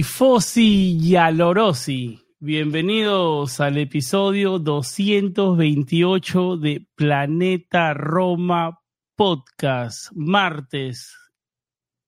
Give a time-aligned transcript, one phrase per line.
[0.00, 2.18] Tifosi y alorosi.
[2.38, 8.80] Bienvenidos al episodio 228 de Planeta Roma
[9.14, 11.14] Podcast, martes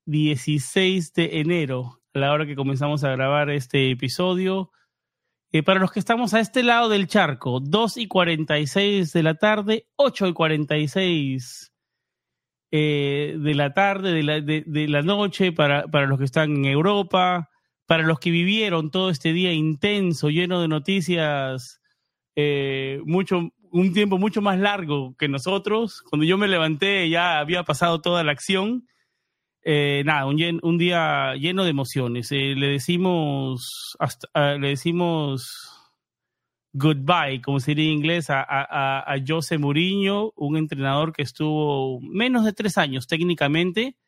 [0.06, 4.70] 16 de enero, a la hora que comenzamos a grabar este episodio.
[5.52, 9.34] Eh, para los que estamos a este lado del charco, 2 y 46 de la
[9.34, 11.74] tarde, 8 y 46
[12.70, 16.64] eh, de la tarde, de la, de, la noche, para, para los que están en
[16.64, 17.50] Europa,
[17.92, 21.82] para los que vivieron todo este día intenso, lleno de noticias,
[22.34, 26.00] eh, mucho, un tiempo mucho más largo que nosotros.
[26.08, 28.88] Cuando yo me levanté ya había pasado toda la acción.
[29.62, 32.30] Eh, nada, un, día lleno de emociones.
[32.30, 35.92] le decimos, hasta, le decimos
[36.72, 42.00] goodbye, como se diría en inglés, a, a, a José Mourinho, un entrenador que estuvo
[42.00, 43.98] menos de tres años técnicamente,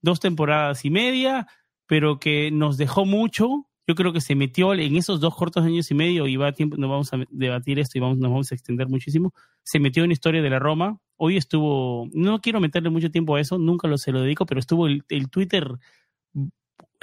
[0.00, 1.46] dos temporadas y media,
[1.86, 3.66] pero que nos dejó mucho.
[3.86, 6.52] Yo creo que se metió en esos dos cortos años y medio, y va a
[6.52, 9.34] tiempo, no vamos a debatir esto y vamos, nos vamos a extender muchísimo.
[9.62, 10.98] Se metió en historia de la Roma.
[11.16, 14.60] Hoy estuvo, no quiero meterle mucho tiempo a eso, nunca lo se lo dedico, pero
[14.60, 15.78] estuvo el, el Twitter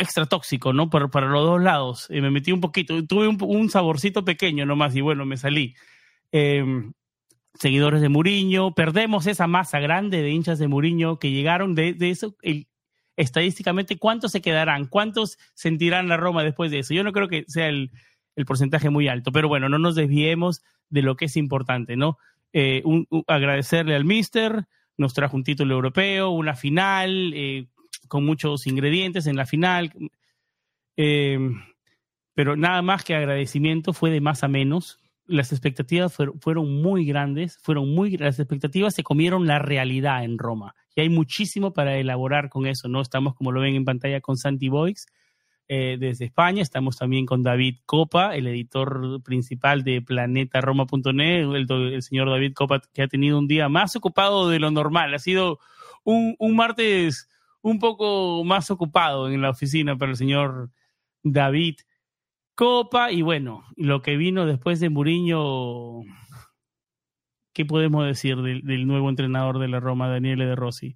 [0.02, 0.90] extra tóxico, ¿no?
[0.90, 2.08] Para, para los dos lados.
[2.10, 5.76] y me metí un poquito, tuve un, saborcito pequeño nomás y bueno, me salí.
[6.32, 6.94] Em,
[7.54, 12.10] seguidores de Muriño, perdemos esa masa grande de hinchas de Muriño que llegaron de, de
[12.10, 12.36] eso.
[13.16, 14.88] Estadísticamente, ¿cuántos se quedarán?
[14.88, 16.94] ¿Cuántos sentirán la Roma después de eso?
[16.94, 17.92] Yo no creo que sea el,
[18.46, 22.18] porcentaje muy alto, pero bueno, no nos desviemos de lo que es importante, ¿no?
[22.54, 22.82] Eh,
[23.28, 24.66] agradecerle al Mister,
[24.98, 27.68] nos trajo un título europeo, una final, eh,
[28.08, 29.94] con muchos ingredientes en la final.
[30.98, 31.38] Eh,
[32.34, 35.01] pero nada más que agradecimiento fue de más a menos.
[35.32, 40.76] Las expectativas fueron, muy grandes, fueron muy las expectativas se comieron la realidad en Roma.
[40.96, 43.02] Y hay muchísimo para elaborar con eso, ¿no?
[43.02, 45.06] Estamos, como lo ven en pantalla, con Santi Boix
[45.68, 46.62] eh, desde España.
[46.62, 52.82] Estamos también con David Copa, el editor principal de planetaroma.net, el, el señor David Copa,
[52.94, 55.14] que ha tenido un día más ocupado de lo normal.
[55.14, 55.60] Ha sido
[56.04, 57.30] un, un martes
[57.62, 60.72] un poco más ocupado en la oficina para el señor
[61.24, 61.76] David
[62.62, 63.12] Copa.
[63.12, 66.02] Y bueno, lo que vino después de Muriño,
[67.56, 70.96] ¿qué podemos decir del, nuevo entrenador de la Roma, Daniele De Rossi?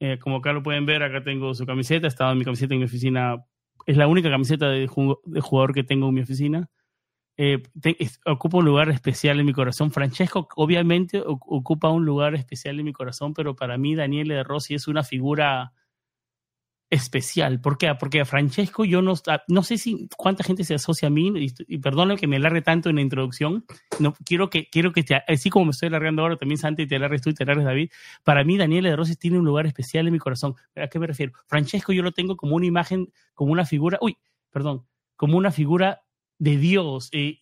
[0.00, 2.86] Eh, como acá lo pueden ver, acá tengo su camiseta, estaba mi camiseta en mi
[2.86, 3.44] oficina.
[3.84, 6.70] Es la única camiseta de, jugador que tengo en mi oficina.
[7.36, 7.62] Eh,
[8.24, 9.92] ocupa un lugar especial en mi corazón.
[9.92, 14.76] Francesco obviamente ocupa un lugar especial en mi corazón, pero para mí Daniele De Rossi
[14.76, 15.74] es una figura
[16.92, 17.58] especial.
[17.58, 17.90] ¿Por qué?
[17.98, 19.14] Porque a Francesco yo no,
[19.48, 22.90] no sé si cuánta gente se asocia a mí, y, y que me alargue tanto
[22.90, 23.64] en la introducción,
[23.98, 26.96] no, quiero que, quiero que te, así como me estoy alargando ahora, también Santi, te
[26.96, 27.90] alargues tú y te alargues David,
[28.24, 30.54] para mí Daniel de Rossi tiene un lugar especial en mi corazón.
[30.76, 31.32] ¿A qué me refiero?
[31.46, 34.18] Francesco yo lo tengo como una imagen, como una figura, uy,
[34.50, 34.84] perdón,
[35.16, 36.02] como una figura
[36.38, 37.38] de Dios, eh,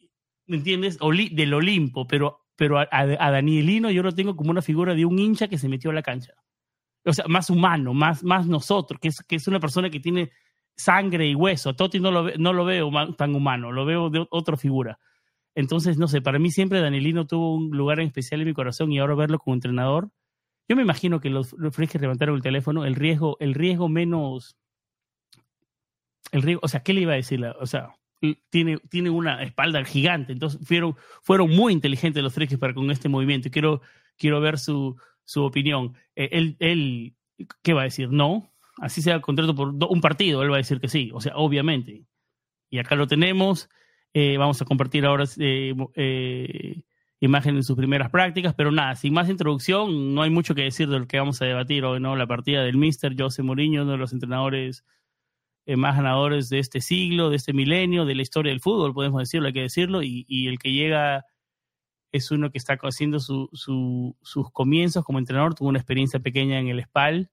[0.47, 0.99] ¿me entiendes?
[1.33, 5.19] del Olimpo, pero, pero a, a Danielino yo lo tengo como una figura de un
[5.19, 6.35] hincha que se metió a la cancha
[7.05, 10.31] o sea, más humano, más, más nosotros, que es, que es una persona que tiene
[10.77, 11.75] sangre y hueso.
[11.75, 14.99] Totti no lo, no lo veo tan humano, lo veo de otra figura.
[15.55, 18.93] Entonces, no sé, para mí siempre Danielino tuvo un lugar en especial en mi corazón
[18.93, 20.11] y ahora verlo como entrenador,
[20.69, 24.57] yo me imagino que los, los levantaron el teléfono, el riesgo, el riesgo menos,
[26.31, 27.45] el riesgo, o sea, ¿qué le iba a decir?
[27.45, 27.97] O sea,
[28.51, 33.09] tiene, tiene una espalda gigante, entonces fueron, fueron muy inteligentes los Fresques para con este
[33.09, 33.51] movimiento.
[33.51, 33.83] Quiero,
[34.17, 34.97] quiero ver su,
[35.31, 35.95] su opinión.
[36.17, 37.15] Eh, él, él,
[37.63, 38.11] ¿qué va a decir?
[38.11, 38.53] No.
[38.79, 41.11] Así sea contrato por un partido, él va a decir que sí.
[41.15, 42.05] O sea, obviamente.
[42.69, 43.69] Y acá lo tenemos.
[44.13, 46.83] Eh, vamos a compartir ahora eh,
[47.21, 50.89] imágenes de sus primeras prácticas, pero nada, sin más introducción, no hay mucho que decir
[50.89, 52.17] de lo que vamos a debatir hoy, ¿no?
[52.17, 54.85] La partida del Mister José Mourinho, uno de los entrenadores
[55.67, 59.47] más ganadores de este siglo, de este milenio, de la historia del fútbol, podemos decirlo,
[59.47, 61.25] hay que decirlo, y el que llega
[62.13, 66.83] es uno que está haciendo sus comienzos como entrenador, tuvo una experiencia pequeña en el
[66.83, 67.31] SPAL,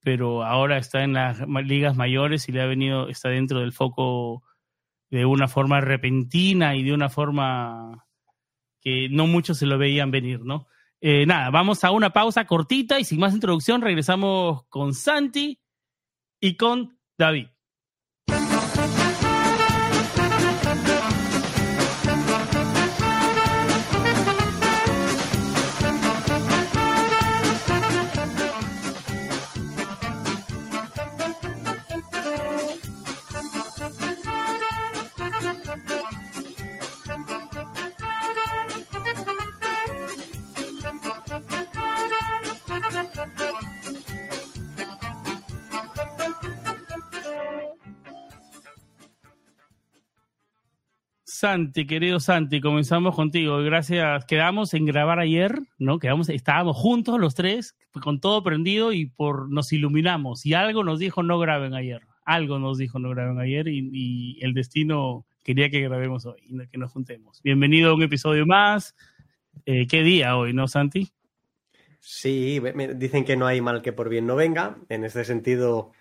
[0.00, 4.42] pero ahora está en las ligas mayores y le ha venido, está dentro del foco
[5.10, 8.06] de una forma repentina y de una forma
[8.80, 10.66] que no muchos se lo veían venir, ¿no?
[11.00, 15.60] Eh, nada, vamos a una pausa cortita y sin más introducción regresamos con Santi
[16.40, 17.48] y con David.
[51.38, 53.58] Santi, querido Santi, comenzamos contigo.
[53.58, 54.24] Gracias.
[54.24, 56.00] Quedamos en grabar ayer, ¿no?
[56.00, 60.44] Quedamos, estábamos juntos los tres, con todo prendido y por nos iluminamos.
[60.44, 62.00] Y algo nos dijo no graben ayer.
[62.24, 66.42] Algo nos dijo no graben ayer y, el destino quería que grabemos hoy,
[66.72, 67.40] que nos juntemos.
[67.44, 68.96] Bienvenido a un episodio más.
[69.64, 71.08] Eh, ¿Qué día hoy, no, Santi?
[72.00, 72.60] Sí,
[72.96, 74.76] dicen que no hay mal que por bien no venga.
[74.88, 75.92] En este sentido,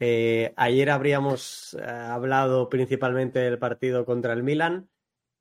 [0.00, 4.88] eh, ayer habríamos eh, hablado principalmente del partido contra el Milan,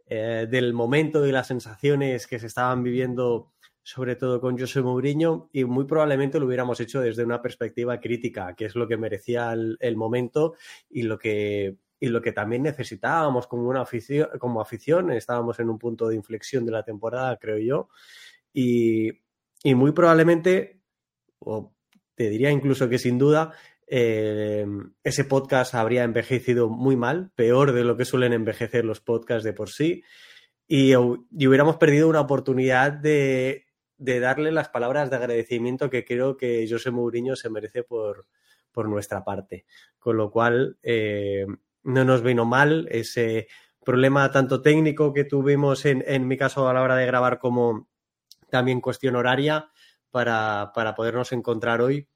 [0.05, 3.51] eh, del momento y las sensaciones que se estaban viviendo,
[3.81, 8.53] sobre todo con José Mourinho, y muy probablemente lo hubiéramos hecho desde una perspectiva crítica,
[8.55, 10.55] que es lo que merecía el, momento
[10.89, 15.69] y lo que y lo que también necesitábamos como una afición, como afición, estábamos en
[15.69, 17.87] un punto de inflexión de la temporada, creo yo,
[18.51, 19.09] y,
[19.63, 20.81] y muy probablemente,
[21.39, 21.73] o
[22.15, 23.53] te diría incluso que sin duda,
[23.95, 24.65] eh,
[25.03, 29.53] ese podcast habría envejecido muy mal, peor de lo que suelen envejecer los podcasts de
[29.53, 30.03] por sí,
[30.67, 33.67] y, hubiéramos perdido una oportunidad de,
[33.99, 38.25] darle las palabras de agradecimiento que creo que José Mourinho se merece por,
[38.75, 39.67] nuestra parte.
[39.99, 41.45] Con lo cual, eh,
[41.83, 43.47] no nos vino mal ese
[43.85, 47.89] problema tanto técnico que tuvimos en, en, mi caso a la hora de grabar como
[48.49, 49.69] también cuestión horaria
[50.09, 52.07] para, para podernos encontrar hoy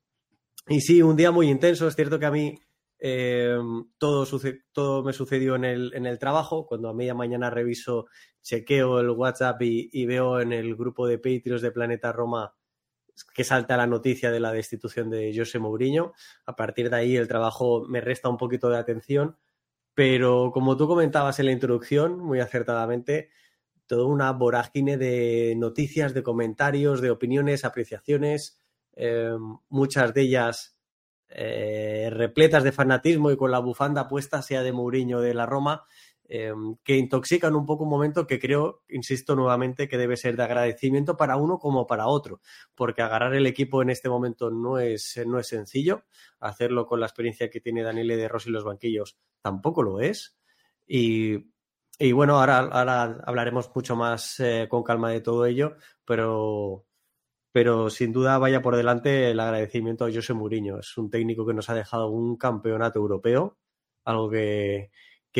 [0.69, 1.87] y sí, un día muy intenso.
[1.87, 2.59] Es cierto que a mí
[2.99, 3.57] eh,
[3.97, 6.65] todo, me sucedió en el, trabajo.
[6.65, 8.07] Cuando a media mañana reviso,
[8.41, 12.53] chequeo el WhatsApp y, veo en el grupo de Patreons de Planeta Roma
[13.33, 16.13] que salta la noticia de la destitución de José Mourinho.
[16.45, 19.37] A partir de ahí el trabajo me resta un poquito de atención.
[19.95, 23.29] Pero como tú comentabas en la introducción, muy acertadamente,
[23.87, 28.61] toda una vorágine de noticias, de comentarios, de opiniones, apreciaciones
[28.99, 29.37] eh,
[29.69, 30.75] muchas de ellas
[31.29, 35.85] eh, repletas de fanatismo y con la bufanda puesta, sea de Mourinho de la Roma,
[36.27, 36.51] eh,
[36.83, 41.15] que intoxican un poco un momento que creo, insisto nuevamente, que debe ser de agradecimiento
[41.15, 42.41] para uno como para otro,
[42.73, 46.05] porque agarrar el equipo en este momento no es, no es sencillo,
[46.39, 50.39] hacerlo con la experiencia que tiene Daniele de Rossi y los banquillos tampoco lo es.
[50.87, 51.43] Y,
[52.13, 56.86] bueno, ahora, ahora hablaremos mucho más con calma de todo ello, pero
[57.51, 60.79] pero sin duda vaya por delante el agradecimiento a José Mourinho.
[60.79, 63.57] Es un técnico que nos ha dejado un campeonato europeo,
[64.03, 64.91] algo que,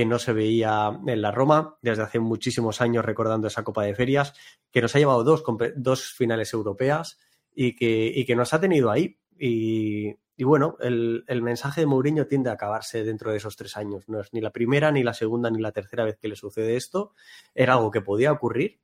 [0.06, 4.34] no se veía en la Roma desde hace muchísimos años recordando esa Copa de Ferias,
[4.72, 5.44] que nos ha llevado dos,
[5.76, 7.18] dos finales europeas
[7.56, 9.18] y que, que nos ha tenido ahí.
[9.40, 14.08] Y, bueno, el, el, mensaje de Mourinho tiende a acabarse dentro de esos tres años.
[14.08, 16.76] No es ni la primera, ni la segunda, ni la tercera vez que le sucede
[16.76, 17.14] esto.
[17.56, 18.80] Era algo que podía ocurrir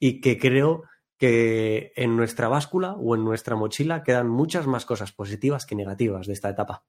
[0.00, 0.82] y que creo
[1.22, 6.26] que en nuestra báscula o en nuestra mochila quedan muchas más cosas positivas que negativas
[6.26, 6.82] de esta etapa.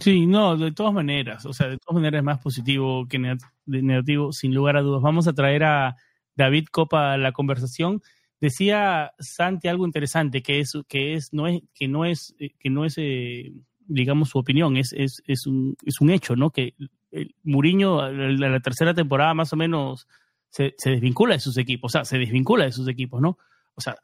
[0.00, 3.36] Sí, no, de todas maneras, o sea, de todas maneras es más positivo que
[3.66, 5.02] negativo, sin lugar a dudas.
[5.02, 5.96] Vamos a traer a
[6.34, 8.00] David Copa a la conversación.
[8.40, 12.86] Decía Santi algo interesante, que es, que es, no es, que no es, que no
[12.86, 16.52] es, eh, digamos, su opinión, es, es, es, un, es un hecho, ¿no?
[16.52, 16.72] Que
[17.10, 20.08] el Muriño, la, la tercera temporada más o menos
[20.48, 23.36] se, se desvincula de sus equipos, o sea, se desvincula de sus equipos, ¿no?
[23.74, 23.96] O sea,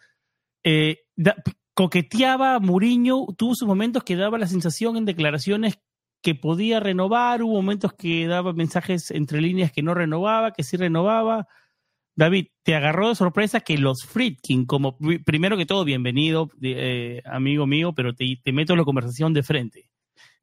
[0.65, 0.99] eh,
[1.75, 5.79] coqueteaba Muriño, tuvo sus momentos que daba la sensación en declaraciones
[6.23, 10.77] que podía renovar, hubo momentos que daba mensajes entre líneas que no renovaba, que sí
[10.77, 11.47] renovaba.
[12.15, 17.67] David, te agarró de sorpresa que los Friedkin, como primero que todo, bienvenido, eh, amigo
[17.67, 19.89] mío, pero te, meto en la conversación de frente.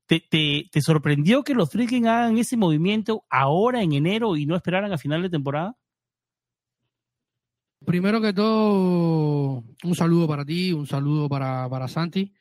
[0.07, 4.93] ¿Te, te sorprendió que los Friedkin hagan ese movimiento ahora en enero y no esperaran
[4.93, 5.75] a final de temporada?
[7.87, 12.33] Primero que todo, un saludo para ti, un saludo para, para Santi,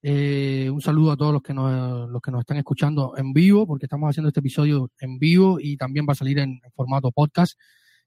[0.00, 3.66] eh, un saludo a todos los que, nos, los que nos están escuchando en vivo,
[3.66, 7.52] porque estamos haciendo este episodio en vivo y también va a salir en, formato podcast.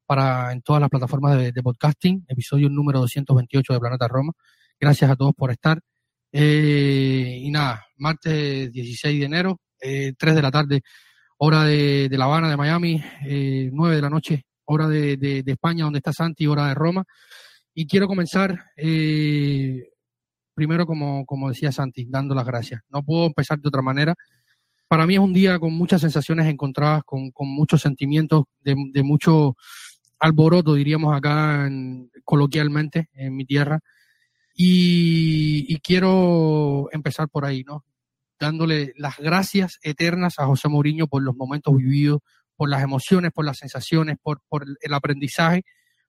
[0.07, 4.33] para en todas las plataformas de, podcasting, episodio número 228 de Planeta Roma.
[4.79, 5.79] Gracias a todos por estar.
[6.31, 10.81] Eh, y nada, martes 16 de enero, eh, 3 de la tarde,
[11.37, 15.83] hora de, La Habana, de Miami, eh, 9 de la noche, hora de, de, España,
[15.83, 17.03] donde está Santi, hora de Roma.
[17.73, 19.89] Y quiero comenzar, eh,
[20.53, 22.81] primero, como, como decía Santi, dando las gracias.
[22.89, 24.15] No puedo empezar de otra manera.
[24.87, 29.03] Para mí es un día con muchas sensaciones encontradas, con, con muchos sentimientos de, de
[29.03, 29.55] mucho
[30.19, 31.69] alboroto, diríamos acá
[32.23, 33.79] coloquialmente en mi tierra.
[34.59, 37.85] Y, quiero empezar por ahí, ¿no?
[38.39, 42.21] Dándole las gracias eternas a José Mourinho por los momentos vividos,
[42.57, 45.63] por las emociones, por las sensaciones, por, por el aprendizaje,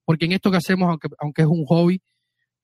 [0.05, 2.03] porque en esto que hacemos, aunque, aunque es un hobby,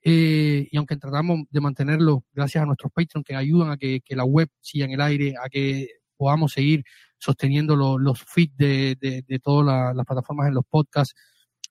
[0.07, 4.25] eh, y aunque tratamos de mantenerlo gracias a nuestros Patreon que ayudan a que, la
[4.25, 6.85] web siga en el aire, a que podamos seguir
[7.19, 11.15] sosteniendo los feeds de, de, todas las plataformas en los podcasts,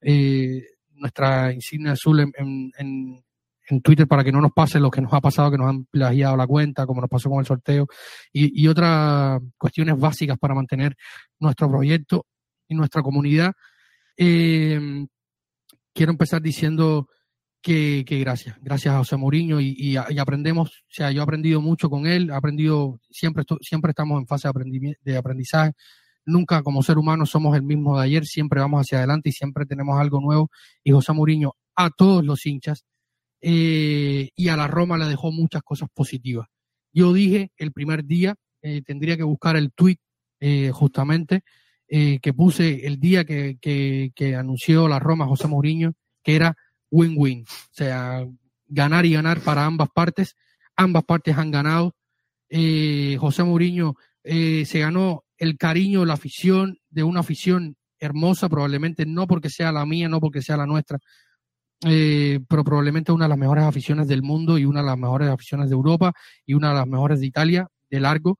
[0.01, 3.25] eh, nuestra insignia azul en, en, en,
[3.82, 6.36] Twitter para que no nos pase lo que nos ha pasado, que nos han plagiado
[6.36, 7.88] la cuenta, como nos pasó con el sorteo,
[8.32, 10.96] y, y otras cuestiones básicas para mantener
[11.39, 12.25] nuestro proyecto
[12.67, 13.53] y nuestra comunidad.
[14.17, 15.05] Eh,
[15.93, 17.08] quiero empezar diciendo
[17.62, 21.62] que, que, gracias, gracias a José Mourinho y, y, aprendemos, o sea, yo he aprendido
[21.62, 24.50] mucho con él, he aprendido, siempre, siempre estamos en fase
[25.01, 25.72] de aprendizaje,
[26.25, 29.65] nunca como ser humano somos el mismo de ayer, siempre vamos hacia adelante y siempre
[29.65, 30.51] tenemos algo nuevo.
[30.84, 32.86] Y José Mourinho a todos los hinchas
[33.45, 36.47] eh, y a la Roma le dejó muchas cosas positivas.
[36.93, 39.97] Yo dije el primer día, eh, tendría que buscar el tweet
[40.39, 41.43] eh, justamente
[41.89, 46.55] que puse el día que, que, anunció la Roma José Mourinho, que era
[46.89, 48.25] win-win, o sea,
[48.65, 50.35] ganar y ganar para ambas partes.
[50.75, 51.95] Ambas partes han ganado.
[52.50, 59.51] José Mourinho se ganó el cariño, la afición de una afición hermosa, probablemente no porque
[59.51, 60.97] sea la mía, no porque sea la nuestra,
[61.86, 65.30] eh, pero probablemente una de las mejores aficiones del mundo y una de las mejores
[65.30, 66.13] aficiones de Europa
[66.46, 68.40] y una de las mejores de Italia, de largo,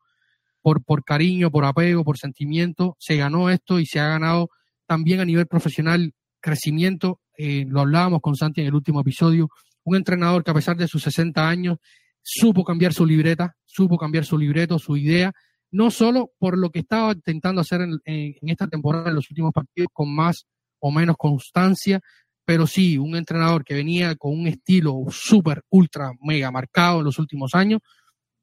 [0.62, 4.50] por, por cariño, por apego, por sentimiento, se ganó esto y se ha ganado
[4.88, 9.50] también a nivel profesional crecimiento, eh, lo hablábamos con Santi en el último episodio,
[9.84, 11.78] un entrenador que a pesar de sus 60 años
[12.22, 15.34] supo cambiar su libreta, supo cambiar su libreto, su idea,
[15.72, 19.90] no solo por lo que estaba intentando hacer en, esta temporada, en los últimos partidos,
[19.92, 20.46] con más
[20.80, 22.00] o menos constancia,
[22.46, 27.20] pero sí, un entrenador que venía con un estilo súper, ultra, mega marcado en los
[27.20, 27.82] últimos años,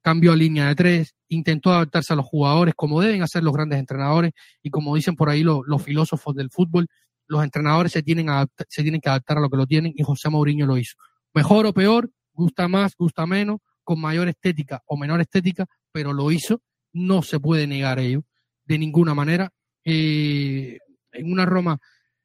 [0.02, 3.78] cambió a línea de tres, intentó adaptarse a los jugadores como deben hacer los grandes
[3.78, 6.86] entrenadores y como dicen por ahí los, filósofos del fútbol,
[7.26, 8.26] los entrenadores se tienen,
[8.68, 10.96] se tienen que adaptar a lo que lo tienen y José Mourinho lo hizo.
[11.34, 16.30] Mejor o peor, gusta más, gusta menos, con mayor estética o menor estética, pero lo
[16.30, 16.60] hizo
[16.92, 18.22] no se puede negar ello
[18.64, 19.50] de ninguna manera.
[19.84, 20.78] Eh,
[21.12, 21.78] en una Roma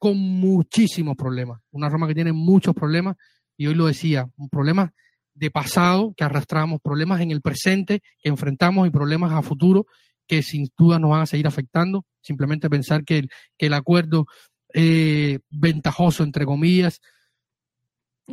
[0.05, 3.15] con muchísimos problemas, una Roma que tiene muchos problemas,
[3.57, 4.93] y hoy lo decía, un problema
[5.33, 9.87] de pasado que arrastramos, problemas en el presente que enfrentamos y problemas a futuro
[10.27, 12.05] que sin duda nos van a seguir afectando.
[12.21, 14.27] Simplemente pensar que el, que el acuerdo
[14.75, 17.01] eh, ventajoso, entre comillas,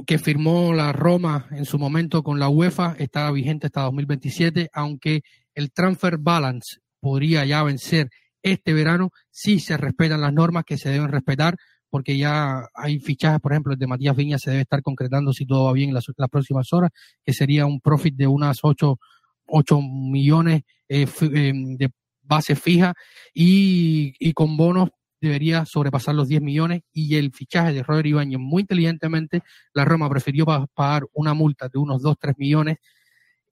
[0.07, 5.23] que firmó la Roma en su momento con la UEFA está vigente hasta 2027, aunque
[5.55, 8.11] el transfer balance podría ya vencer
[8.43, 11.57] este verano si se respetan las normas que se deben respetar,
[11.89, 15.45] porque ya hay fichajes, por ejemplo, el de Matías Viña se debe estar concretando si
[15.47, 16.91] todo va bien en las, próximas horas,
[17.25, 18.99] que sería un profit de unas 8,
[19.47, 21.91] 8 millones eh, eh, de
[22.23, 22.95] base fija
[23.35, 28.41] y, y con bonos debería sobrepasar los 10 millones y el fichaje de Robert Ibáñez
[28.41, 30.45] muy inteligentemente, la Roma prefirió
[30.75, 32.79] pagar una multa de unos 2-3 millones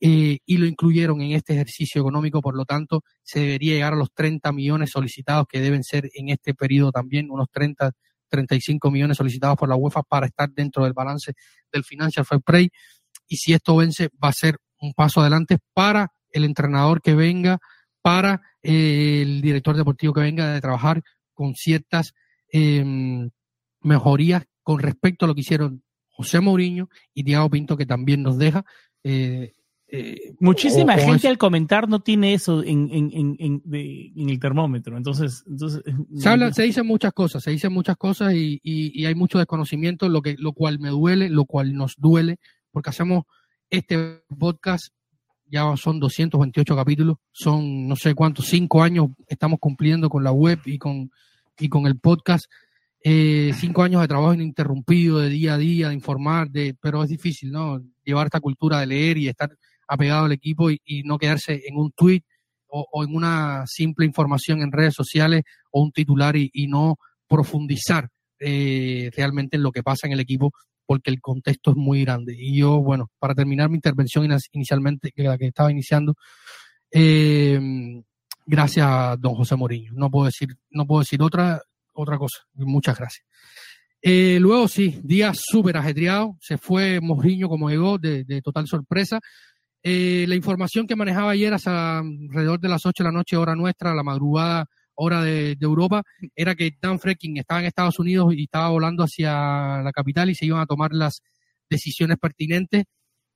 [0.00, 3.96] eh, y lo incluyeron en este ejercicio económico, por lo tanto se debería llegar a
[3.96, 7.92] los 30 millones solicitados que deben ser en este periodo también, unos 30,
[8.28, 11.34] 35 millones solicitados por la UEFA para estar dentro del balance
[11.70, 12.70] del Financial Fair Play
[13.28, 17.58] y si esto vence va a ser un paso adelante para el entrenador que venga,
[18.02, 21.02] para eh, el director deportivo que venga de trabajar
[21.34, 22.14] con ciertas
[22.48, 23.30] em,
[23.82, 28.38] mejorías con respecto a lo que hicieron José Mourinho y Diego Pinto, que también nos
[28.38, 28.64] deja.
[29.04, 29.54] Eh,
[29.92, 32.88] eh, Muchísima gente al comentar no tiene eso en,
[34.16, 35.44] el termómetro, entonces...
[35.46, 35.82] entonces
[36.16, 40.22] se, habla, se dicen muchas cosas, se dicen muchas cosas y, hay mucho desconocimiento, lo,
[40.22, 42.38] que, lo cual me duele, lo cual nos duele,
[42.70, 43.24] porque hacemos
[43.68, 44.88] este podcast
[45.46, 50.60] ya son 228 capítulos, son no sé cuántos, cinco años estamos cumpliendo con la web
[50.64, 51.10] y con
[51.60, 52.46] y con el podcast.
[53.02, 57.08] Eh, cinco años de trabajo ininterrumpido, de día a día, de informar, de, pero es
[57.08, 57.80] difícil, ¿no?
[58.04, 59.50] Llevar esta cultura de leer y estar
[59.90, 62.22] apegado al equipo y, no quedarse en un tweet
[62.68, 65.42] o, en una simple información en redes sociales
[65.72, 70.52] o un titular y, no profundizar eh, realmente en lo que pasa en el equipo
[70.86, 72.34] porque el contexto es muy grande.
[72.38, 76.14] Y yo, bueno, para terminar mi intervención inicialmente, que la que estaba iniciando,
[76.90, 77.60] eh,
[78.46, 79.92] gracias a don José Mourinho.
[79.94, 81.62] No puedo decir, no puedo decir otra,
[81.94, 82.38] otra cosa.
[82.54, 83.24] Muchas gracias.
[84.02, 86.36] Eh, luego sí, día súper ajetreado.
[86.40, 89.20] Se fue Mourinho como llegó, de total sorpresa.
[89.82, 93.54] Eh, la información que manejaba ayer hasta alrededor de las 8 de la noche, hora
[93.54, 96.02] nuestra, la madrugada, hora de, Europa,
[96.34, 100.34] era que Dan Frecking estaba en Estados Unidos y estaba volando hacia la capital y
[100.34, 101.22] se iban a tomar las
[101.68, 102.84] decisiones pertinentes.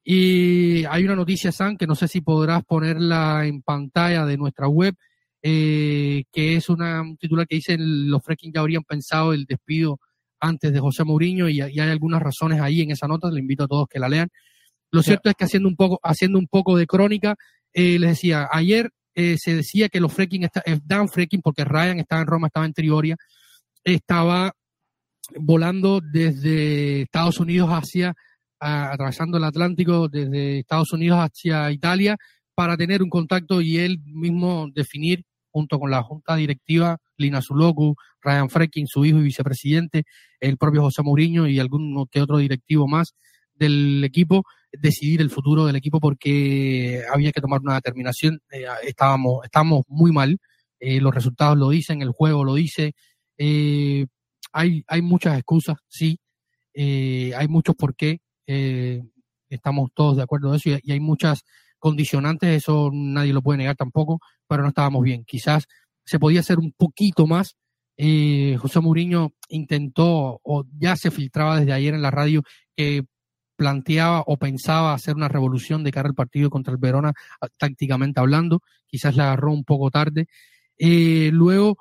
[0.05, 4.69] Y hay una noticia, Sam, que no sé si podrás ponerla en pantalla de nuestra
[4.69, 4.95] web,
[5.43, 9.99] eh, que es una, un titular que dice los Frecking ya habrían pensado el despido
[10.41, 13.69] antes de José Mourinho y, hay algunas razones ahí en esa nota, les invito a
[13.69, 14.29] todos que la lean.
[14.95, 17.35] Lo cierto es que haciendo un poco, haciendo un poco de crónica,
[17.73, 21.99] eh, les decía, ayer eh, se decía que los Freaking, eh, Dan Freaking, porque Ryan
[21.99, 23.17] estaba en Roma, estaba en Trioria,
[23.83, 24.53] estaba
[25.35, 28.15] volando desde Estados Unidos hacia,
[28.61, 32.17] atravesando el Atlántico, desde Estados Unidos hacia Italia,
[32.55, 37.97] para tener un contacto y él mismo definir, junto con la junta directiva, Lina Zuloku,
[38.23, 40.05] Ryan Freaking, su hijo y vicepresidente,
[40.39, 43.17] el propio José Mourinho y algún que otro directivo más
[43.55, 44.45] del equipo,
[44.79, 48.41] decidir el futuro del equipo porque había que tomar una determinación.
[48.51, 50.39] Eh, estábamos, estábamos muy mal,
[50.81, 52.95] eh, los resultados lo dicen, el juego lo dice.
[53.39, 54.07] Eh,
[54.53, 56.19] hay, hay muchas excusas, sí,
[56.77, 58.21] hay muchos por qué,
[59.49, 61.43] estamos todos de acuerdo en eso y, hay muchas
[61.79, 65.25] condicionantes, eso nadie lo puede negar tampoco, pero no estábamos bien.
[65.25, 65.67] Quizás
[66.05, 67.57] se podía hacer un poquito más.
[67.97, 72.43] José Mourinho intentó, o ya se filtraba desde ayer en la radio,
[72.77, 73.05] que
[73.57, 78.21] planteaba o pensaba hacer una revolución de cara al partido contra el Verona, ah, tácticamente
[78.21, 80.27] hablando, quizás la agarró un poco tarde.
[80.79, 81.79] Eh, luego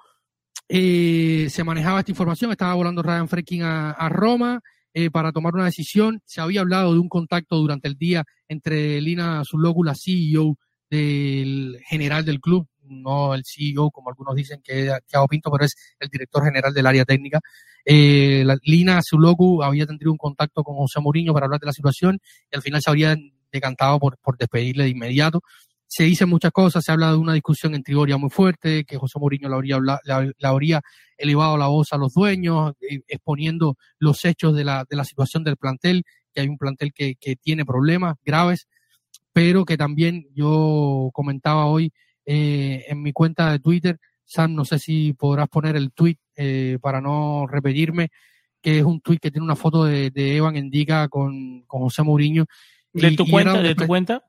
[0.70, 4.62] eh, se manejaba esta información, estaba volando Ryan Freking a, Roma
[4.94, 6.22] eh, para tomar una decisión.
[6.26, 10.58] Se había hablado de un contacto durante el día entre Lina Zulogu, la CEO
[10.90, 15.66] del general del club, no el CEO, como algunos dicen que es Thiago Pinto, pero
[15.66, 17.40] es el director general del área técnica.
[17.86, 21.74] Eh, la, Lina Zuloku había tenido un contacto con José Mourinho para hablar de la
[21.74, 22.20] situación
[22.52, 23.16] y al final se habría
[23.52, 25.42] decantado por, por despedirle de inmediato.
[25.88, 29.20] Se dicen muchas cosas, se habla de una discusión en Trigoria muy fuerte, que José
[29.20, 30.82] Mourinho le habría, le, habría
[31.18, 35.44] elevado la voz a los dueños, eh, exponiendo los hechos de la, de la situación
[35.44, 38.68] del plantel, que hay un plantel que, que tiene problemas graves,
[39.34, 41.92] pero que también yo comentaba hoy
[42.26, 44.00] eh, en mi cuenta de Twitter.
[44.26, 48.10] Sam, no sé si podrás poner el tweet eh, para no repetirme,
[48.62, 52.46] que es un tweet que tiene una foto de, Evan Endica con, con José Mourinho.
[52.94, 53.62] ¿De tu cuenta?
[53.62, 54.24] ¿De tu cuenta?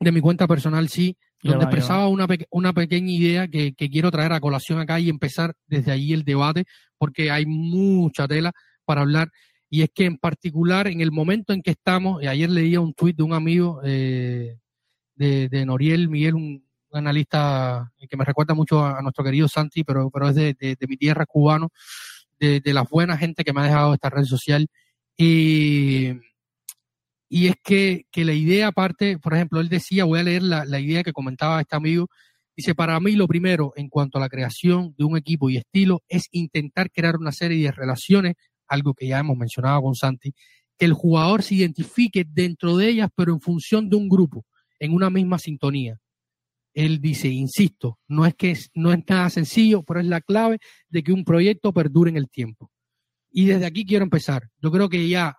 [0.00, 4.32] De mi cuenta personal, sí, donde expresaba una, una pequeña idea que, que quiero traer
[4.32, 6.64] a colación acá y empezar desde ahí el debate,
[6.98, 8.52] porque hay mucha tela
[8.84, 9.30] para hablar
[9.74, 12.94] y es que en particular en el momento en que estamos, y ayer leía un
[12.94, 14.58] tuit de un amigo eh,
[15.16, 16.64] de, de, Noriel Miguel, un,
[16.98, 21.26] analista que me recuerda mucho a, nuestro querido Santi, pero, pero es de, mi tierra
[21.26, 21.70] cubano,
[22.38, 24.68] de, de, la buena gente que me ha dejado esta red social.
[25.16, 26.12] Y,
[27.28, 30.64] y es que, que la idea aparte, por ejemplo, él decía, voy a leer la,
[30.64, 32.08] la idea que comentaba este amigo,
[32.56, 36.02] dice, para mí lo primero en cuanto a la creación de un equipo y estilo
[36.08, 38.34] es intentar crear una serie de relaciones,
[38.68, 40.32] algo que ya hemos mencionado con Santi,
[40.78, 44.44] que el jugador se identifique dentro de ellas, pero en función de un grupo,
[44.78, 45.98] en una misma sintonía
[46.74, 50.58] él dice, insisto, no es que no es nada sencillo, pero es la clave
[50.88, 52.70] de que un proyecto perdure en el tiempo.
[53.30, 54.48] Y desde aquí quiero empezar.
[54.60, 55.36] Yo creo que ya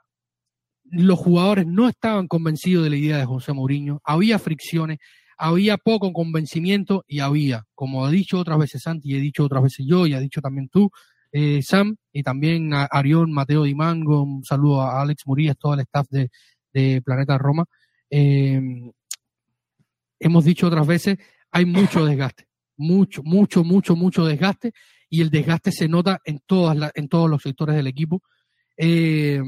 [0.84, 5.00] los jugadores no estaban convencidos de la idea de José Mourinho, había fricciones,
[5.38, 9.64] había poco convencimiento y había, como ha dicho otras veces Santi y he dicho otras
[9.64, 10.90] veces yo y ha dicho también tú,
[11.32, 15.82] eh, Sam, y también a Arión, Mateo Dimango, un saludo a Alex Murillas, todo el
[15.82, 16.30] staff de,
[17.04, 17.66] Planeta Roma.
[18.10, 18.62] Eh,
[20.20, 21.18] hemos dicho otras veces,
[21.52, 22.48] hay mucho desgaste,
[22.78, 24.74] mucho, mucho, mucho, mucho desgaste
[25.10, 28.22] y el desgaste se nota en, todas en todos los sectores del equipo.
[28.78, 29.42] Eh,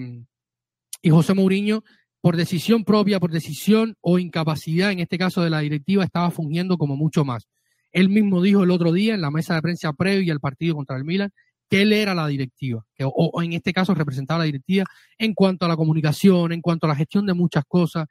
[1.02, 1.84] y José Mourinho,
[2.22, 6.78] por decisión propia, por decisión o incapacidad, en este caso de la directiva, estaba fungiendo
[6.78, 7.48] como mucho más.
[7.92, 10.98] Él mismo dijo el otro día en la mesa de prensa previa al partido contra
[10.98, 11.32] el Milan
[11.70, 14.86] que él era la directiva, que, o, en este caso representaba la directiva
[15.18, 18.06] en cuanto a la comunicación, en cuanto a la gestión de muchas cosas,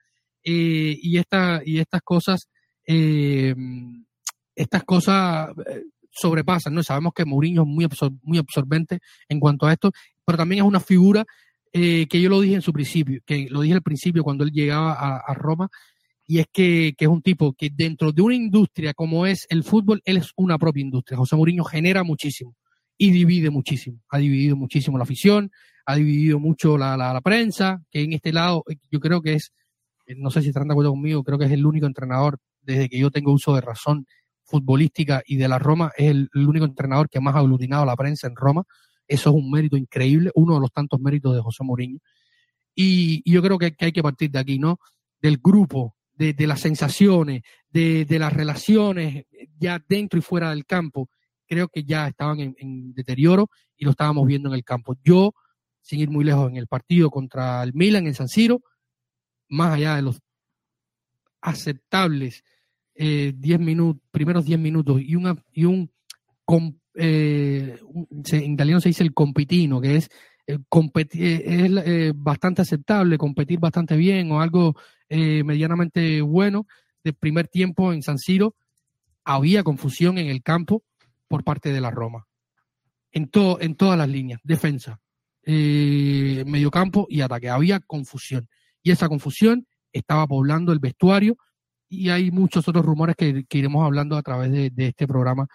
[0.48, 2.48] eh, y, esta, y estas cosas,
[2.86, 3.52] eh,
[4.54, 6.84] estas cosas eh, sobrepasan, ¿no?
[6.84, 7.88] Sabemos que Mourinho es muy,
[8.22, 9.90] muy absorbente en cuanto a esto,
[10.24, 11.24] pero también es una figura
[11.72, 14.94] que yo lo dije en su principio, que lo dije al principio cuando él llegaba
[14.94, 15.68] a, Roma,
[16.26, 20.00] y es que, es un tipo que dentro de una industria como es el fútbol,
[20.06, 21.18] él es una propia industria.
[21.18, 22.54] José Mourinho genera muchísimo
[22.96, 25.50] y divide muchísimo, ha dividido muchísimo la afición,
[25.84, 29.52] ha dividido mucho la, la, prensa, que en este lado yo creo que es,
[30.16, 32.98] no sé si estarán de acuerdo conmigo, creo que es el único entrenador desde que
[32.98, 34.06] yo tengo uso de razón
[34.46, 37.96] futbolística y de la Roma, es el, único entrenador que más ha aglutinado a la
[37.96, 38.64] prensa en Roma.
[39.08, 41.98] Eso es un mérito increíble, uno de los tantos méritos de José Mourinho.
[42.74, 44.78] Y, yo creo que, hay que partir de aquí, ¿no?
[45.20, 49.24] Del grupo, de, las sensaciones, de, de, las relaciones
[49.58, 51.08] ya dentro y fuera del campo.
[51.46, 54.96] Creo que ya estaban en, en deterioro y lo estábamos viendo en el campo.
[55.04, 55.34] Yo,
[55.82, 58.62] sin ir muy lejos, en el partido contra el Milan en San Siro,
[59.48, 60.20] más allá de los
[61.40, 62.44] aceptables
[62.94, 65.90] eh, minutos, primeros 10 minutos y, una, y un,
[66.94, 67.78] eh,
[68.32, 70.10] en italiano se dice el compitino, que es,
[70.46, 74.76] eh, competir, es eh, bastante aceptable, competir bastante bien o algo
[75.08, 76.66] medianamente bueno.
[77.04, 78.56] De primer tiempo en San Siro
[79.24, 80.82] había confusión en el campo
[81.28, 82.26] por parte de la Roma.
[83.12, 84.98] En, todo, en todas las líneas, defensa,
[85.44, 87.48] mediocampo y ataque.
[87.48, 88.48] Había confusión.
[88.86, 91.36] Y esa confusión estaba poblando el vestuario
[91.88, 95.48] y hay muchos otros rumores que, iremos hablando a través de, este programa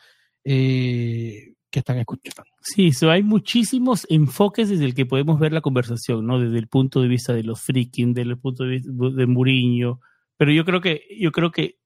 [0.44, 2.44] eh, que están escuchando.
[2.62, 6.41] Sí, hay muchísimos enfoques desde el que podemos ver la conversación, ¿no?
[6.41, 10.02] Desde el punto de vista de los freaking, desde el punto de vista de Muriño,
[10.36, 11.78] pero yo creo que yo creo que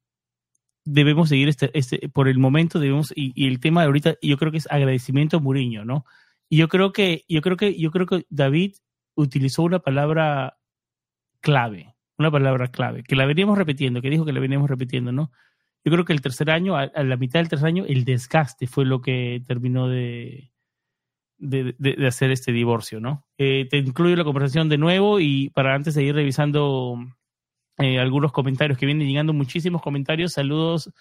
[0.83, 4.51] debemos seguir este, este por el momento debemos y, el tema de ahorita yo creo
[4.51, 6.05] que es agradecimiento a Muriño, ¿no?
[6.49, 8.77] Y yo creo que yo creo que yo creo que David
[9.13, 10.57] utilizó una palabra
[11.45, 15.31] clave una palabra clave, que la veníamos repitiendo, que dijo que la veníamos repitiendo, ¿no?
[15.83, 18.85] Yo creo que el tercer año, a, la mitad del tercer año, el desgaste fue
[18.85, 20.51] lo que terminó de,
[21.37, 23.27] de, hacer este divorcio, ¿no?
[23.37, 26.97] Eh, te incluyo la conversación de nuevo y para antes de ir revisando
[27.77, 30.91] eh, algunos comentarios que vienen llegando, muchísimos comentarios, saludos,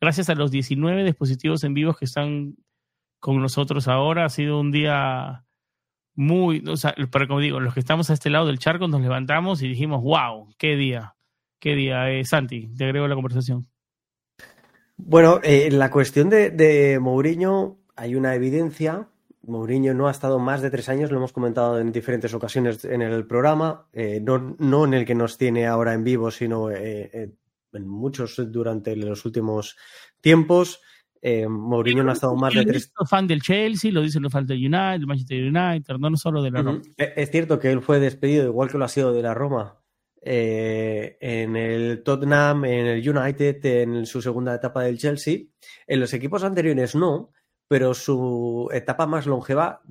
[0.00, 2.54] gracias a los 19 dispositivos en vivo que están
[3.18, 5.44] con nosotros ahora, ha sido un día
[6.20, 9.00] muy, o sea, pero como digo, los que estamos a este lado del charco nos
[9.00, 11.14] levantamos y dijimos, wow, qué día,
[11.58, 12.10] qué día.
[12.10, 13.66] Eh, Santi, te agrego la conversación.
[14.98, 19.08] Bueno, eh, en la cuestión de, de Mourinho hay una evidencia.
[19.46, 23.00] Mourinho no ha estado más de tres años, lo hemos comentado en diferentes ocasiones en
[23.00, 27.38] el programa, eh, no, no, en el que nos tiene ahora en vivo, sino en
[27.72, 29.78] muchos durante los últimos
[30.20, 30.82] tiempos.
[31.22, 32.92] Eh, Mourinho no ha estado más de tres.
[33.08, 36.62] fan del Chelsea, lo dicen los fans del United, Manchester United, no solo de la
[36.62, 36.80] Roma.
[36.96, 39.78] E, es cierto que él fue despedido, igual que lo ha sido de la Roma,
[40.22, 45.40] eh, en el Tottenham, en el United, en su segunda etapa del Chelsea.
[45.86, 47.32] En los equipos anteriores no,
[47.68, 49.82] pero su etapa más longeva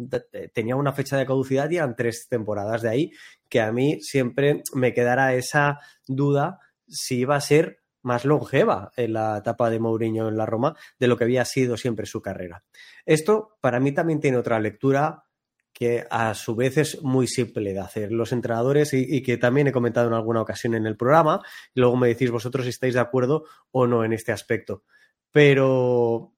[0.54, 3.12] tenía una fecha de caducidad y eran tres temporadas de ahí,
[3.48, 9.14] que a mí siempre me quedará esa duda si iba a ser más longeva en
[9.14, 12.64] la etapa de Mourinho en la Roma de lo que había sido siempre su carrera.
[13.06, 15.26] Esto para mí también tiene otra lectura
[15.74, 18.12] que a su vez es muy simple de hacer.
[18.12, 21.42] Los entrenadores, y, que también he comentado en alguna ocasión en el programa,
[21.74, 24.84] y luego me decís vosotros si estáis de acuerdo o no en este aspecto.
[25.32, 26.34] Pero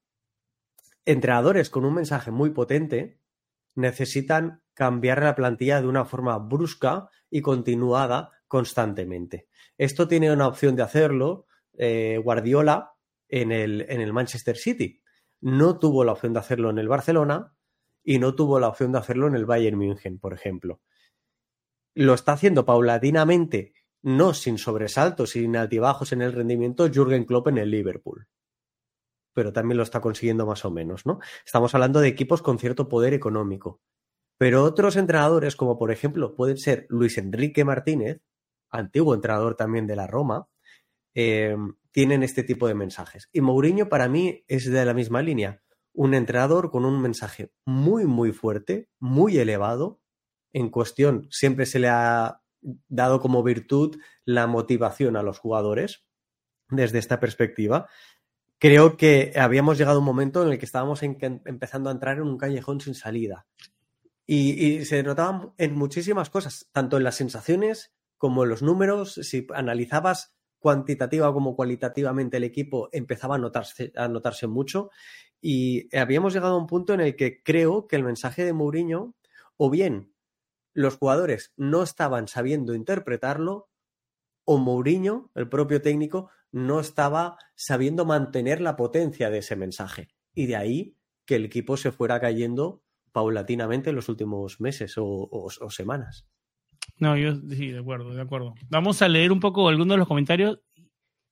[1.05, 3.19] entrenadores con un mensaje muy potente
[3.73, 9.47] necesitan cambiar la plantilla de una forma brusca y continuada constantemente.
[9.77, 12.93] Esto tiene una opción de hacerlo eh, Guardiola
[13.31, 15.01] en el, Manchester City.
[15.39, 17.55] No tuvo la opción de hacerlo en el Barcelona
[18.03, 20.81] y no tuvo la opción de hacerlo en el Bayern München, por ejemplo.
[21.95, 27.57] Lo está haciendo paulatinamente, no sin sobresaltos, sin altibajos en el rendimiento, Jürgen Klopp en
[27.57, 28.27] el Liverpool.
[29.33, 31.19] Pero también lo está consiguiendo más o menos, ¿no?
[31.45, 33.81] Estamos hablando de equipos con cierto poder económico.
[34.37, 38.21] Pero otros entrenadores, como por ejemplo pueden ser Luis Enrique Martínez,
[38.69, 40.47] antiguo entrenador también de la Roma,
[41.13, 41.55] eh,
[41.91, 43.29] tienen este tipo de mensajes.
[43.31, 45.61] Y Mourinho para mí es de la misma línea.
[45.93, 49.99] Un entrenador con un mensaje muy, muy fuerte, muy elevado.
[50.53, 52.41] En cuestión, siempre se le ha
[52.87, 56.05] dado como virtud la motivación a los jugadores
[56.69, 57.89] desde esta perspectiva.
[58.57, 62.23] Creo que habíamos llegado a un momento en el que estábamos empezando a entrar en
[62.23, 63.47] un callejón sin salida.
[64.27, 69.15] Y, y se notaban en muchísimas cosas, tanto en las sensaciones como en los números.
[69.15, 74.91] Si analizabas cuantitativa como cualitativamente el equipo empezaba a notarse, a notarse mucho
[75.41, 79.15] y habíamos llegado a un punto en el que creo que el mensaje de Mourinho,
[79.57, 80.13] o bien
[80.73, 83.69] los jugadores no estaban sabiendo interpretarlo,
[84.45, 90.09] o Mourinho, el propio técnico, no estaba sabiendo mantener la potencia de ese mensaje.
[90.33, 95.69] Y de ahí que el equipo se fuera cayendo paulatinamente en los últimos meses o
[95.69, 96.27] semanas.
[96.97, 98.53] No, yo sí, de acuerdo, de acuerdo.
[98.69, 100.59] Vamos a leer un poco algunos de los comentarios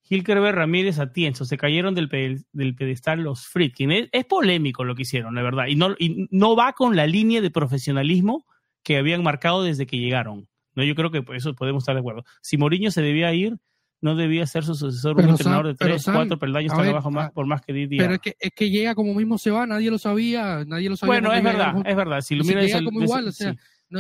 [0.10, 2.10] Hilkerber Ramírez Atienzo, se cayeron del,
[2.52, 3.92] del pedestal los Friedkin.
[4.12, 7.42] Es, polémico lo que hicieron, la verdad, y no, y no va con la línea
[7.42, 8.46] de profesionalismo
[8.84, 10.48] que habían marcado desde que llegaron.
[10.74, 12.24] No, yo creo que por eso podemos estar de acuerdo.
[12.42, 13.58] Si Mourinho se debía ir,
[14.02, 17.62] no debía ser su sucesor un entrenador de tres, cuatro peldaños abajo más, por más
[17.62, 18.04] que diga.
[18.04, 20.98] Pero es que, es que llega como mismo se va, nadie lo sabía, nadie lo
[20.98, 21.20] sabía.
[21.20, 22.22] Bueno, es verdad, es verdad.
[22.22, 23.56] Si lo mira como igual, o sea,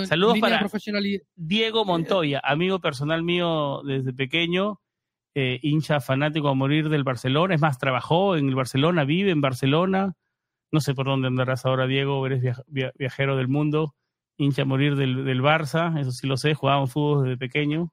[0.06, 0.67] Saludos para
[1.36, 4.80] Diego Montoya, amigo personal mío desde pequeño,
[5.34, 7.56] eh, hincha fanático a morir del Barcelona.
[7.56, 10.13] Es más, trabajó en el Barcelona, vive en Barcelona.
[10.71, 13.95] No sé por dónde andarás ahora, Diego, eres viajero del mundo,
[14.38, 17.91] hincha a morir del, del Barça, eso sí lo sé, jugábamos fútbol desde pequeño.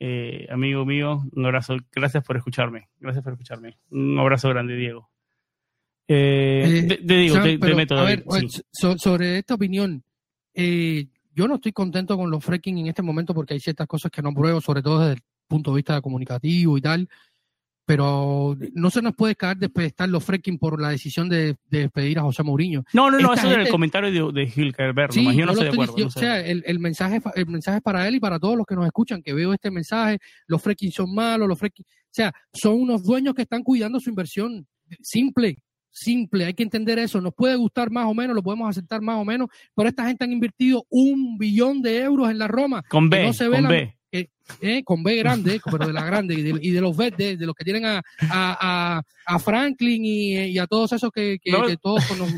[0.00, 3.78] Eh, amigo mío, un abrazo, gracias por escucharme, gracias por escucharme.
[3.90, 5.10] Un abrazo grande, Diego.
[6.06, 8.24] Eh, te, digo, te, meto, a ver,
[8.72, 10.04] sobre esta opinión,
[10.52, 14.10] eh, yo no estoy contento con los fracking en este momento porque hay ciertas cosas
[14.10, 17.08] que no pruebo, sobre todo desde el punto de vista comunicativo y tal.
[17.86, 22.18] Pero no se nos puede caer de estar los fracking por la decisión de, despedir
[22.18, 22.82] a José Mourinho.
[22.94, 25.12] No, no, no, eso es el comentario de, de Hilkerberg.
[25.12, 26.06] Sí, yo no, estoy de acuerdo.
[26.06, 28.86] o sea, el, mensaje, el mensaje es para él y para todos los que nos
[28.86, 31.84] escuchan, que veo este mensaje, los fracking son malos, los fracking...
[31.84, 34.66] O sea, son unos dueños que están cuidando su inversión.
[35.02, 35.58] Simple,
[35.94, 37.20] simple, hay que entender eso.
[37.20, 40.24] Nos puede gustar más o menos, lo podemos aceptar más o menos, pero esta gente
[40.24, 42.82] han invertido un billón de euros en la Roma.
[42.88, 43.96] Con B, no se ve con B.
[44.60, 47.64] Eh, con B grande, pero de la grande, y de, los verdes, de los que
[47.64, 51.38] tienen a, a, a Franklin y, a todos esos que,
[51.80, 52.30] todos nos,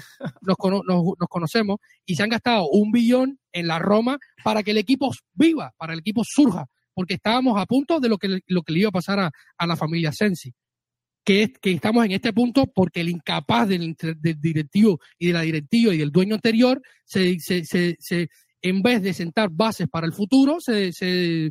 [0.86, 5.10] nos, conocemos, y se han gastado un billón en la Roma para que el equipo
[5.34, 8.72] viva, para que el equipo surja, porque estábamos a punto de lo que, lo que
[8.72, 10.54] le iba a pasar a, a la familia Sensi
[11.26, 13.96] que, que estamos en este punto porque el incapaz del,
[14.40, 17.36] directivo y de la directiva y del dueño anterior, se,
[18.62, 21.50] en vez de sentar bases para el futuro, se, se,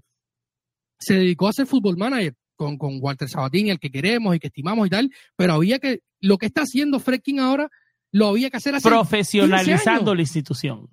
[1.09, 4.87] dedicó a ser fútbol manager con, con Walter Sabatini, el que queremos y que estimamos
[4.87, 7.69] y tal, pero había que, lo que está haciendo Fredkin ahora,
[8.13, 8.87] lo había que hacer así.
[8.87, 10.89] Profesionalizando la institución.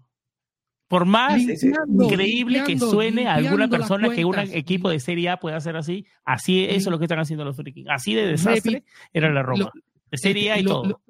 [0.93, 5.57] Por más increíble que suene a alguna persona que un equipo de Serie A pueda
[5.57, 7.89] hacer así, así eso es lo que están haciendo los Freaking.
[7.89, 9.71] Así de desastre era la Roma.
[10.11, 11.01] de Serie A y todo.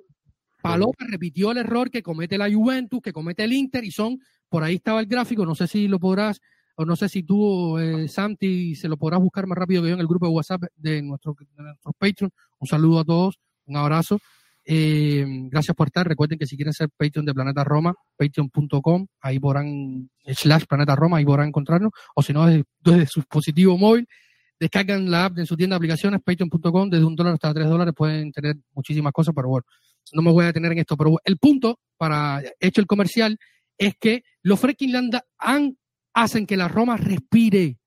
[0.63, 4.63] Paloma repitió el error que comete la Juventus, que comete el Inter, y son, por
[4.63, 6.41] ahí estaba el gráfico, no sé si lo podrás,
[6.77, 9.95] o no sé si tú, eh, Santi, se lo podrás buscar más rápido que yo
[9.95, 12.31] en el grupo de WhatsApp de nuestro, de nuestro Patreon.
[12.61, 14.21] Un saludo a todos, un abrazo.
[14.65, 16.07] Eh, gracias por estar.
[16.07, 21.19] Recuerden que si quieren ser Patreon de Planeta Roma, patreon.com, ahí podrán, slash Planeta Roma,
[21.19, 21.93] ahí podrán encontrarnos.
[22.15, 24.07] O si no, desde, su dispositivo móvil,
[24.59, 27.95] descargan la app en su tienda de aplicaciones, patreon.com, desde un dólar hasta tres dólares
[27.97, 29.67] pueden tener muchísimas cosas, pero bueno,
[30.13, 30.97] no me voy a detener en esto.
[30.97, 33.39] Pero el punto, para hecho el comercial,
[33.77, 34.95] es que los Freaking
[35.39, 35.77] han,
[36.15, 37.79] hacen que la Roma respire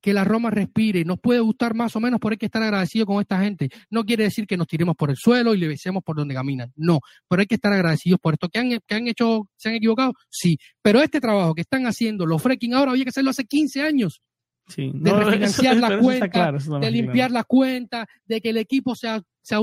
[0.00, 1.04] que la Roma respire.
[1.04, 3.68] Nos puede gustar más o menos, pero hay que estar agradecido con esta gente.
[3.90, 6.72] No quiere decir que nos tiremos por el suelo y le besemos por donde caminan.
[6.76, 8.48] No, pero hay que estar agradecidos por esto.
[8.48, 10.12] ¿Que han, que han hecho, se han equivocado?
[10.28, 10.58] Sí.
[10.82, 14.22] Pero este trabajo que están haciendo los freaking ahora había que hacerlo hace 15 años.
[14.68, 19.08] Sí, de refinanciar la cuenta, de limpiar la cuenta, de que el equipo se,
[19.42, 19.56] se,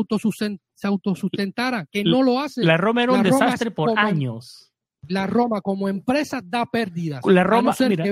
[0.73, 2.61] se autosustentara, que no lo hace.
[2.63, 4.73] La Roma era un desastre por años.
[5.07, 7.21] La Roma como empresa da pérdidas.
[7.25, 8.03] La Roma, mira,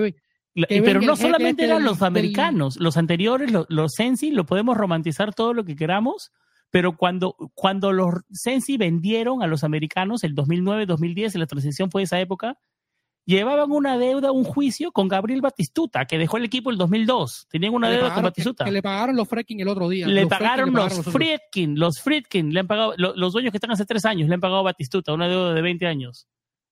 [0.67, 5.65] pero no solamente eran los americanos, los anteriores, los, Sensi, lo podemos romantizar todo lo
[5.65, 6.31] que queramos,
[6.71, 12.19] pero cuando, cuando los Sensi vendieron a los americanos, el 2009-2010, la transición fue esa
[12.19, 12.57] época,
[13.25, 17.47] llevaban una deuda, un juicio con Gabriel Batistuta, que dejó el equipo el 2002.
[17.49, 18.63] Tenían una deuda con Batistuta.
[18.63, 20.07] Que, le pagaron los Fredkin el otro día.
[20.07, 24.05] Le pagaron los Friedkin, los Friedkin, le han pagado, los, dueños que están hace tres
[24.05, 26.27] años, le han pagado a Batistuta, una deuda de 20 años.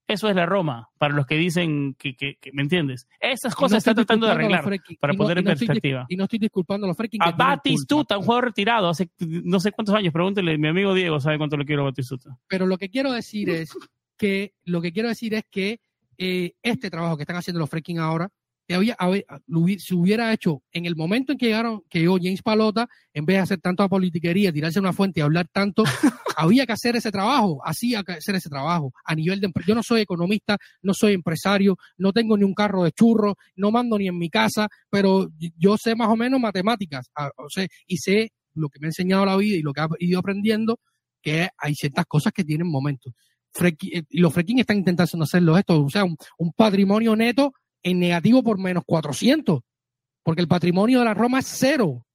[0.08, 3.08] Eso es la Roma, para los que dicen que, que, ¿me entiendes?
[3.20, 4.64] Esas cosas está tratando de arreglar
[5.00, 6.06] para poner en perspectiva.
[6.10, 9.96] y no estoy disculpando a los A Batistuta, un jugador retirado hace no sé cuántos
[9.96, 12.38] años, pregúntele, mi amigo Diego sabe cuánto le quiero a Batistuta.
[12.48, 13.72] Pero lo que quiero decir es
[14.18, 15.80] que, lo que quiero decir es que
[16.18, 18.30] eh, este trabajo que están haciendo los freaking ahora
[18.70, 18.96] había,
[19.78, 23.38] se hubiera hecho en el momento en que llegaron, que llegó James Palota, en vez
[23.38, 25.84] de hacer tanto politiquería, tirarse una fuente y hablar tanto,
[26.38, 29.84] había que hacer ese trabajo, hacía que hacer ese trabajo a nivel de yo no
[29.84, 34.08] soy economista, no soy empresario, no tengo ni un carro de churro, no mando ni
[34.08, 38.32] en mi casa, pero yo sé más o menos matemáticas, ah, o sea, y sé
[38.54, 40.80] lo que me ha enseñado la vida y lo que he ido aprendiendo,
[41.22, 43.14] que hay ciertas cosas que tienen momentos.
[43.62, 48.42] Eh, y los freaking están intentando hacerlo esto, o sea, un patrimonio neto en negativo
[48.44, 49.62] por menos 400,
[50.24, 52.06] porque el patrimonio de la Roma es cero.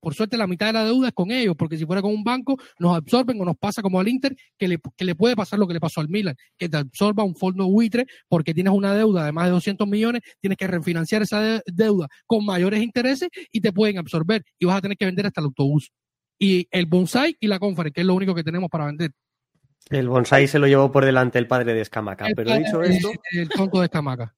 [0.00, 2.22] Por suerte la mitad de la deuda es con ellos, porque si fuera con un
[2.22, 5.58] banco nos absorben o nos pasa como al Inter, que le, que le puede pasar
[5.58, 8.94] lo que le pasó al Milan, que te absorba un fondo buitre porque tienes una
[8.94, 13.60] deuda de más de 200 millones, tienes que refinanciar esa deuda con mayores intereses y
[13.60, 15.90] te pueden absorber y vas a tener que vender hasta el autobús.
[16.38, 19.10] Y el bonsai y la conference, que es lo único que tenemos para vender.
[19.90, 23.10] El bonsai se lo llevó por delante el padre de Escamaca, pero dicho esto...
[23.32, 24.37] El tonto de Escamaca.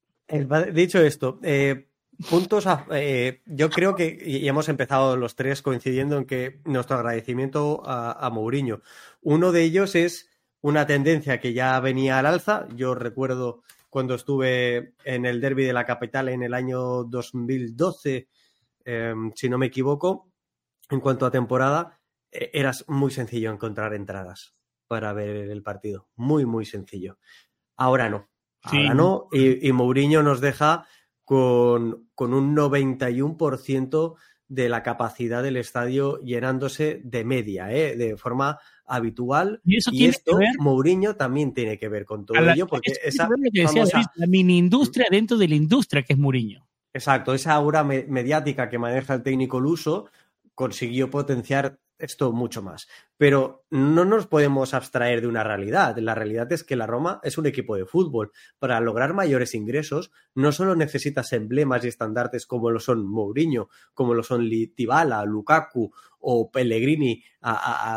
[0.72, 1.88] Dicho esto, eh,
[2.28, 2.66] puntos.
[2.92, 8.28] Eh, yo creo que y hemos empezado los tres coincidiendo en que nuestro agradecimiento a,
[8.30, 8.82] Mourinho.
[9.22, 10.28] Uno de ellos es
[10.60, 12.66] una tendencia que ya venía al alza.
[12.74, 18.28] Yo recuerdo cuando estuve en el derby de la capital en el año 2012,
[18.84, 20.30] em, si no me equivoco,
[20.90, 24.54] en cuanto a temporada, e, era muy sencillo encontrar entradas
[24.86, 26.08] para ver el partido.
[26.16, 27.18] Muy, muy sencillo.
[27.76, 28.29] Ahora no.
[28.62, 29.28] Ahora no.
[29.32, 30.86] Y, y Mourinho nos deja
[31.24, 34.16] con, con un 91%
[34.50, 37.96] de la capacidad del estadio llenándose de media, ¿eh?
[37.96, 39.60] de forma habitual.
[39.64, 43.28] Y, eso esto, Mourinho también tiene que ver con todo ello, porque esa
[44.16, 46.66] la mini industria dentro de la industria que es Mourinho.
[46.92, 50.06] Exacto, esa aura mediática que maneja el técnico luso
[50.56, 52.88] consiguió potenciar esto mucho más.
[53.16, 55.96] Pero no nos podemos abstraer de una realidad.
[55.98, 58.32] La realidad es que la Roma es un equipo de fútbol.
[58.58, 64.14] Para lograr mayores ingresos, no solo necesitas emblemas y estandartes como lo son Mourinho, como
[64.14, 67.22] lo son Litibala, Lukaku o Pellegrini,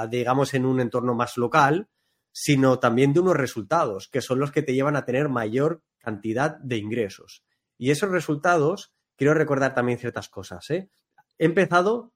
[0.10, 1.90] digamos, en un entorno más local,
[2.32, 6.58] sino también de unos resultados, que son los que te llevan a tener mayor cantidad
[6.58, 7.44] de ingresos.
[7.78, 10.70] Y esos resultados, quiero recordar también ciertas cosas.
[10.70, 10.90] ¿eh?
[11.38, 12.13] He empezado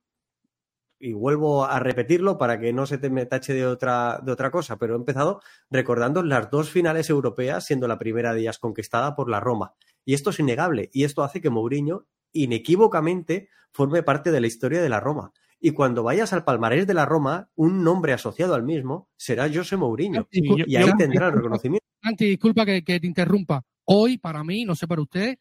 [0.99, 4.51] y vuelvo a repetirlo para que no se te me tache de otra, de otra
[4.51, 9.15] cosa, pero he empezado recordando las dos finales europeas, siendo la primera de ellas conquistada
[9.15, 9.73] por la Roma.
[10.05, 14.81] Y esto es innegable, y esto hace que Mourinho inequívocamente forme parte de la historia
[14.81, 15.31] de la Roma.
[15.59, 19.75] Y cuando vayas al palmarés de la Roma, un nombre asociado al mismo será José
[19.75, 20.27] Mourinho.
[20.31, 21.85] y, ahí tendrá el reconocimiento.
[22.01, 23.63] Anti, disculpa que, que, te interrumpa.
[23.85, 25.37] Hoy, para mí, no sé para usted,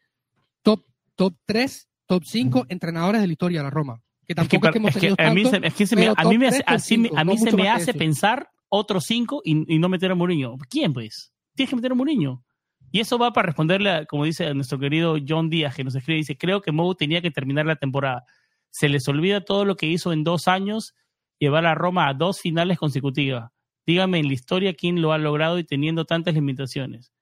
[0.63, 0.83] top,
[1.15, 4.77] top 3, top 5 entrenadores de la historia de la Roma que tampoco es que,
[4.79, 5.59] hemos tenido a mí, se,
[5.95, 9.87] me, a mí, me hace, a mí se me hace pensar otros cinco y, no
[9.87, 10.57] meter a Mourinho.
[10.69, 11.33] ¿Quién, pues?
[11.55, 12.43] Tienes que meter a Mourinho.
[12.91, 16.37] Y eso va para responderle, como dice nuestro querido John Díaz, que nos escribe, dice,
[16.37, 18.25] creo que Mou tenía que terminar la temporada.
[18.69, 20.93] Se les olvida todo lo que hizo en dos años,
[21.39, 23.51] llevar a Roma a dos finales consecutivas.
[23.85, 27.13] Dígame en la historia quién lo ha logrado y teniendo tantas limitaciones.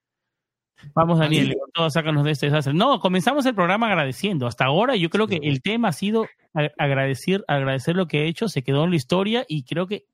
[0.94, 2.74] Vamos, Daniel, todos sácanos de este desastre.
[2.74, 4.46] No, comenzamos el programa agradeciendo.
[4.46, 6.26] Hasta ahora yo creo que el tema ha sido
[6.78, 10.06] agradecer, agradecer lo que he hecho, se quedó en la historia y creo que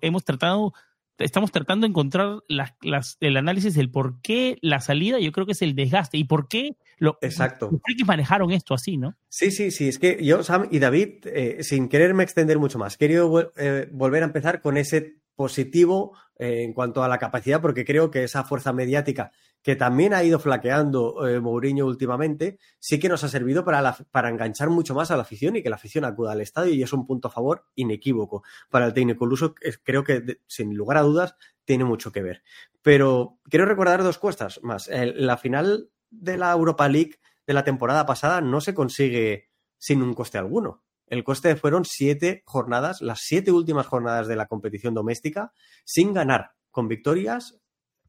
[0.00, 0.72] hemos tratado,
[1.18, 5.52] estamos tratando de encontrar las, el análisis del por qué la salida, yo creo que
[5.52, 7.70] es el desgaste y por qué lo, Exacto.
[7.70, 9.16] que manejaron esto así, ¿no?
[9.28, 12.96] Sí, sí, sí, es que yo, Sam y David, eh, sin quererme extender mucho más,
[12.96, 13.22] quería
[13.56, 18.10] eh, volver a empezar con ese positivo eh, en cuanto a la capacidad, porque creo
[18.10, 23.22] que esa fuerza mediática que también ha ido flaqueando eh, Mourinho últimamente, sí que nos
[23.24, 26.32] ha servido para, para enganchar mucho más a la afición y que la afición acuda
[26.32, 29.54] al estadio y es un punto a favor inequívoco para el técnico luso.
[29.84, 32.42] Creo que, sin lugar a dudas, tiene mucho que ver.
[32.82, 34.90] Pero quiero recordar dos cuestas más.
[34.90, 40.14] la final de la Europa League de la temporada pasada no se consigue sin un
[40.14, 40.82] coste alguno.
[41.06, 45.52] El coste fueron siete jornadas, las siete últimas jornadas de la competición doméstica,
[45.84, 47.61] sin ganar, con victorias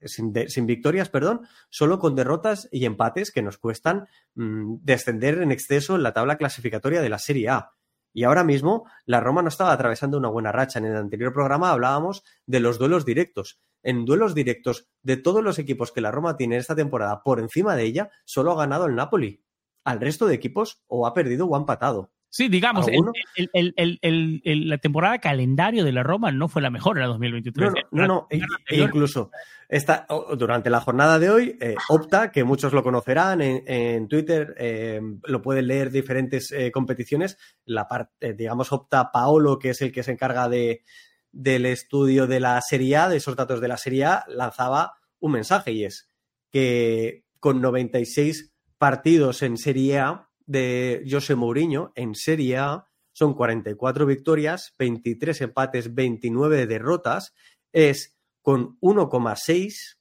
[0.05, 5.95] sin, victorias, perdón, solo con derrotas y empates que nos cuestan mm, descender en exceso
[5.95, 7.71] en la tabla clasificatoria de la Serie A.
[8.13, 10.79] Y ahora mismo la Roma no estaba atravesando una buena racha.
[10.79, 13.59] En el anterior programa hablábamos de los duelos directos.
[13.81, 17.75] En duelos directos de todos los equipos que la Roma tiene esta temporada por encima
[17.75, 19.43] de ella, solo ha ganado el Napoli.
[19.83, 22.12] Al resto de equipos o ha perdido o ha empatado.
[22.33, 22.87] Sí, digamos,
[23.37, 27.73] la temporada calendario de la Roma no fue la mejor en la 2023.
[27.91, 29.29] No, no, e, e incluso
[29.69, 34.99] esta, durante la jornada de hoy, eh, Opta, que muchos lo conocerán en, Twitter, eh,
[35.25, 40.01] lo pueden leer diferentes eh, competiciones, la parte, digamos, Opta Paolo, que es el que
[40.01, 40.81] se encarga de,
[41.31, 45.33] del estudio de la Serie A, de esos datos de la Serie A, lanzaba un
[45.33, 46.09] mensaje y es
[46.49, 54.05] que con 96 partidos en Serie A, de José Mourinho en Serie A son 44
[54.05, 57.33] victorias, 23 empates, 29 derrotas.
[57.71, 59.97] Es con 1,6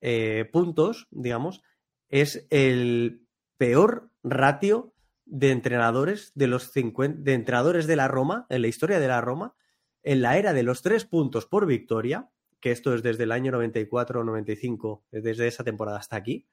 [0.00, 1.62] eh, puntos, digamos,
[2.08, 4.94] es el peor ratio
[5.24, 9.20] de entrenadores de los 50, de entrenadores de la Roma, en la historia de la
[9.20, 9.54] Roma,
[10.02, 13.52] en la era de los tres puntos por victoria, que esto es desde el año
[13.52, 16.46] 94-95, desde esa temporada hasta aquí,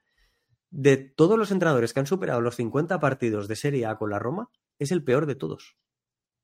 [0.75, 4.19] de todos los entrenadores que han superado los 50 partidos de Serie A con la
[4.19, 5.77] Roma, es el peor de todos.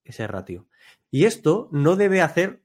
[0.04, 0.68] ese ratio.
[1.12, 2.64] Y esto no debe hacer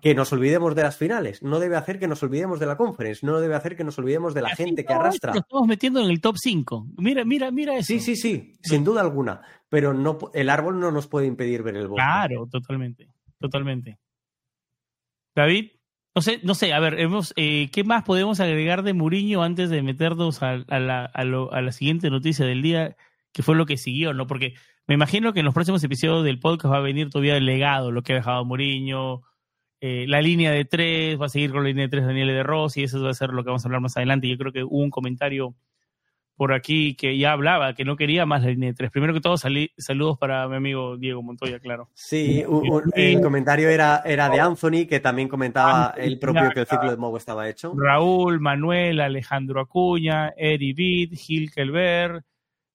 [0.00, 3.26] que nos olvidemos de las finales, no debe hacer que nos olvidemos de la conference,
[3.26, 5.32] no debe hacer que nos olvidemos de la gente que arrastra.
[5.32, 6.86] Nos estamos metiendo en el top 5.
[6.96, 7.86] Mira, mira, mira eso.
[7.88, 9.42] Sí, sí, sí, sin duda alguna.
[9.68, 12.02] Pero no, el árbol no nos puede impedir ver el bosque.
[12.02, 13.98] Claro, totalmente, totalmente.
[15.34, 15.72] David,
[16.14, 19.68] no sé, no sé, a ver, hemos, eh, ¿qué más podemos agregar de Muriño antes
[19.68, 22.96] de meternos a, la, a, la, siguiente noticia del día,
[23.32, 24.26] que fue lo que siguió, ¿no?
[24.28, 24.54] Porque
[24.86, 27.90] me imagino que en los próximos episodios del podcast va a venir todavía el legado,
[27.90, 29.22] lo que ha dejado Muriño,
[29.80, 32.42] eh, la línea de tres, va a seguir con la línea de tres Daniel de
[32.44, 34.28] Rossi, eso va a ser lo que vamos a hablar más adelante.
[34.28, 35.56] Yo creo que hubo un comentario
[36.36, 38.90] por aquí que ya hablaba, que no quería más la línea de tres.
[38.90, 41.90] Primero que todo, saludos para mi amigo Diego Montoya, claro.
[41.94, 42.44] Sí,
[42.94, 46.96] el comentario era, era de Anthony, que también comentaba el propio que el ciclo de
[46.96, 47.72] Mogo estaba hecho.
[47.76, 52.24] Raúl, Manuel, Alejandro Acuña, Eri Bid, Gil Kelber,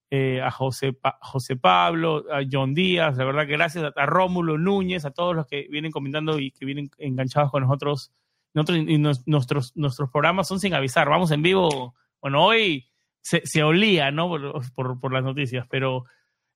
[0.09, 5.05] eh, a José, José Pablo, a John Díaz, la verdad que gracias a, Rómulo Núñez,
[5.05, 8.11] a todos los que vienen comentando y que vienen enganchados con nosotros.
[8.53, 11.93] nosotros y nuestros, nuestros programas son sin avisar, vamos en vivo.
[12.21, 12.88] Bueno, hoy
[13.21, 14.29] se, olía, ¿no?
[14.75, 16.05] Por, las noticias, pero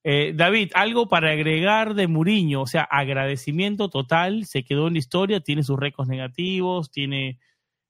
[0.03, 4.99] eh, David, algo para agregar de Muriño, o sea, agradecimiento total, se quedó en la
[4.99, 7.39] historia, tiene sus récords negativos, tiene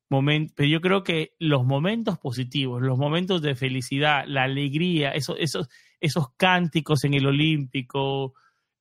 [0.10, 6.30] momentos, pero yo creo que los momentos positivos, los momentos de felicidad, la alegría, esos
[6.38, 8.34] cánticos en el Olímpico,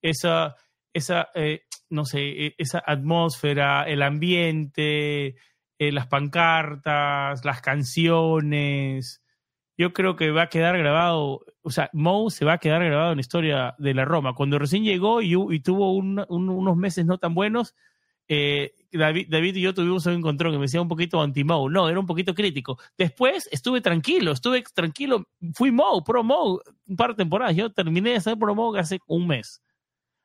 [0.02, 0.56] esa,
[0.92, 1.62] esa eh,
[1.92, 5.36] no sé, e, esa atmósfera, el ambiente,
[5.78, 9.21] eh, las pancartas, las canciones,
[9.82, 13.10] yo creo que va a quedar grabado, o sea, Moe se va a quedar grabado
[13.12, 14.34] en la historia de la Roma.
[14.34, 17.74] Cuando recién llegó y, tuvo unos meses no tan buenos,
[18.28, 21.70] eh, David, David, y yo tuvimos un encontrón que me decía un poquito anti-Moe.
[21.70, 22.78] No, era un poquito crítico.
[22.96, 25.26] Después estuve tranquilo, estuve tranquilo.
[25.54, 27.56] Fui Moe, pro Moe, un par de temporadas.
[27.56, 29.62] Yo terminé de ser pro Moe hace un mes.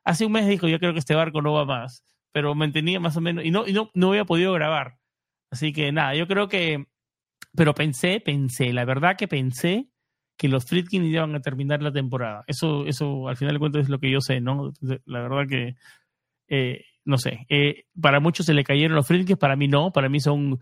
[0.04, 2.04] Hace un mes dijo, yo creo que este barco no va más.
[2.32, 4.98] Pero mantenía más o menos, y no, no, no había podido grabar.
[5.50, 6.86] Así que nada, yo creo que
[7.58, 9.88] pero pensé, pensé, la verdad que pensé
[10.36, 12.44] que los Friedkin iban a terminar la temporada.
[12.46, 14.72] Eso, eso al final de cuentas es lo que yo sé, ¿no?
[15.04, 15.74] La verdad que,
[16.46, 20.08] eh, no sé, eh, para muchos se le cayeron los Friedkin, para mí no, para
[20.08, 20.60] mí son,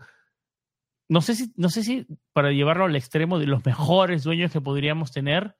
[1.07, 4.59] no sé si, no sé si para llevarlo al extremo de los mejores dueños que
[4.59, 5.55] podríamos tener,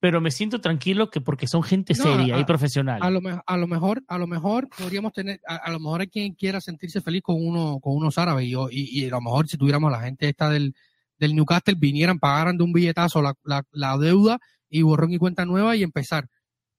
[0.00, 3.00] pero me siento tranquilo que porque son gente seria y profesional.
[3.02, 6.34] A lo, a lo mejor, a lo mejor podríamos tener, a, lo mejor hay quien
[6.34, 9.56] quiera sentirse feliz con uno, con unos árabes y, y, y a lo mejor si
[9.56, 10.74] tuviéramos la gente esta del,
[11.18, 14.38] del Newcastle vinieran, pagaran de un billetazo la, la, la, deuda
[14.68, 16.28] y borrón y cuenta nueva y empezar.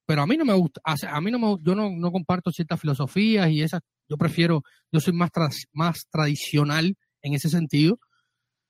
[0.06, 2.80] Pero a mí no me gusta, a mí no me, yo no, no comparto ciertas
[2.80, 5.30] filosofías y esas, yo prefiero, yo soy más,
[5.74, 8.00] más tradicional en ese sentido,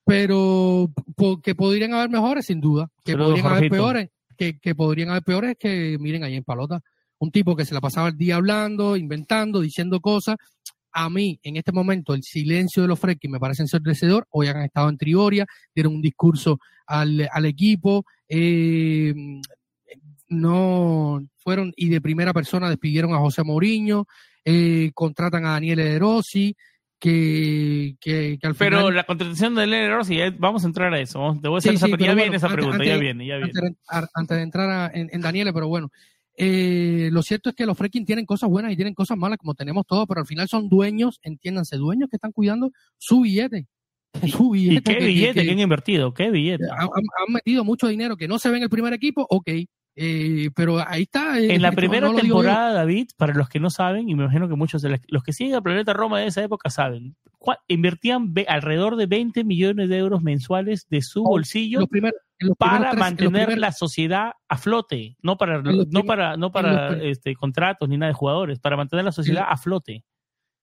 [0.04, 0.90] pero
[1.42, 4.10] que podrían haber mejores sin duda, que podrían haber peores,
[4.40, 6.80] que, podrían haber peores que, miren, ahí en Palota,
[7.18, 10.36] un tipo que se la pasaba el día hablando, inventando, diciendo cosas.
[10.92, 14.26] A mí, en este momento, el silencio de los Fresky me parece ensordecedor.
[14.30, 18.04] Hoy han estado en Trigoria, dieron un discurso al, equipo.
[18.28, 19.14] Eh,
[20.28, 24.06] no fueron y de primera persona despidieron a José Mourinho,
[24.44, 26.56] eh, contratan a Daniele De Rossi,
[27.00, 28.56] que, que, al final...
[28.56, 31.38] Pero la contratación de Lennon Rossi, vamos a entrar a eso.
[31.42, 33.52] Te voy a hacer esa, ya viene esa pregunta, ya viene, ya viene.
[33.88, 35.90] Antes, de entrar en, en Daniele, pero bueno,
[36.36, 39.54] eh, lo cierto es que los Freaking tienen cosas buenas y tienen cosas malas, como
[39.54, 43.66] tenemos todos, pero al final son dueños, entiéndanse, dueños que están cuidando su billete.
[44.26, 44.92] Su billete.
[44.92, 46.12] ¿Y qué billete que, han invertido?
[46.12, 46.64] ¿Qué billete?
[46.68, 49.48] Han, han, metido mucho dinero que no se ve en el primer equipo, ok,
[49.96, 51.38] eh, pero ahí está.
[51.38, 54.56] Eh, en la primera temporada, David, para los que no saben, y me imagino que
[54.56, 57.16] muchos de los que siguen a Planeta Roma de esa época saben,
[57.68, 61.88] invertían alrededor de 20 millones de euros mensuales de su oh, bolsillo
[62.58, 67.96] para mantener la sociedad a flote, no para, no para, no para este, contratos ni
[67.96, 70.04] nada de jugadores, para mantener la sociedad a flote.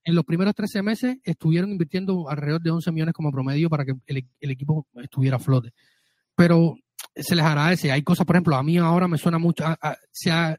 [0.03, 3.93] En los primeros 13 meses estuvieron invirtiendo alrededor de 11 millones como promedio para que
[4.05, 5.73] el, el equipo estuviera a flote.
[6.33, 6.77] Pero
[7.19, 7.91] se les agradece.
[7.91, 9.63] Hay cosas, por ejemplo, a mí ahora me suena mucho,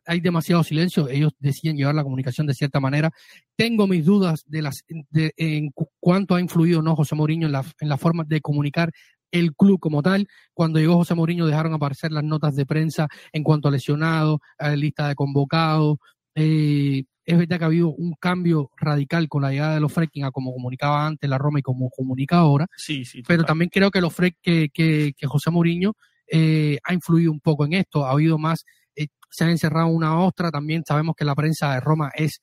[0.06, 3.10] hay demasiado silencio, ellos deciden llevar la comunicación de cierta manera.
[3.56, 7.64] Tengo mis dudas de las de, en cuánto ha influido no José Mourinho en la,
[7.80, 8.92] en la forma de comunicar
[9.30, 10.26] el club como tal.
[10.54, 14.70] Cuando llegó José Mourinho dejaron aparecer las notas de prensa en cuanto a lesionados, a
[14.70, 15.98] lista de convocados.
[16.34, 20.24] Eh, es verdad que ha habido un cambio radical con la llegada de los Freaking
[20.24, 22.66] a como comunicaba antes la Roma y como comunica ahora.
[22.74, 23.22] Sí, sí.
[23.26, 25.94] Pero también creo que los que, que, que José Mourinho
[26.30, 28.04] eh, ha influido un poco en esto.
[28.04, 28.64] Ha habido más,
[28.94, 30.50] eh, se ha encerrado una ostra.
[30.50, 32.42] También sabemos que la prensa de Roma es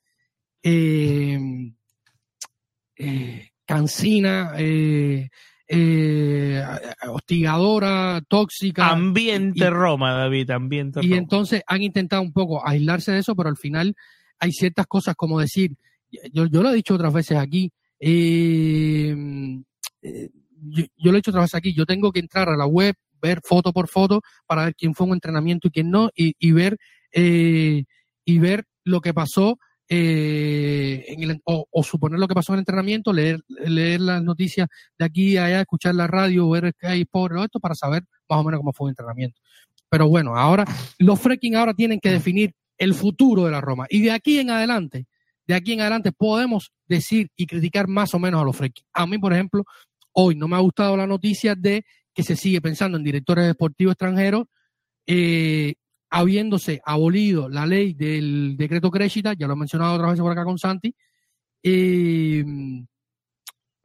[0.63, 1.39] eh,
[3.65, 4.53] cansina,
[7.07, 8.89] hostigadora, tóxica.
[8.89, 13.57] Ambiente Roma, David, ambiente Y entonces han intentado un poco aislarse de eso, pero al
[13.57, 13.95] final
[14.39, 15.75] hay ciertas cosas como decir,
[16.31, 19.15] yo, yo lo he dicho otras veces aquí, eh,
[20.01, 22.95] yo, lo he dicho otras veces aquí, yo tengo que entrar a la web,
[23.25, 26.77] ver foto por foto para ver quién fue un entrenamiento y quién no, y, ver
[27.11, 27.83] eh,
[28.23, 29.57] y ver lo que pasó
[29.87, 34.67] en el, o, suponer lo que pasó en el entrenamiento, leer, leer las noticias
[34.97, 38.39] de aquí a allá, escuchar la radio, ver que hay pobre esto para saber más
[38.39, 39.39] o menos cómo fue el entrenamiento.
[39.89, 40.65] Pero bueno, ahora
[40.97, 43.85] los freaking ahora tienen que definir el futuro de la Roma.
[43.89, 45.05] Y de aquí en adelante,
[45.47, 48.85] de aquí en adelante podemos decir y criticar más o menos a los freaking.
[48.93, 49.63] A mí, por ejemplo,
[50.11, 51.85] hoy no me ha gustado la noticia de
[52.15, 54.45] que se sigue pensando en directores deportivos extranjeros,
[55.05, 55.75] eh,
[56.09, 60.45] habiéndose abolido la ley del decreto Crescita, ya lo he mencionado otra vez por acá
[60.45, 60.95] con Santi,
[61.61, 62.43] eh,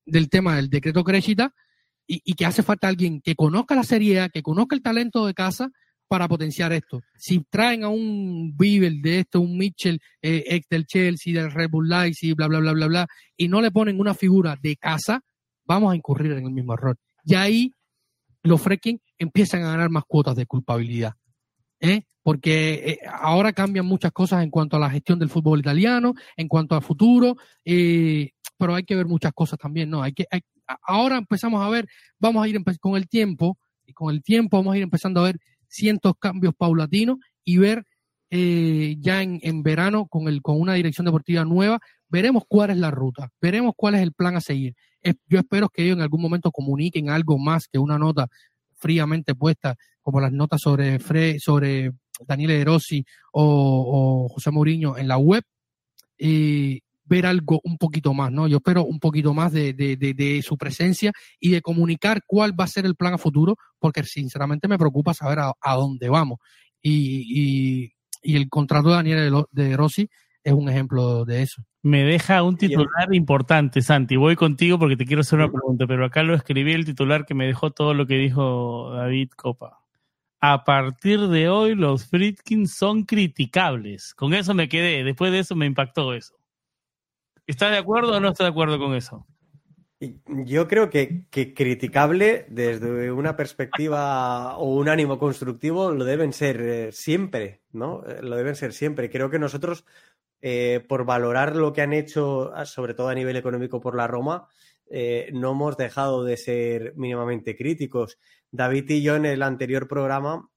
[0.07, 1.53] del tema del decreto Crescita,
[2.07, 5.71] y, que hace falta alguien que conozca la seriedad, que conozca el talento de casa
[6.09, 7.03] para potenciar esto.
[7.17, 11.71] Si traen a un Bibel de esto, un Mitchell, eh, ex del Chelsea, del Red
[11.71, 11.89] Bull
[12.21, 13.07] y bla, bla, bla, bla, bla,
[13.37, 15.21] y no le ponen una figura de casa,
[15.65, 16.97] vamos a incurrir en el mismo error.
[17.25, 17.75] Y ahí
[18.43, 21.15] los freaking empiezan a ganar más cuotas de culpabilidad.
[21.81, 22.03] ¿eh?
[22.23, 26.49] Porque eh, ahora cambian muchas cosas en cuanto a la gestión del fútbol italiano, en
[26.49, 30.03] cuanto al futuro, eh, pero hay que ver muchas cosas también, ¿no?
[30.03, 30.27] Hay que,
[30.83, 31.89] ahora empezamos a ver,
[32.19, 35.25] vamos a ir con el tiempo, y con el tiempo vamos a ir empezando a
[35.25, 37.85] ver cientos cambios paulatinos y ver
[38.31, 42.77] eh, ya en, en, verano con, el, con una dirección deportiva nueva, veremos cuál es
[42.77, 44.75] la ruta, veremos cuál es el plan a seguir.
[45.03, 48.27] Yo espero que ellos en algún momento comuniquen algo más que una nota
[48.77, 51.93] fríamente puesta, como las notas sobre, Fre, sobre
[52.27, 55.43] Daniele De Rossi o, José Mourinho en la web.
[56.19, 58.47] Y, ver algo un poquito más, ¿no?
[58.47, 62.65] Yo espero un poquito más de, de, de, su presencia y de comunicar cuál va
[62.65, 66.39] a ser el plan a futuro, porque sinceramente me preocupa saber a, dónde vamos.
[66.81, 67.93] Y, y,
[68.23, 70.09] y, el contrato de Daniel de Rossi
[70.45, 71.63] es un ejemplo de eso.
[71.83, 74.17] Me deja un titular importante, Santi.
[74.17, 77.35] Voy contigo porque te quiero hacer una pregunta, pero acá lo escribí el titular que
[77.35, 79.81] me dejó todo lo que dijo David Copa.
[80.41, 84.15] A partir de hoy los Fritkins son criticables.
[84.15, 85.05] Con eso me quedé.
[85.05, 86.35] Después de eso me impactó eso.
[87.47, 89.27] ¿Estás de acuerdo o no estás de acuerdo con eso?
[90.01, 96.93] Yo creo que, criticable desde una perspectiva o un ánimo constructivo lo deben ser eh,
[96.93, 98.03] siempre, ¿no?
[98.07, 99.11] Eh, lo deben ser siempre.
[99.11, 99.85] Creo que nosotros,
[100.43, 104.07] eh, por valorar lo que han hecho, ah, sobre todo a nivel económico por la
[104.07, 104.49] Roma,
[105.33, 108.19] no hemos dejado de ser mínimamente críticos.
[108.51, 110.51] David y yo en el anterior programa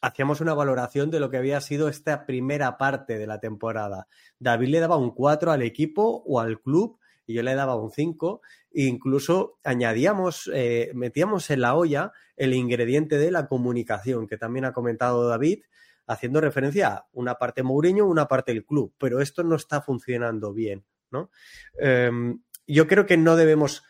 [0.00, 4.06] hacíamos una valoración de lo que había sido esta primera parte de la temporada.
[4.38, 7.90] David le daba un 4 al equipo o al club y yo le daba un
[7.90, 8.40] 5.
[8.72, 14.64] E incluso añadíamos, eh, metíamos en la olla el ingrediente de la comunicación, que también
[14.64, 15.62] ha comentado David,
[16.10, 20.52] haciendo referencia a una parte Mourinho, una parte el club, pero esto no está funcionando
[20.52, 21.30] bien, ¿no?
[21.78, 23.84] Em, yo creo que no debemos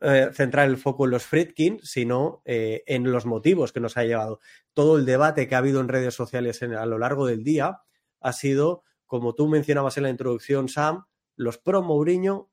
[0.00, 4.04] eh, centrar el foco en los Friedkin, sino eh, en los motivos que nos ha
[4.04, 4.38] llevado.
[4.72, 7.80] Todo el debate que ha habido en redes sociales a lo largo del día
[8.20, 12.52] ha sido, como tú mencionabas en la introducción, Sam, los pro Mourinho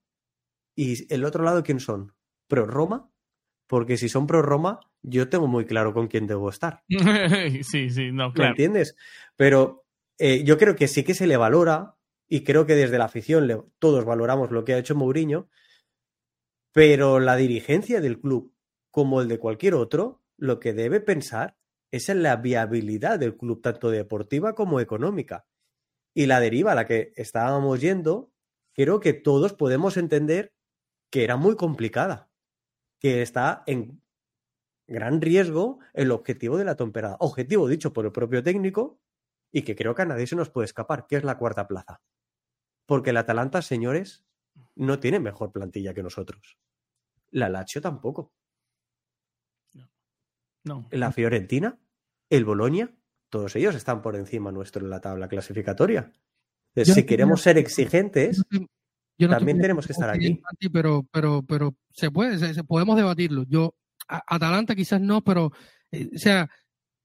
[0.76, 2.16] y el otro lado, ¿quién son?
[2.47, 3.12] ¿Pro Roma?
[3.68, 6.84] Porque si son pro Roma, yo tengo muy claro con quién debo estar.
[7.64, 8.49] sí, sí, no, claro.
[8.49, 8.95] ¿Me entiendes?
[9.36, 9.86] Pero
[10.18, 11.95] eh, yo creo que sí que se le valora
[12.28, 15.49] y creo que desde la afición todos valoramos lo que ha hecho Mourinho,
[16.72, 18.53] pero la dirigencia del club,
[18.91, 21.58] como el de cualquier otro, lo que debe pensar
[21.91, 25.45] es en la viabilidad del club, tanto deportiva como económica.
[26.14, 28.32] Y la deriva a la que estábamos yendo,
[28.74, 30.53] creo que todos podemos entender
[31.10, 32.30] que era muy complicada,
[32.99, 34.01] que está en
[34.88, 37.18] gran riesgo el objetivo de la temporada.
[37.20, 39.00] Objetivo dicho por el propio técnico
[39.52, 42.02] y que creo que a nadie se nos puede escapar, que es la cuarta plaza.
[42.86, 44.26] Porque el Atalanta, señores,
[44.76, 46.58] no tiene mejor plantilla que nosotros.
[47.32, 48.34] La Lazio tampoco.
[50.64, 50.88] No.
[50.92, 51.80] La Fiorentina,
[52.30, 52.96] el Bolonia,
[53.30, 56.12] todos ellos están por encima nuestro en la tabla clasificatoria.
[56.76, 58.42] si queremos ser exigentes,
[59.18, 60.42] también tenemos que estar aquí.
[60.72, 63.44] Pero, pero, pero se puede, se, podemos debatirlo.
[63.44, 63.76] Yo,
[64.08, 65.51] Atalanta quizás no, pero,
[65.91, 66.49] eh, o sea,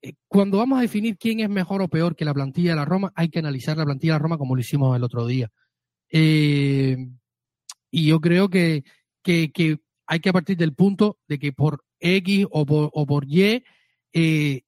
[0.03, 2.85] eh, cuando vamos a definir quién es mejor o peor que la plantilla de la
[2.85, 5.51] Roma, hay que analizar la plantilla de la Roma como lo hicimos el otro día.
[6.11, 6.97] Eh,
[7.91, 8.85] y yo creo que,
[9.23, 13.63] que, hay que partir del punto de que por X o por, o por Y
[14.13, 14.63] eh,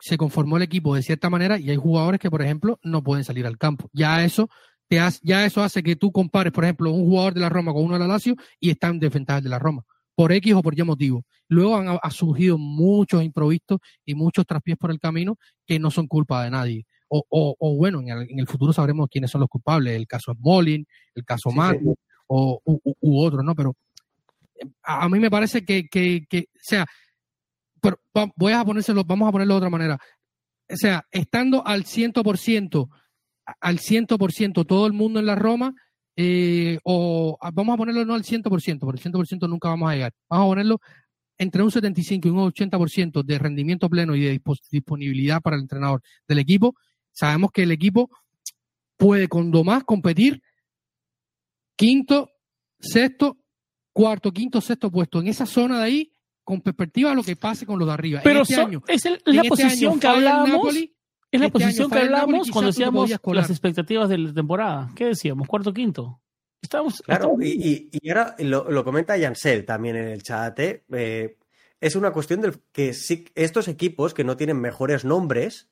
[0.00, 3.24] se conformó el equipo de cierta manera y hay jugadores que, por ejemplo, no pueden
[3.24, 3.88] salir al campo.
[3.92, 4.48] Ya eso,
[4.88, 7.72] te hace, ya eso hace que tú compares, por ejemplo, un jugador de la Roma
[7.72, 9.10] con uno de la Lazio y están en
[9.42, 9.84] de la Roma,
[10.20, 11.24] por X o por Y motivo.
[11.48, 16.44] Luego han surgido muchos improvistos y muchos traspiés por el camino que no son culpa
[16.44, 16.84] de nadie.
[17.08, 21.24] o, o, bueno, en el, futuro sabremos quiénes son los culpables, el caso Smolin, el
[21.24, 21.56] caso sí,
[22.26, 23.54] O, u, otro, ¿no?
[23.54, 23.74] Pero
[24.82, 26.84] a, mí me parece que, que, que, o sea,
[27.80, 27.98] pero
[28.36, 29.98] voy a ponérselo, vamos a ponerlo de otra manera.
[30.68, 32.88] O sea, estando al 100%,
[33.58, 35.72] al 100% todo el mundo en la Roma,
[36.16, 38.42] eh, o vamos a ponerlo no al 100%,
[38.80, 40.12] porque el 100% nunca vamos a llegar.
[40.28, 40.80] Vamos a ponerlo
[41.38, 44.40] entre un 75 y un 80% de rendimiento pleno y de
[44.70, 46.74] disponibilidad para el entrenador del equipo.
[47.12, 48.10] Sabemos que el equipo
[48.96, 50.42] puede con más competir
[51.76, 52.30] quinto,
[52.78, 53.38] sexto,
[53.92, 56.12] cuarto, quinto, sexto puesto en esa zona de ahí
[56.44, 58.20] con perspectiva a lo que pase con los de arriba.
[58.22, 60.74] Pero este año, es, la este posición que hablamos.
[61.30, 64.90] Es la este posición que hablamos cuando decíamos las expectativas de la temporada.
[64.94, 65.46] ¿Qué decíamos?
[65.46, 66.20] ¿Cuarto, quinto?
[66.62, 70.58] Estamos, claro, Y, y, ahora lo, comenta Jansel también en el chat.
[70.58, 70.84] ¿eh?
[70.92, 71.38] Eh,
[71.80, 75.70] es una cuestión de que sí, estos equipos que no tienen mejores nombres,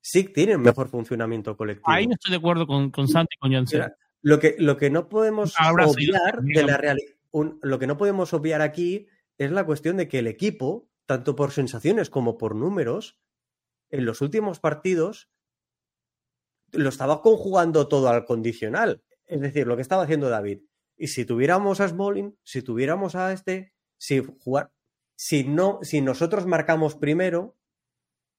[0.00, 1.90] sí tienen mejor funcionamiento colectivo.
[1.90, 3.92] Ahí estoy de acuerdo con, con Santi y con Jansel.
[4.22, 8.60] Lo que, lo que no podemos obviar de la realidad, lo que no podemos obviar
[8.60, 9.06] aquí
[9.38, 13.18] es la cuestión de que el equipo, tanto por sensaciones como por números,
[13.90, 15.30] en los últimos partidos
[16.72, 19.02] lo estaba conjugando todo al condicional.
[19.26, 20.62] Es decir, lo que estaba haciendo David.
[20.96, 24.72] Y si tuviéramos a Smalling, si tuviéramos a este, si jugar,
[25.14, 27.56] si no, si nosotros marcamos primero,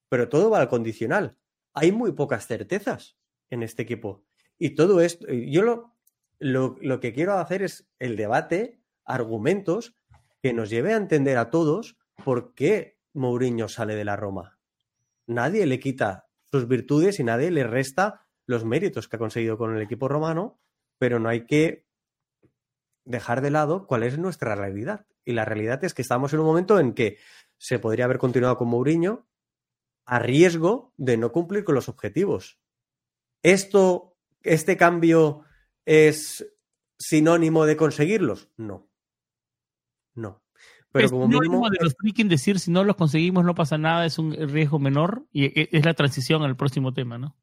[0.09, 1.37] pero todo va al condicional.
[1.73, 3.17] Hay muy pocas certezas
[3.49, 4.25] en este equipo.
[4.57, 5.95] Y todo esto, yo lo,
[6.39, 9.95] lo, lo que quiero hacer es el debate, argumentos
[10.41, 14.56] que nos lleve a entender a todos por qué Mourinho sale de la Roma.
[15.27, 19.75] Nadie le quita sus virtudes y nadie le resta los méritos que ha conseguido con
[19.75, 20.59] el equipo romano,
[20.97, 21.85] pero no hay que
[23.05, 25.05] dejar de lado cuál es nuestra realidad.
[25.25, 27.17] Y la realidad es que estamos en un momento en que
[27.57, 29.27] se podría haber continuado con Mourinho
[30.05, 32.59] a riesgo de no cumplir con los objetivos.
[33.43, 35.43] ¿Esto, este cambio
[35.85, 36.47] es
[36.97, 38.49] sinónimo de conseguirlos?
[38.55, 38.89] No.
[40.15, 40.41] No.
[40.91, 41.69] Pero como mínimo.
[41.69, 45.25] de los freaking decir si no los conseguimos no pasa nada, es un riesgo menor
[45.31, 47.35] y e, es la transición al próximo tema, ¿no?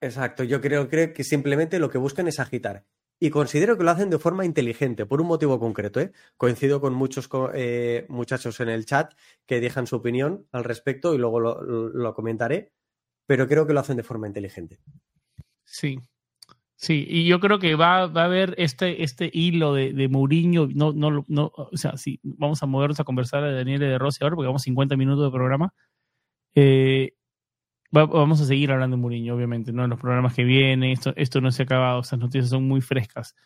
[0.00, 2.84] Exacto, yo creo, creo que simplemente lo que buscan es agitar.
[3.20, 6.00] Y considero que lo hacen de forma inteligente, por un motivo concreto.
[6.00, 6.10] ¿eh?
[6.36, 9.14] Coincido con muchos eh, muchachos en el chat
[9.46, 12.72] que dejan su opinión al respecto y luego lo comentaré,
[13.24, 14.80] pero creo que lo hacen de forma inteligente.
[15.64, 16.00] Sí,
[16.82, 20.66] Sí, y yo creo que va, va a haber este, este hilo de, de Mourinho,
[20.74, 24.24] no, no, no, o sea, sí, vamos a movernos a conversar de Daniel de Rossi
[24.24, 25.72] ahora porque vamos 50 minutos de programa.
[26.56, 27.12] Eh,
[27.92, 29.84] vamos a seguir hablando de Mourinho, obviamente, ¿no?
[29.84, 32.80] En los programas que vienen, esto, esto no se ha acabado, estas noticias son muy
[32.80, 33.36] frescas.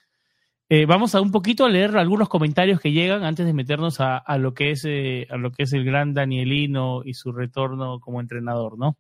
[0.70, 4.16] Eh, vamos a un poquito a leer algunos comentarios que llegan antes de meternos a,
[4.16, 8.00] a lo que es eh, a lo que es el gran Danielino y su retorno
[8.00, 8.96] como entrenador, ¿no?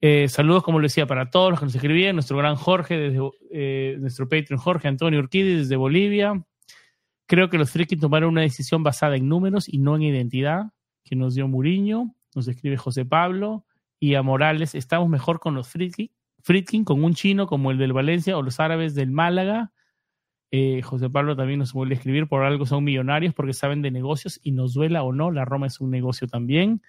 [0.00, 2.16] Eh, saludos, como le decía, para todos los que nos escribían.
[2.16, 3.18] Nuestro gran Jorge, desde,
[3.50, 6.44] eh, nuestro Patreon Jorge Antonio Urquidi, desde Bolivia.
[7.26, 10.66] Creo que los Frikis tomaron una decisión basada en números y no en identidad,
[11.02, 12.14] que nos dio Muriño.
[12.34, 13.64] Nos escribe José Pablo.
[13.98, 18.36] Y a Morales, estamos mejor con los Fritkin, con un chino como el del Valencia
[18.36, 19.72] o los árabes del Málaga.
[20.50, 23.90] Eh, José Pablo también nos vuelve a escribir, por algo son millonarios porque saben de
[23.90, 26.82] negocios y nos duela o no, la Roma es un negocio también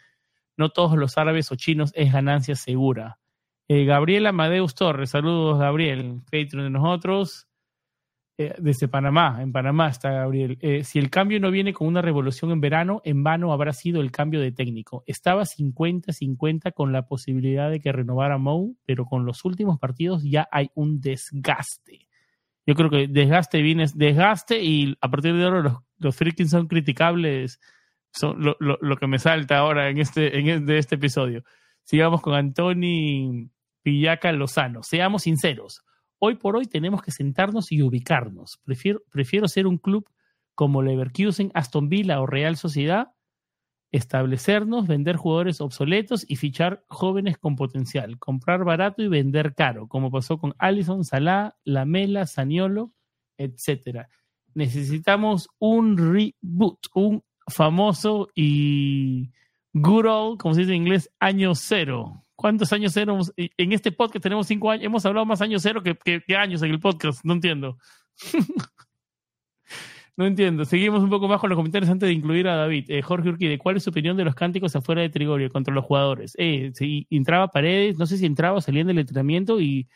[0.57, 3.19] no todos los árabes o chinos es ganancia segura.
[3.67, 7.47] Eh, Gabriel Amadeus Torres, saludos Gabriel, Patreon de nosotros,
[8.39, 10.59] eh, desde Panamá, en Panamá está Gabriel.
[10.61, 13.99] Eh, si el cambio no viene con una revolución en verano, en vano habrá sido
[13.99, 15.03] el cambio de técnico.
[15.07, 20.47] Estaba 50-50 con la posibilidad de que renovara Mou, pero con los últimos partidos ya
[20.51, 22.07] hay un desgaste.
[22.67, 27.59] Yo creo que desgaste viene desgaste y a partir de ahora los, los son criticables
[28.21, 31.43] lo, que me salta ahora en este, en de este episodio.
[31.83, 33.49] Sigamos con Antoni
[33.81, 34.83] Pillaca Lozano.
[34.83, 35.83] Seamos sinceros.
[36.19, 38.59] Hoy por hoy tenemos que sentarnos y ubicarnos.
[38.63, 40.09] Prefiero, prefiero ser un club
[40.55, 43.13] como Leverkusen, Aston Villa o Real Sociedad,
[43.91, 50.11] establecernos, vender jugadores obsoletos y fichar jóvenes con potencial, comprar barato y vender caro, como
[50.11, 52.91] pasó con Allison, Salah, Lamela, Saniolo,
[53.37, 54.07] etc.
[54.55, 59.31] Necesitamos un reboot, un famoso y
[59.73, 62.23] good old, como se dice en inglés, año cero.
[62.35, 63.19] ¿Cuántos años cero?
[63.35, 65.97] En este podcast tenemos cinco años, hemos hablado más años cero que,
[66.35, 67.77] años en el podcast, no entiendo.
[70.17, 70.65] no entiendo.
[70.65, 72.85] Seguimos un poco más con los comentarios antes de incluir a David.
[72.89, 75.85] Eh, Jorge Urquide, ¿cuál es su opinión de los cánticos afuera de Trigorio contra los
[75.85, 76.35] jugadores?
[76.37, 79.87] Eh, si entraba Paredes, no sé si entraba o salía del entrenamiento y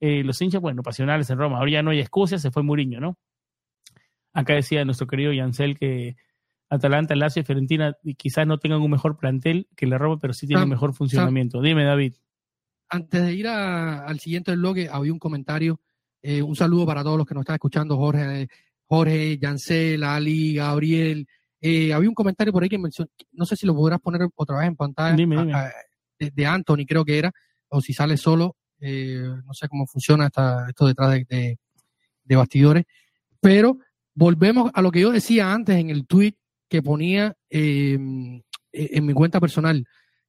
[0.00, 1.58] eh, los hinchas, bueno, pasionales en Roma.
[1.58, 3.16] Ahora ya no hay excusas, se fue Muriño, ¿no?
[4.34, 6.16] Acá decía nuestro querido Yancel que
[6.68, 10.46] Atalanta, Lazio y Fiorentina quizás no tengan un mejor plantel que la Roma, pero sí
[10.46, 11.60] tienen un mejor funcionamiento.
[11.60, 12.14] Dime, David.
[12.88, 15.80] antes de ir al siguiente bloque, había un comentario.
[16.22, 18.48] Eh, un saludo para todos los que nos están escuchando, Jorge,
[18.86, 21.26] Jorge, Yancel, Ali, Gabriel.
[21.60, 24.58] Eh, había un comentario por ahí que mencionó, no sé si lo podrás poner otra
[24.58, 25.72] vez en pantalla,
[26.18, 27.32] de, Anthony creo que era,
[27.68, 31.58] o si sale solo, eh, no sé cómo funciona esto detrás de,
[32.24, 32.84] de, bastidores,
[33.40, 33.78] pero
[34.14, 36.34] volvemos a lo que yo decía antes en el tweet
[36.68, 38.42] que ponía en
[38.72, 39.86] mi cuenta personal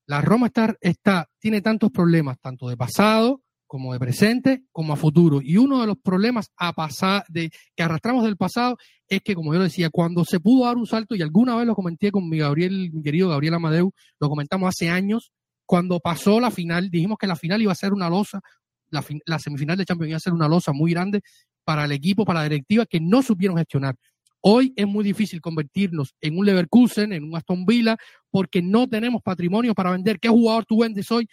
[0.07, 4.95] la Roma está, está, tiene tantos problemas, tanto de pasado como de presente, como a
[4.95, 5.41] futuro.
[5.43, 8.77] Y uno de los problemas a pasar, de, que arrastramos del pasado
[9.09, 11.75] es que, como yo decía, cuando se pudo dar un salto, y alguna vez lo
[11.75, 15.33] comenté con mi Gabriel, mi querido Gabriel Amadeu, lo comentamos hace años,
[15.65, 18.39] cuando pasó la final, dijimos que la final iba a ser una losa,
[18.89, 21.19] la, la semifinal de Champions iba a ser una losa muy grande
[21.65, 23.95] para el equipo, para la directiva, que no supieron gestionar.
[24.41, 27.97] Hoy es muy difícil convertirnos en un Leverkusen, en un Aston Villa,
[28.29, 30.19] porque no tenemos patrimonio para vender.
[30.19, 31.27] ¿Qué jugador tú vendes hoy?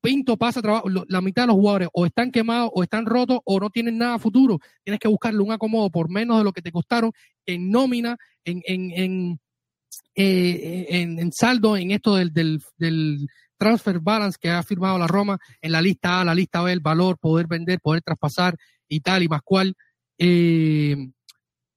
[0.00, 3.58] Pinto pasa trabajo, la mitad de los jugadores o están quemados o están rotos o
[3.58, 4.58] no tienen nada futuro.
[4.84, 7.10] Tienes que buscarle un acomodo por menos de lo que te costaron
[7.46, 9.40] en nómina, en, en, en,
[10.14, 13.26] eh, en, saldo, en esto del, del, del
[13.56, 16.80] transfer balance que ha firmado la Roma, en la lista A, la lista B, el
[16.80, 18.56] valor, poder vender, poder traspasar
[18.88, 19.74] y tal y más cual.
[20.16, 20.96] Eh,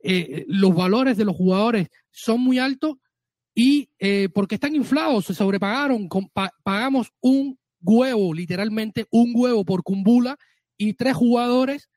[0.03, 2.95] eh, los valores de los jugadores son muy altos
[3.53, 6.07] y eh, porque están inflados, se sobrepagaron,
[6.63, 10.37] pagamos un huevo, literalmente un huevo por Cumbula
[10.77, 11.89] y tres jugadores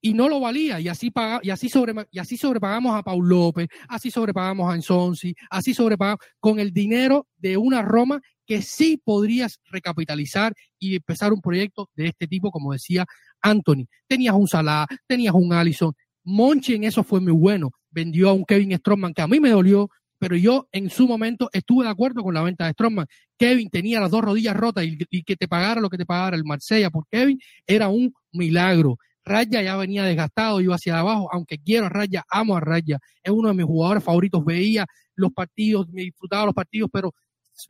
[0.00, 1.92] y no lo valía y así paga, y así sobre
[2.38, 7.82] sobrepagamos a Paul López, así sobrepagamos a Ensonsi, así sobrepagamos con el dinero de una
[7.82, 13.04] Roma que sí podrías recapitalizar y empezar un proyecto de este tipo, como decía
[13.42, 13.84] Anthony.
[14.06, 15.92] Tenías un Salah, tenías un Allison,
[16.28, 17.70] Monchi en eso fue muy bueno.
[17.90, 21.48] Vendió a un Kevin Stroman que a mí me dolió, pero yo en su momento
[21.54, 23.06] estuve de acuerdo con la venta de Stroman.
[23.38, 26.44] Kevin tenía las dos rodillas rotas y, que te pagara lo que te pagara el
[26.44, 28.98] Marsella por Kevin era un milagro.
[29.24, 33.32] Raya ya venía desgastado, iba hacia abajo, aunque quiero a Raya, amo a Raya, es
[33.32, 37.14] uno de mis jugadores favoritos, veía los partidos, me disfrutaba los partidos, pero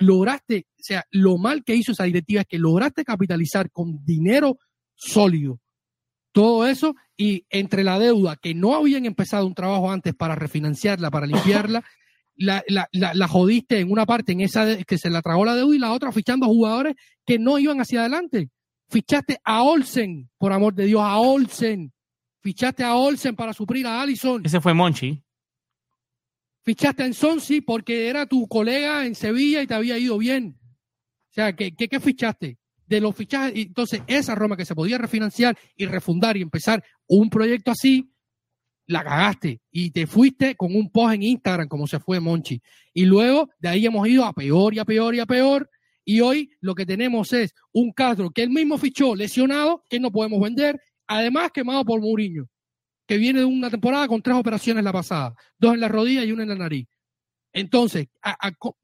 [0.00, 4.58] lograste, o sea, lo mal que hizo esa directiva es que lograste capitalizar con dinero
[4.94, 5.60] sólido
[6.38, 11.10] todo eso y entre la deuda que no habían empezado un trabajo antes para refinanciarla,
[11.10, 11.82] para limpiarla,
[12.36, 15.74] la, la, la, jodiste en una parte, en esa que se la tragó la deuda
[15.74, 16.94] y la otra fichando a jugadores
[17.26, 18.50] que no iban hacia adelante.
[18.88, 21.92] Fichaste a Olsen, por amor de Dios, a Olsen.
[22.40, 24.40] Fichaste a Olsen para suplir a Allison.
[24.46, 25.20] Ese fue Monchi.
[26.62, 30.56] Fichaste a Ensonsi porque era tu colega en Sevilla y te había ido bien.
[31.30, 32.58] O sea, ¿qué, qué, qué fichaste?
[32.88, 33.52] De los fichajes.
[33.54, 38.10] Entonces, esa Roma que se podía refinanciar y refundar y empezar un proyecto así,
[38.86, 42.60] la cagaste y te fuiste con un post en Instagram como se fue Monchi.
[42.94, 45.70] Y luego de ahí hemos ido a peor y a peor y a peor.
[46.04, 50.10] Y hoy lo que tenemos es un Castro que él mismo fichó lesionado, que no
[50.10, 52.46] podemos vender, además quemado por Mourinho,
[53.06, 56.32] que viene de una temporada con tres operaciones la pasada, dos en la rodilla y
[56.32, 56.86] una en la nariz.
[57.52, 58.08] Entonces,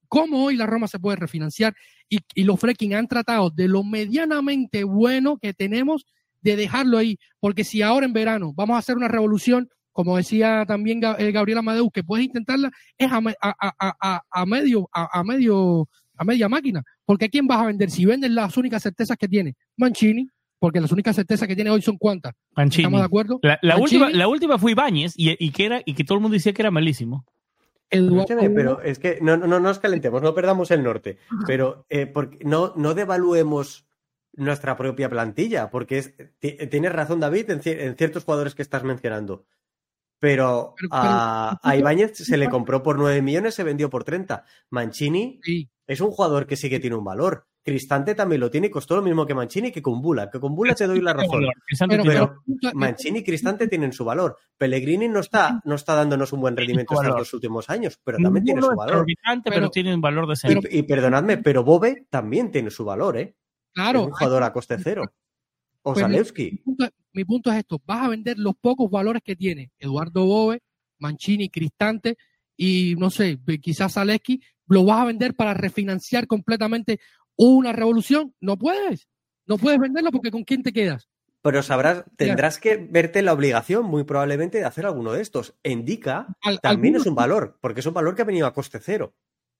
[0.08, 1.74] ¿cómo hoy la Roma se puede refinanciar?
[2.08, 6.06] Y, los Freaking han tratado de lo medianamente bueno que tenemos
[6.40, 7.18] de dejarlo ahí.
[7.40, 11.58] Porque si ahora en verano vamos a hacer una revolución, como decía también eh, Gabriel
[11.58, 13.20] Amadeu, que puedes intentarla, es a,
[14.46, 16.82] medio, a, medio, a media máquina.
[17.04, 17.90] Porque ¿quién vas a vender?
[17.90, 21.82] Si venden las únicas certezas que tiene, Mancini, porque las únicas certezas que tiene hoy
[21.82, 22.34] son cuántas.
[22.56, 22.82] Mancini.
[22.84, 23.40] ¿Estamos de acuerdo?
[23.42, 26.52] La, última, la última fue Ibáñez y, que era, y que todo el mundo decía
[26.52, 27.24] que era malísimo
[28.54, 32.72] pero es que no, no, nos calentemos, no perdamos el norte, pero eh, porque no,
[32.76, 33.86] no devaluemos
[34.32, 39.46] nuestra propia plantilla, porque es, tienes razón David en, ciertos jugadores que estás mencionando,
[40.18, 44.46] pero, a, Ibáñez se le compró por 9 millones, se vendió por 30.
[44.70, 45.38] Mancini
[45.86, 47.46] es un jugador que sí que tiene un valor.
[47.64, 50.30] Cristante también lo tiene y costó lo mismo que Mancini que con Bula.
[50.30, 51.46] Que con Bula te doy la razón.
[51.88, 52.42] Pero,
[52.74, 54.36] Mancini y Cristante tienen su valor.
[54.58, 58.44] Pellegrini no está, no está dándonos un buen rendimiento en los últimos años, pero también
[58.44, 59.06] tiene su valor.
[59.44, 60.60] Pero, tiene un valor de ser.
[60.70, 63.34] Y, perdonadme, pero Bobe también tiene su valor, ¿eh?
[63.72, 64.00] Claro.
[64.00, 65.10] Es un jugador a coste cero.
[65.82, 66.62] O Zalewski.
[67.12, 70.62] Mi, punto es esto: vas a vender los pocos valores que tiene Eduardo Bobe,
[70.98, 72.18] Mancini, Cristante
[72.56, 77.00] y no sé, quizás Zalewski, lo vas a vender para refinanciar completamente
[77.36, 79.08] una revolución, no puedes.
[79.46, 81.08] No puedes venderlo porque ¿con quién te quedas?
[81.42, 85.54] Pero sabrás, tendrás que verte la obligación, muy probablemente, de hacer alguno de estos.
[85.62, 86.26] Indica
[86.62, 89.14] también es un valor, porque es un valor que ha venido a coste cero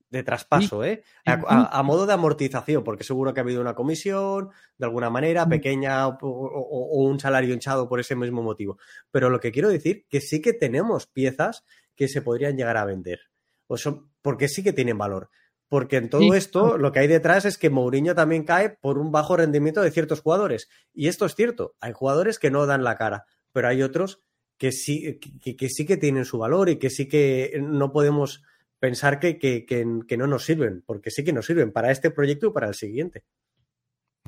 [0.09, 1.03] de traspaso, ¿eh?
[1.27, 6.07] A, modo de amortización, porque seguro que ha habido una comisión, de alguna manera, pequeña,
[6.07, 8.79] o, un salario hinchado por ese mismo motivo.
[9.11, 11.64] Pero lo que quiero decir, que sí que tenemos piezas
[11.97, 13.20] que se podrían llegar a vender.
[13.66, 15.31] O son, porque sí que tienen valor
[15.75, 19.11] porque en todo esto lo que hay detrás es que Mourinho también cae por un
[19.11, 20.68] bajo rendimiento de ciertos jugadores.
[20.93, 24.22] Y esto es cierto, hay jugadores que no dan la cara, pero hay otros
[24.57, 28.45] que sí que, sí que tienen su valor y que sí que no podemos
[28.79, 32.53] pensar que, que, no nos sirven, porque sí que nos sirven para este proyecto y
[32.53, 33.25] para el siguiente.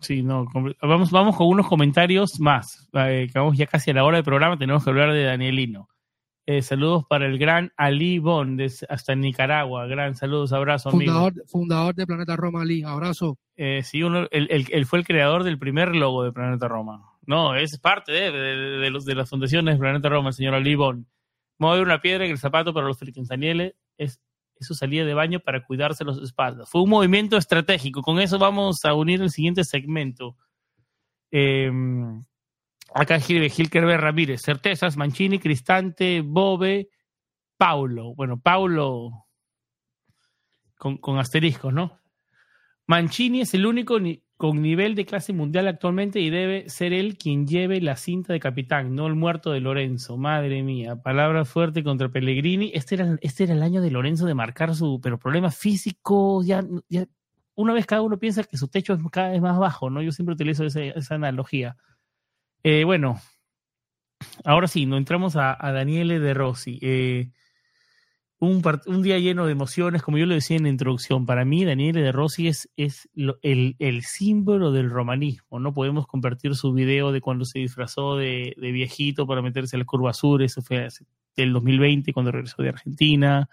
[0.00, 0.46] Sí, no,
[0.82, 2.88] vamos, vamos con unos comentarios más.
[2.92, 5.88] Eh, vamos ya casi a la hora del programa, tenemos que hablar de Danielino.
[6.48, 8.56] Eh, saludos para el gran Ali Bon,
[8.88, 9.86] hasta Nicaragua.
[9.86, 10.92] Gran saludos, abrazo.
[10.92, 13.36] Fundador, fundador de Planeta Roma, Ali, abrazo.
[13.56, 17.02] Eh, sí, uno, él, fue el creador del primer logo de Planeta Roma.
[17.26, 21.04] No, es parte de, los, de las fundaciones de Planeta Roma, el señor Ali Bon.
[21.58, 24.20] Mover una piedra en el zapato para los Daniele es,
[24.54, 26.70] es su salida de baño para cuidarse los espaldas.
[26.70, 28.02] Fue un movimiento estratégico.
[28.02, 30.36] Con eso vamos a unir el siguiente segmento.
[31.32, 31.72] Eh,
[32.94, 36.88] Acá escribe Gilkerber Ramírez, certezas, Mancini, Cristante, Bobe,
[37.56, 38.14] Paulo.
[38.14, 39.26] Bueno, Paulo
[40.78, 42.00] con, con asteriscos, ¿no?
[42.86, 43.98] Mancini es el único
[44.36, 48.40] con nivel de clase mundial actualmente y debe ser él quien lleve la cinta de
[48.40, 50.16] capitán, no el muerto de Lorenzo.
[50.16, 52.70] Madre mía, palabra fuerte contra Pellegrini.
[52.74, 56.62] Este era, este era el año de Lorenzo de marcar su, pero problemas físicos, ya,
[57.54, 60.02] una vez cada uno piensa que su techo es cada vez más bajo, ¿no?
[60.02, 61.76] Yo siempre utilizo esa analogía.
[62.68, 63.20] Eh, bueno,
[64.44, 66.80] ahora sí, nos entramos a, Daniele De Rossi.
[66.82, 67.30] Eh,
[68.40, 68.60] un,
[69.04, 71.26] día lleno de emociones, como yo lo decía en la introducción.
[71.26, 75.60] Para mí, Daniele De Rossi es, es el, símbolo del romanismo.
[75.60, 79.84] No podemos compartir su video de cuando se disfrazó de, viejito para meterse a la
[79.84, 80.42] curva sur.
[80.42, 80.88] Eso fue
[81.36, 83.48] del 2020, cuando regresó de Argentina.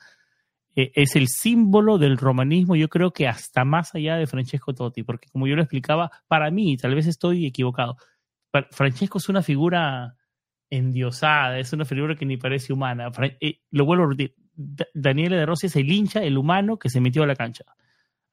[0.76, 5.04] Eh, es el símbolo del romanismo, yo creo que hasta más allá de Francesco Totti,
[5.04, 7.96] porque como yo lo explicaba, para mí, tal vez estoy equivocado,
[8.72, 10.16] Francesco es una figura
[10.70, 13.12] endiosada, es una figura que ni parece humana.
[13.40, 14.36] Eh, lo vuelvo a repetir,
[14.94, 17.66] Daniele de Rossi es el hincha, el humano que se metió a la cancha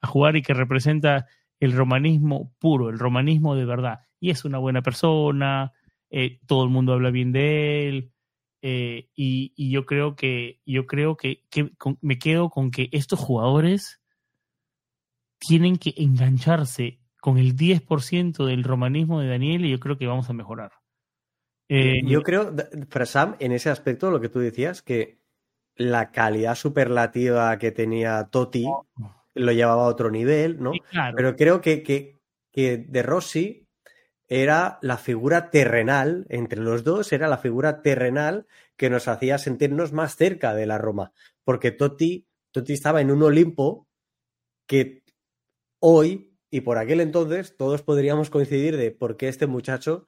[0.03, 1.27] a jugar y que representa
[1.59, 4.01] el romanismo puro, el romanismo de verdad.
[4.19, 5.73] Y es una buena persona,
[6.11, 8.13] eh, todo el mundo habla bien de él.
[8.63, 11.45] Eh, y, yo creo que yo creo que,
[12.03, 14.03] me quedo con que estos jugadores
[15.39, 20.31] tienen que engancharse con el 10% del romanismo de Daniel y yo creo que vamos
[20.31, 20.73] a mejorar.
[21.69, 22.53] Eh, yo creo,
[23.05, 25.21] Sam, en ese aspecto, lo que tú decías, que
[25.77, 28.67] la calidad superlativa que tenía Totti
[29.35, 30.73] lo llevaba a otro nivel, ¿no?
[31.15, 32.19] Pero creo que, que,
[32.51, 33.69] que De Rossi
[34.27, 38.47] era la figura terrenal, entre los dos, era la figura terrenal
[38.77, 41.13] que nos hacía sentirnos más cerca de la Roma.
[41.45, 43.89] Porque Totti, Totti estaba en un Olimpo
[44.67, 45.03] que
[45.81, 50.07] hoy y por aquel entonces todos podríamos coincidir de por qué este muchacho,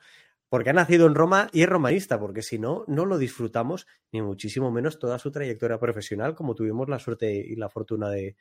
[0.49, 4.20] porque ha nacido en Roma y es romanista, porque si no, no lo disfrutamos, ni
[4.20, 8.36] muchísimo menos toda su trayectoria profesional, como tuvimos la suerte y la fortuna de,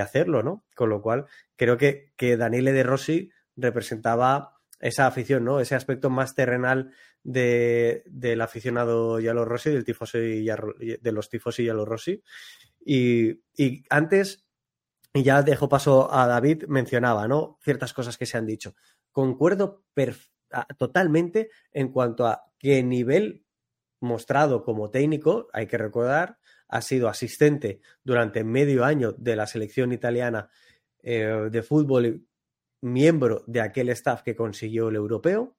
[0.00, 0.64] hacerlo, ¿no?
[0.74, 1.26] Con lo cual,
[1.56, 5.60] creo que, que Daniele De Rossi representaba esa afición, ¿no?
[5.60, 6.92] Ese aspecto más terrenal
[7.22, 12.22] de, del aficionado Yalo Rossi, del tifoso y de los tifosi Yalo Rossi.
[12.84, 14.46] Y, y antes
[15.12, 17.58] y ya dejo paso a David, mencionaba, ¿no?
[17.62, 18.74] Ciertas cosas que se han dicho.
[19.10, 19.84] Concuerdo
[20.78, 23.44] totalmente en cuanto a qué nivel
[24.00, 26.38] mostrado como técnico, hay que recordar,
[26.68, 30.48] ha sido asistente durante medio año de la selección italiana
[31.02, 32.26] eh, de fútbol
[32.80, 35.56] miembro de aquel staff que consiguió el europeo.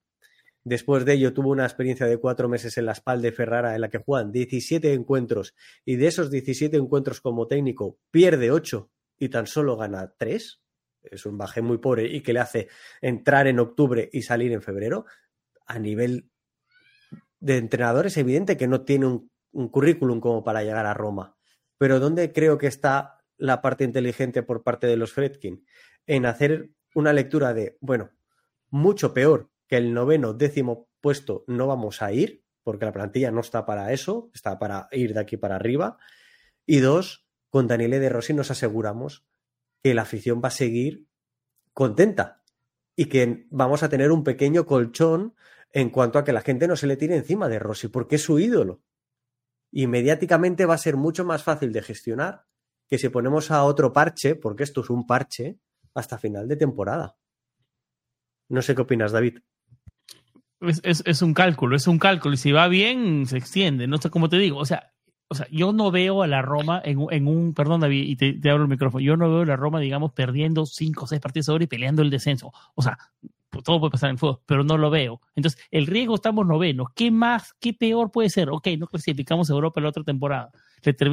[0.63, 3.81] Después de ello tuvo una experiencia de cuatro meses en la espalda de Ferrara en
[3.81, 8.89] la que juegan 17 encuentros y de esos 17 encuentros como técnico pierde 8
[9.21, 10.63] y tan solo gana tres,
[11.03, 12.69] es un baje muy pobre y que le hace
[13.01, 15.05] entrar en octubre y salir en febrero,
[15.67, 16.31] a nivel
[17.39, 19.29] de entrenador es evidente que no tiene un,
[19.69, 21.37] currículum como para llegar a Roma.
[21.77, 25.67] Pero ¿dónde creo que está la parte inteligente por parte de los Fredkin?
[26.07, 28.09] En hacer una lectura de, bueno,
[28.71, 33.41] mucho peor que el noveno, décimo puesto no vamos a ir, porque la plantilla no
[33.41, 35.99] está para eso, está para ir de aquí para arriba.
[36.65, 37.20] Y dos,
[37.51, 39.23] con Daniele De Rossi nos aseguramos
[39.83, 41.05] que la afición va a seguir
[41.73, 42.41] contenta
[42.95, 45.35] y que vamos a tener un pequeño colchón
[45.73, 48.23] en cuanto a que la gente no se le tire encima de Rossi, porque es
[48.23, 48.81] su ídolo.
[49.71, 52.45] Y mediáticamente va a ser mucho más fácil de gestionar
[52.89, 55.59] que si ponemos a otro parche, porque esto es un parche,
[55.93, 57.17] hasta final de temporada.
[58.49, 59.39] No sé qué opinas, David.
[60.59, 62.35] Es, es, un cálculo, es un cálculo.
[62.35, 63.87] Y si va bien, se extiende.
[63.87, 64.57] No sé cómo te digo.
[64.57, 64.93] O sea,
[65.31, 68.49] o sea, yo no veo a la Roma en, en un, perdón David, y te,
[68.49, 71.47] abro el micrófono, yo no veo a la Roma, digamos, perdiendo cinco o seis partidos
[71.47, 72.51] ahora y peleando el descenso.
[72.75, 72.97] O sea,
[73.49, 75.21] pues, todo puede pasar en el fútbol, pero no lo veo.
[75.33, 76.87] Entonces, el riesgo estamos novenos.
[76.93, 78.49] ¿Qué más, qué peor puede ser?
[78.49, 80.51] Ok, no clasificamos a Europa la otra temporada.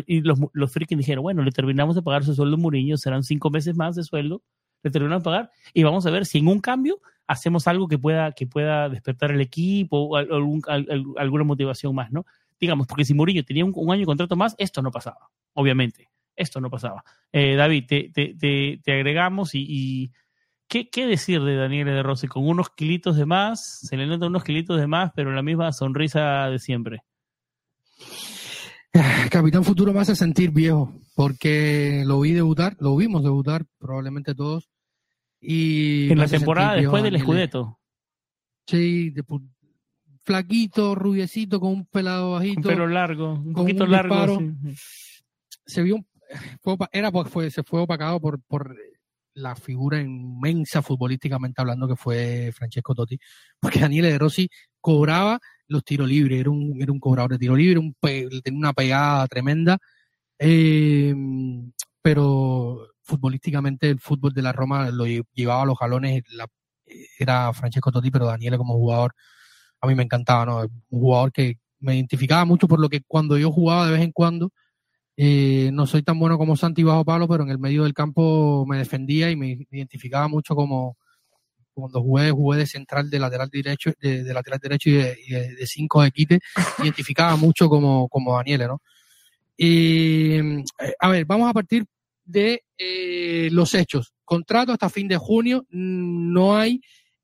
[0.08, 3.50] y los, los dijeron, bueno, le terminamos de pagar su sueldo a Mourinho, serán cinco
[3.50, 4.42] meses más de sueldo,
[4.82, 7.98] le terminamos de pagar y vamos a ver si en un cambio hacemos algo que
[7.98, 12.26] pueda, que pueda despertar el equipo o alguna motivación más, ¿no?
[12.60, 16.10] Digamos, porque si Mourinho tenía un, año de contrato más, esto no pasaba, obviamente.
[16.34, 17.04] Esto no pasaba.
[17.32, 18.34] Eh, David, te, te,
[18.82, 20.12] te, agregamos y,
[20.68, 22.28] ¿qué, ¿qué, decir de Daniel de Rossi?
[22.28, 25.72] Con unos kilitos de más, se le notan unos kilitos de más, pero la misma
[25.72, 27.02] sonrisa de siempre.
[29.30, 34.68] Capitán Futuro me hace sentir viejo, porque lo vi debutar, lo vimos debutar probablemente todos.
[35.40, 37.78] Y en la temporada después del Escudeto.
[38.66, 39.24] Sí, de,
[40.28, 42.60] flaquito, rubiecito, con un pelado bajito.
[42.60, 44.38] Un pelo largo, un poquito largo.
[45.64, 46.04] Se vio,
[46.92, 48.76] era porque fue, se fue opacado por, por
[49.32, 53.18] la figura inmensa futbolísticamente hablando que fue Francesco Totti,
[53.58, 54.50] porque Daniele De Rossi
[54.82, 57.94] cobraba los tiros libres, era un, era un cobrador de tiro libre, un
[58.42, 59.78] tenía una pegada tremenda,
[60.38, 61.14] eh,
[62.02, 66.22] pero futbolísticamente el fútbol de la Roma lo llevaba a los jalones,
[67.18, 69.14] era Francesco Totti, pero Daniele como jugador
[69.80, 70.60] a mí me encantaba, ¿no?
[70.60, 74.12] Un jugador que me identificaba mucho por lo que cuando yo jugaba de vez en
[74.12, 74.50] cuando,
[75.16, 78.64] eh, no soy tan bueno como Santi bajo palo, pero en el medio del campo
[78.66, 80.96] me defendía y me identificaba mucho como,
[81.78, 86.10] cuando jugué, jugué de central, de lateral derecho, de, lateral derecho y de, cinco de
[86.10, 86.40] quite,
[86.78, 88.82] identificaba mucho como, como Daniele, ¿no?
[89.56, 90.62] Eh,
[91.00, 91.84] a ver, vamos a partir
[92.24, 94.12] de eh, los hechos.
[94.24, 96.80] Contrato hasta fin de junio, no hay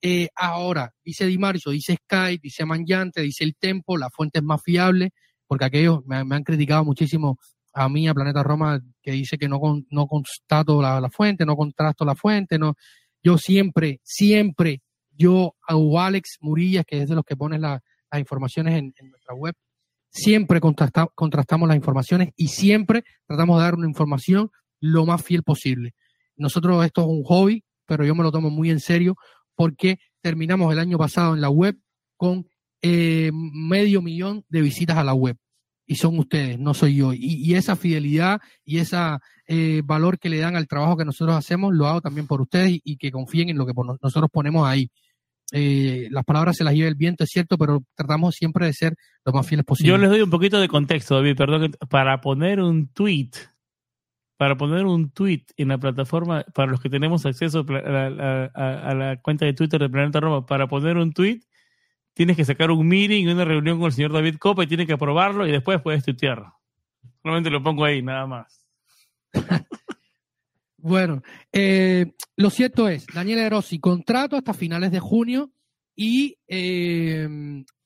[0.07, 4.45] eh, ahora, dice Di Marzio, dice Skype, dice Manjante, dice El Tempo, la fuente es
[4.45, 5.13] más fiable,
[5.47, 7.39] porque aquellos me, han criticado muchísimo
[7.73, 11.57] a mí, a Planeta Roma, que dice que no, no constato la, la fuente, no
[11.57, 12.75] contrasto la fuente, no,
[13.23, 15.75] yo siempre, siempre, yo a
[16.07, 17.81] Alex Murillas, que es de los que pones las
[18.15, 19.55] informaciones en, nuestra web,
[20.11, 24.51] siempre contrastamos las informaciones y siempre tratamos de dar una información
[24.81, 25.95] lo más fiel posible.
[26.37, 29.17] Nosotros esto es un hobby, pero yo me lo tomo muy en serio
[29.55, 31.77] porque terminamos el año pasado en la web
[32.17, 32.47] con
[32.83, 35.37] eh, medio millón de visitas a la web
[35.87, 37.13] y son ustedes, no soy yo.
[37.13, 38.97] Y, esa fidelidad y ese
[39.47, 42.81] eh, valor que le dan al trabajo que nosotros hacemos, lo hago también por ustedes
[42.83, 44.91] y, que confíen en lo que nosotros ponemos ahí.
[45.53, 48.97] Eh, las palabras se las lleva el viento, es cierto, pero tratamos siempre de ser
[49.25, 49.91] lo más fieles posible.
[49.91, 53.31] Yo les doy un poquito de contexto, David, perdón, para poner un tweet,
[54.37, 59.47] para poner un tweet en la plataforma, para los que tenemos acceso a, la cuenta
[59.47, 61.41] de Twitter de Planeta Roma, para poner un tweet,
[62.14, 64.95] tienes que sacar un meeting, una reunión con el señor David Copa y tienes que
[64.95, 66.45] aprobarlo y después puedes tuitear.
[67.22, 68.68] Solamente lo pongo ahí, nada más.
[70.78, 71.22] bueno,
[71.53, 75.53] eh, lo cierto es, Daniel Rossi, contrato hasta finales de junio
[75.95, 77.28] y eh,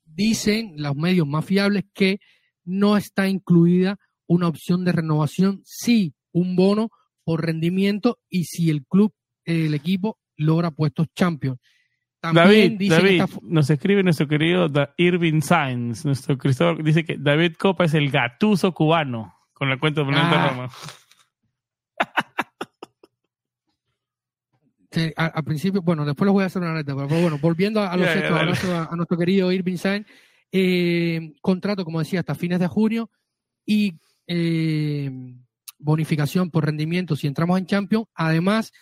[0.05, 2.21] dicen los medios más fiables que
[2.65, 6.91] no está incluida una opción de renovación, sí, un bono
[7.25, 9.13] por rendimiento y si el club,
[9.45, 11.59] el equipo logra puestos champions.
[12.21, 17.95] David, David nos escribe nuestro querido Irving Sainz, nuestro Cristóbal, dice que David Copa es
[17.95, 20.51] el gatuso cubano con la cuenta de ah.
[20.51, 20.69] Roma.
[25.17, 28.09] al, principio, bueno, después les voy a hacer una neta, pero bueno, volviendo a, los
[28.65, 30.07] a, nuestro querido Irving Sainz,
[30.51, 33.11] eh, contrato, como decía, hasta fines de junio
[33.65, 33.95] y
[34.27, 35.11] eh,
[35.79, 38.07] bonificación por rendimiento si entramos en Champions.
[38.15, 38.73] Además,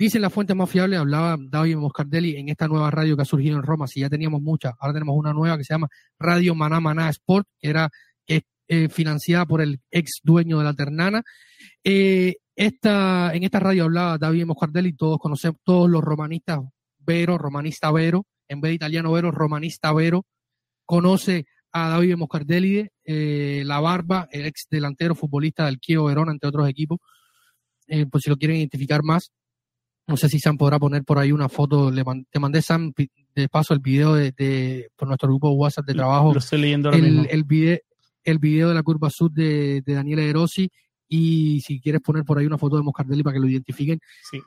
[0.00, 3.58] Dicen la fuente más fiable, hablaba David Moscardelli en esta nueva radio que ha surgido
[3.58, 5.88] en Roma, si ya teníamos muchas, ahora tenemos una nueva que se llama
[6.18, 7.90] Radio Maná Maná Sport, que era
[8.26, 11.22] es eh, financiada por el ex dueño de la Ternana.
[11.84, 16.60] Eh, esta, en esta radio hablaba David Moscardelli, todos conocemos, todos los romanistas
[17.00, 20.24] Vero, romanista Vero, en vez de italiano Vero, romanista Vero,
[20.86, 26.48] conoce a David Moscardelli, eh, La Barba, el ex delantero futbolista del Chievo Verona, entre
[26.48, 26.98] otros equipos,
[28.10, 29.32] por si lo quieren identificar más.
[30.06, 31.90] No sé si Sam podrá poner por ahí una foto.
[31.90, 36.32] Le te mandé, Sam, de paso el video de, por nuestro grupo WhatsApp de trabajo.
[36.32, 37.26] Lo estoy leyendo ahora el, mismo.
[37.30, 37.78] El, video,
[38.24, 40.68] el video de la curva sur de, de Daniela Erosi.
[41.08, 44.00] Y si quieres poner por ahí una foto de Moscardelli para que lo identifiquen.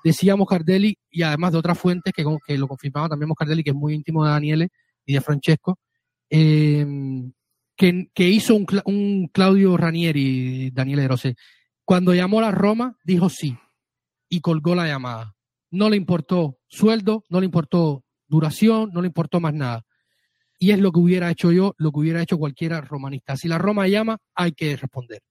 [0.04, 3.76] Decía Moscardelli, y además de otras fuentes que, que lo confirmaba también Moscardelli, que es
[3.76, 4.70] muy íntimo de Daniele
[5.06, 5.80] y de Francesco,
[6.34, 6.86] eh,
[7.76, 11.36] que, hizo un, Claudio Ranieri, Daniele Erosi.
[11.86, 13.58] Cuando llamó a la Roma, dijo sí
[14.30, 15.36] y colgó la llamada
[15.74, 19.84] no le importó sueldo, no le importó duración, no le importó más nada.
[20.60, 23.36] Y es lo que hubiera hecho yo, lo que hubiera hecho cualquiera romanista.
[23.36, 25.22] Si la Roma llama, hay que responder.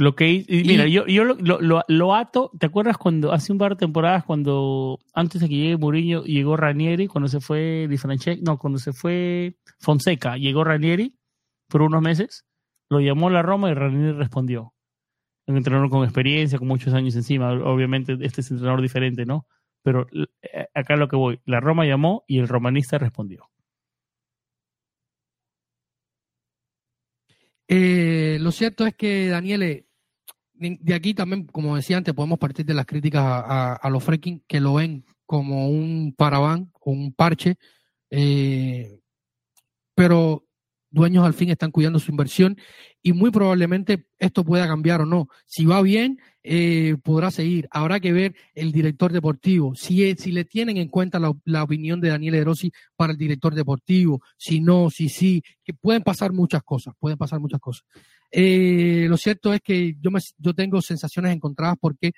[0.00, 3.80] Lo que mira, yo, yo lo, lo, ato, ¿te acuerdas cuando hace un par de
[3.80, 8.56] temporadas cuando antes de que llegue Mourinho llegó Ranieri, cuando se fue Di Francesco, no,
[8.56, 11.14] cuando se fue Fonseca, llegó Ranieri
[11.68, 12.46] por unos meses,
[12.88, 14.72] lo llamó la Roma y Ranieri respondió.
[15.46, 17.52] un entrenador con experiencia, con muchos años encima.
[17.52, 19.46] Obviamente este es un entrenador diferente, ¿no?
[19.82, 23.50] Pero eh, acá lo que voy, la Roma llamó y el romanista respondió.
[27.68, 29.89] Eh, lo cierto es que, Daniele,
[30.60, 34.60] de aquí también, como decía antes, podemos partir de las críticas a, los fracking que
[34.60, 37.56] lo ven como un paraván, un parche,
[38.10, 39.00] eh,
[39.94, 40.44] pero
[40.90, 42.56] dueños al fin están cuidando su inversión
[43.02, 45.28] y muy probablemente esto pueda cambiar o no.
[45.46, 47.68] Si va bien, eh, podrá seguir.
[47.70, 52.08] Habrá que ver el director deportivo, si, si le tienen en cuenta la, opinión de
[52.08, 56.62] Daniel De Rossi para el director deportivo, si no, si sí, que pueden pasar muchas
[56.62, 57.84] cosas, pueden pasar muchas cosas.
[58.30, 62.12] Eh, lo cierto es que yo, me, yo tengo sensaciones encontradas porque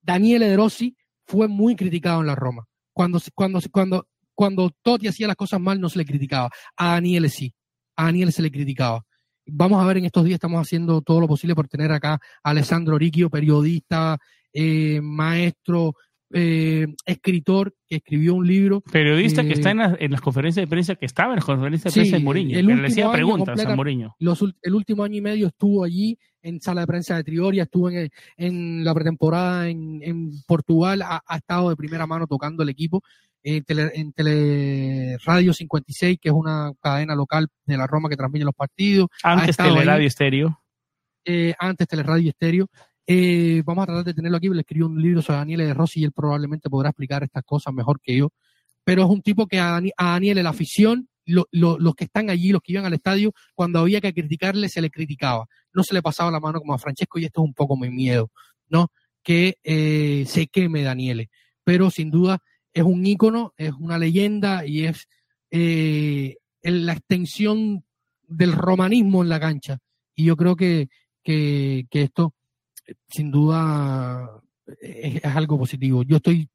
[0.00, 0.96] Daniel De Rossi
[1.26, 2.64] fue muy criticado en la Roma.
[2.92, 7.30] Cuando, cuando, cuando, cuando Totti hacía las cosas mal no se le criticaba, a Daniel
[7.30, 7.54] sí
[7.98, 9.04] a Daniel se le criticaba.
[9.44, 12.50] Vamos a ver, en estos días estamos haciendo todo lo posible por tener acá a
[12.50, 14.18] Alessandro Ricchio, periodista,
[14.52, 15.94] eh, maestro,
[16.30, 18.82] eh, escritor que escribió un libro.
[18.82, 22.00] Periodista que está eh, en, las conferencias de prensa, que estaba en las conferencias de
[22.00, 24.14] prensa de Mourinho, que le hacía preguntas a Mourinho.
[24.62, 28.10] el último año y medio estuvo allí en sala de prensa de Trioria, estuvo en,
[28.36, 33.02] en la pretemporada en, Portugal, ha, estado de primera mano tocando el equipo
[33.42, 38.44] en, tele, en Teleradio 56, que es una cadena local de la Roma que transmite
[38.44, 39.08] los partidos.
[39.22, 40.62] Antes Teleradio Estéreo.
[41.24, 42.68] Eh, antes Teleradio Estéreo.
[43.06, 46.00] Eh, vamos a tratar de tenerlo aquí, le escribió un libro sobre Daniel de Rossi
[46.00, 48.30] y él probablemente podrá explicar estas cosas mejor que yo.
[48.84, 51.46] Pero es un tipo que a, Daniel, la afición, los
[51.96, 55.46] que están allí, los que iban al estadio, cuando había que criticarle, se le criticaba.
[55.72, 57.90] No se le pasaba la mano como a Francesco y esto es un poco mi
[57.90, 58.30] miedo,
[58.68, 58.90] ¿no?
[59.22, 61.30] Que eh, se queme Daniele.
[61.64, 62.42] Pero sin duda
[62.78, 65.08] es un ícono, es una leyenda y es
[65.50, 67.84] eh, la extensión
[68.28, 69.78] del romanismo en la cancha.
[70.14, 70.88] Y yo creo que,
[71.24, 72.34] que, esto,
[73.08, 74.40] sin duda,
[74.80, 76.04] es, algo positivo.
[76.04, 76.48] Yo estoy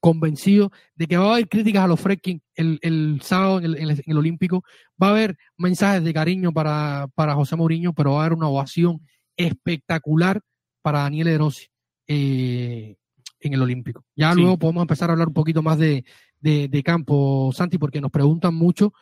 [0.00, 4.16] convencido de que va a haber críticas a los Fredkin el, el sábado en el,
[4.16, 4.64] Olímpico.
[5.00, 8.48] Va a haber mensajes de cariño para, para José Mourinho, pero va a haber una
[8.48, 9.02] ovación
[9.36, 10.40] espectacular
[10.80, 11.66] para Daniel De Rossi.
[12.06, 12.96] Eh,
[13.40, 14.04] en el Olímpico.
[14.16, 16.04] Ya luego podemos empezar a hablar un poquito más de,
[16.84, 18.92] campo, Santi, porque nos preguntan mucho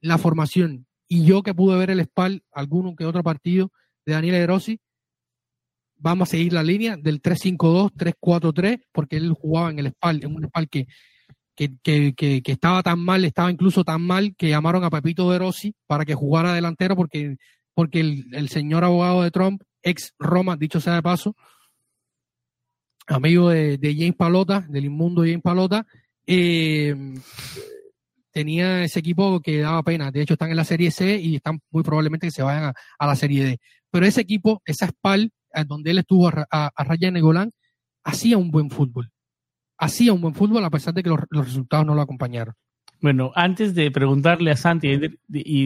[0.00, 0.86] la formación.
[1.08, 3.70] Y yo que pude ver el SPAL, alguno que otro partido
[4.06, 4.80] de Daniel De Rossi,
[5.96, 10.34] vamos a seguir la línea del 3-5-2, 3-4-3, porque él jugaba en el SPAL, en
[10.34, 10.86] un SPAL que,
[11.54, 16.04] que, estaba tan mal, estaba incluso tan mal que llamaron a Pepito De Rossi para
[16.04, 17.36] que jugara delantero porque,
[17.74, 21.36] porque el, el señor abogado de Trump, ex Roma, dicho sea de paso,
[23.06, 25.86] amigo de, James Palota, del inmundo James Palota,
[26.26, 26.94] eh,
[28.32, 30.10] tenía ese equipo que daba pena.
[30.10, 33.06] De hecho, están en la Serie C y están muy probablemente que se vayan a,
[33.06, 33.60] la Serie D.
[33.90, 35.30] Pero ese equipo, esa SPAL,
[35.66, 37.52] donde él estuvo a, a, Raya Negolán,
[38.02, 39.10] hacía un buen fútbol.
[39.78, 42.54] Hacía un buen fútbol a pesar de que los, resultados no lo acompañaron.
[43.00, 44.96] Bueno, antes de preguntarle a Santi y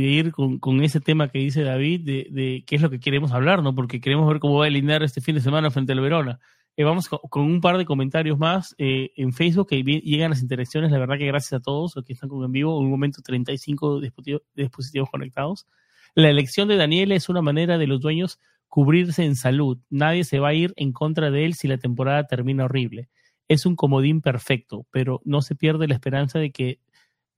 [0.01, 3.33] de, ir con, ese tema que dice David, de, de, qué es lo que queremos
[3.33, 3.75] hablar, ¿no?
[3.75, 6.41] Porque queremos ver cómo va a alinear este fin de semana frente al Verona.
[6.77, 10.91] Eh, vamos con, un par de comentarios más eh, en Facebook que llegan las interacciones.
[10.91, 12.79] La verdad que gracias a todos los que están con en vivo.
[12.79, 15.67] En un momento 35 dispositivos, dispositivos conectados.
[16.15, 19.79] La elección de Daniel es una manera de los dueños cubrirse en salud.
[19.89, 23.09] Nadie se va a ir en contra de él si la temporada termina horrible.
[23.49, 26.81] Es un comodín perfecto, pero no se pierde la esperanza de que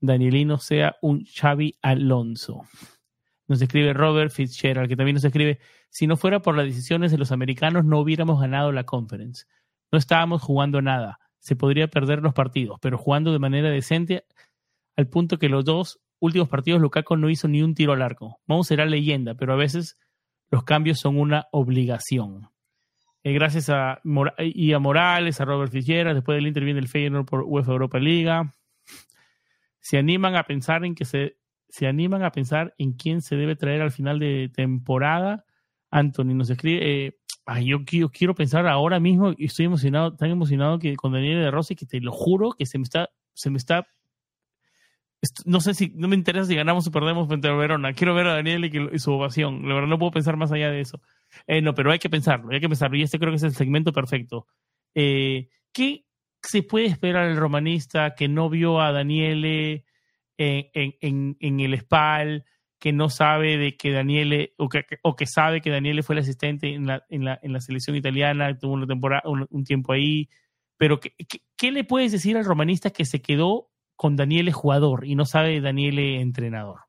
[0.01, 2.63] Danielino sea un Xavi Alonso.
[3.47, 5.59] Nos escribe Robert Fitzgerald, que también nos escribe,
[5.89, 9.45] si no fuera por las decisiones de los americanos no hubiéramos ganado la conference.
[9.91, 11.19] No estábamos jugando nada.
[11.39, 14.25] Se podría perder los partidos, pero jugando de manera decente
[14.95, 18.39] al punto que los dos últimos partidos Lukaku no hizo ni un tiro al arco.
[18.45, 19.97] Vamos será leyenda, pero a veces
[20.51, 22.49] los cambios son una obligación.
[23.23, 24.01] Eh, gracias a,
[24.37, 27.99] y a Morales, a Robert Fitzgerald, después del Inter viene el Feyenoord por UEFA Europa
[27.99, 28.55] Liga.
[29.79, 31.39] Se animan a pensar en que se
[31.69, 35.45] se animan a pensar en quién se debe traer al final de temporada.
[35.91, 40.79] Anthony nos escribe, eh, ay, yo quiero, pensar ahora mismo y estoy emocionado, tan emocionado
[40.79, 43.57] que con Daniel de Rossi que te lo juro que se me está, se me
[43.57, 43.87] está,
[45.45, 47.93] no sé si, no me interesa si ganamos o perdemos frente a Verona.
[47.93, 49.67] Quiero ver a Daniel y, su ovación.
[49.67, 51.01] La verdad no puedo pensar más allá de eso.
[51.45, 52.97] Eh, no, pero hay que pensarlo, hay que pensarlo.
[52.97, 54.47] Y este creo que es el segmento perfecto.
[54.95, 56.05] Eh, ¿Qué
[56.41, 59.85] se puede esperar el romanista que no vio a Daniele?
[60.39, 62.45] en, en, el SPAL,
[62.79, 66.21] que no sabe de que Daniele, o que, o que sabe que Daniele fue el
[66.21, 70.29] asistente en la, en la, en la selección italiana, tuvo una temporada, un, tiempo ahí,
[70.77, 71.13] pero ¿qué,
[71.57, 75.59] ¿qué, le puedes decir al romanista que se quedó con Daniele jugador y no sabe
[75.59, 76.79] Daniele entrenador?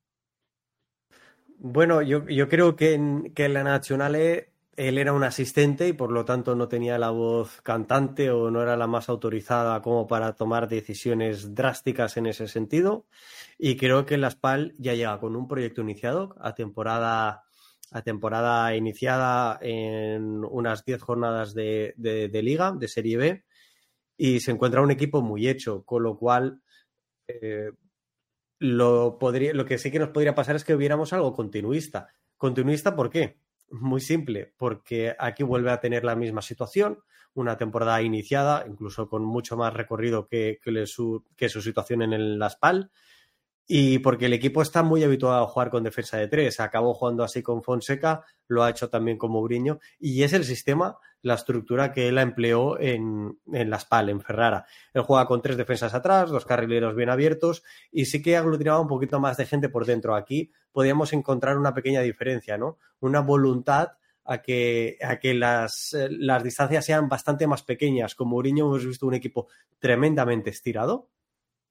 [1.58, 4.14] Bueno, yo, yo creo que en, que en la Nacional
[4.80, 8.62] él era un asistente y por lo tanto no tenía la voz cantante o no
[8.62, 13.06] era la más autorizada como para tomar decisiones drásticas en ese sentido.
[13.58, 17.44] Y creo que la SPAL ya llega con un proyecto iniciado a temporada,
[17.90, 21.94] a temporada iniciada en unas 10 jornadas de,
[22.42, 23.44] liga, de Serie B,
[24.16, 26.62] y se encuentra un equipo muy hecho, con lo cual
[27.28, 27.70] eh,
[28.58, 32.08] lo, podría, lo que sí que nos podría pasar es que hubiéramos algo continuista.
[32.38, 33.38] ¿Continuista por qué?
[33.70, 36.98] Muy simple, porque aquí vuelve a tener la misma situación,
[37.34, 42.38] una temporada iniciada, incluso con mucho más recorrido que, su, que su, situación en el
[42.38, 42.90] Laspal,
[43.66, 46.58] y porque el equipo está muy habituado a jugar con defensa de tres.
[46.58, 50.98] Acabó jugando así con Fonseca, lo ha hecho también con Mourinho, y es el sistema,
[51.22, 54.66] la estructura que él empleó en, en la SPAL, en Ferrara.
[54.92, 57.62] Él juega con tres defensas atrás, dos carrileros bien abiertos,
[57.92, 60.16] y sí que aglutinaba un poquito más de gente por dentro.
[60.16, 62.78] Aquí podíamos encontrar una pequeña diferencia, ¿no?
[63.00, 63.92] Una voluntad
[64.24, 68.14] a que, a que las, las distancias sean bastante más pequeñas.
[68.14, 71.10] Con Mourinho hemos visto un equipo tremendamente estirado,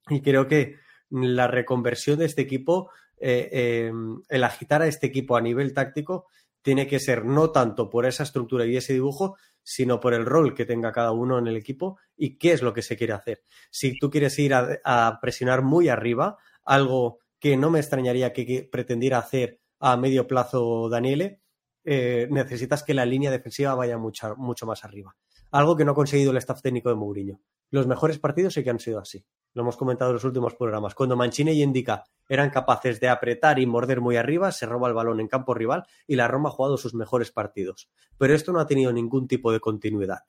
[0.08, 0.76] y creo que
[1.10, 6.26] la reconversión de este equipo, eh, em, el agitar a este equipo a nivel táctico,
[6.62, 10.54] tiene que ser no tanto por esa estructura y ese dibujo, sino por el rol
[10.54, 13.42] que tenga cada uno en el equipo y qué es lo que se quiere hacer.
[13.70, 19.18] Si tú quieres ir a, presionar muy arriba, algo que no me extrañaría que, pretendiera
[19.18, 21.40] hacer a medio plazo Daniele,
[21.84, 25.16] eh, necesitas que la línea defensiva vaya mucho, mucho más arriba.
[25.50, 27.40] Algo que no ha conseguido el staff técnico de Mourinho.
[27.70, 30.94] Los mejores partidos sí que han sido así lo hemos comentado en los últimos programas,
[30.94, 34.94] cuando Mancini y Indica eran capaces de apretar y morder muy arriba, se roba el
[34.94, 37.90] balón en campo rival y la Roma ha jugado sus mejores partidos.
[38.18, 40.20] Pero esto no ha tenido ningún tipo de continuidad.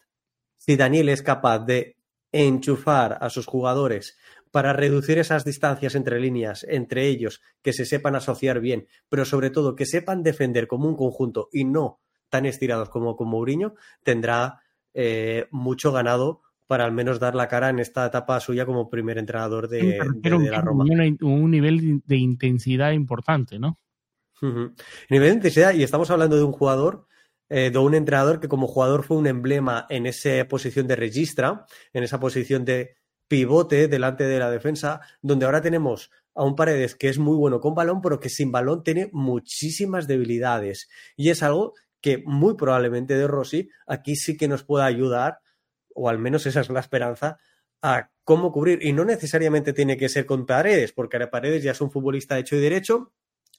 [0.57, 1.98] Si Daniel es capaz de
[2.31, 4.18] enchufar a sus jugadores
[4.52, 9.49] para reducir esas distancias entre líneas, entre ellos, que se sepan asociar bien, pero sobre
[9.49, 11.99] todo que sepan defender como un conjunto y no
[12.30, 14.61] tan estirados como con Mourinho, tendrá
[14.93, 16.41] eh, mucho ganado
[16.72, 19.98] para al menos dar la cara en esta etapa suya como primer entrenador de,
[20.49, 20.85] la Roma.
[21.19, 23.77] Un, nivel de intensidad importante, ¿no?
[24.41, 27.07] Nivel de intensidad, y estamos hablando de un jugador,
[27.49, 31.65] eh, de un entrenador que como jugador fue un emblema en esa posición de registra,
[31.91, 32.95] en esa posición de
[33.27, 37.60] pivote delante de la defensa, donde ahora tenemos a un Paredes que es muy bueno
[37.60, 40.88] con balón, pero que sin balón tiene muchísimas debilidades.
[41.18, 45.39] Y es algo que muy probablemente de Rossi aquí sí que nos pueda ayudar
[45.96, 47.40] o al menos esa es la esperanza,
[47.82, 48.80] a cómo cubrir.
[48.86, 52.56] Y no necesariamente tiene que ser con Paredes, porque Paredes ya es un futbolista hecho
[52.56, 53.14] y derecho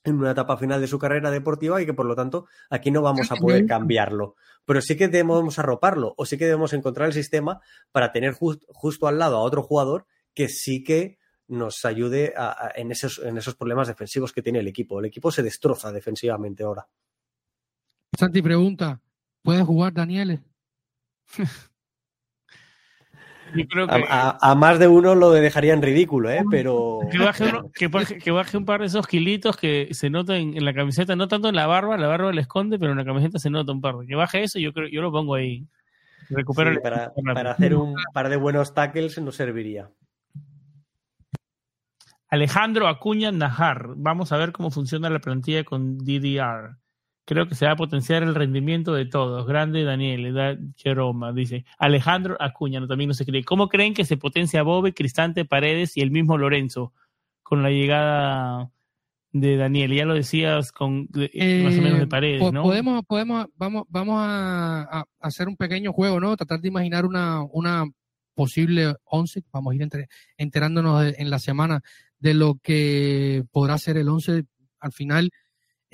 [0.04, 3.02] en una etapa final de su carrera deportiva y que por lo tanto aquí no
[3.02, 4.36] vamos a poder cambiarlo.
[4.64, 7.60] Pero sí que debemos arroparlo o sí que debemos encontrar el sistema
[7.92, 11.18] para tener justo al lado a otro jugador que sí que
[11.48, 12.34] nos ayude
[12.74, 14.98] en, esos, en esos problemas defensivos que tiene el equipo.
[14.98, 16.88] El equipo se destroza defensivamente ahora.
[18.18, 19.00] Santi pregunta,
[19.42, 20.42] ¿puede jugar Daniel?
[23.88, 26.44] a, más de uno lo dejaría en ridículo, ¿eh?
[26.50, 27.00] Pero.
[27.10, 27.18] Que
[28.28, 31.56] baje, un par de esos kilitos que se notan en, la camiseta, no tanto en
[31.56, 33.94] la barba, la barba le esconde, pero en la camiseta se nota un par.
[34.06, 35.66] Que baje eso, yo creo, yo lo pongo ahí.
[36.30, 39.90] Recupero para, para hacer un par de buenos tackles nos serviría.
[42.32, 43.88] Alejandro Acuña Najar.
[43.96, 46.78] Vamos a ver cómo funciona la plantilla con DDR.
[47.24, 49.46] Creo que se va a potenciar el rendimiento de todos.
[49.46, 51.64] Grande Daniel, edad Jeroma, dice.
[51.78, 53.44] Alejandro Acuña, también no se cree.
[53.44, 56.92] ¿Cómo creen que se potencia Bobe, Cristante, Paredes y el mismo Lorenzo
[57.44, 58.72] con la llegada
[59.30, 59.94] de Daniel?
[59.94, 62.64] Ya lo decías con más o menos de eh, Paredes, ¿no?
[62.64, 66.36] Podemos, podemos, vamos, vamos a, hacer un pequeño juego, ¿no?
[66.36, 67.84] Tratar de imaginar una, una
[68.34, 69.44] posible once.
[69.52, 69.88] Vamos a ir
[70.36, 71.82] enterándonos en la semana
[72.18, 74.44] de lo que podrá ser el once
[74.80, 75.30] al final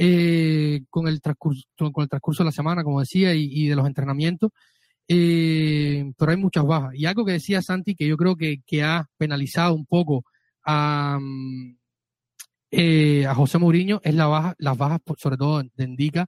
[0.00, 3.86] eh, con, el transcurso, con el transcurso de la semana, como decía, y, de los
[3.86, 4.52] entrenamientos.
[5.08, 6.94] Eh, pero hay muchas bajas.
[6.94, 10.24] Y algo que decía Santi, que yo creo que, que ha penalizado un poco
[10.64, 11.76] a, mm,
[12.70, 16.26] eh, a José Mourinho, es la baja, las bajas, sobre todo de Indica,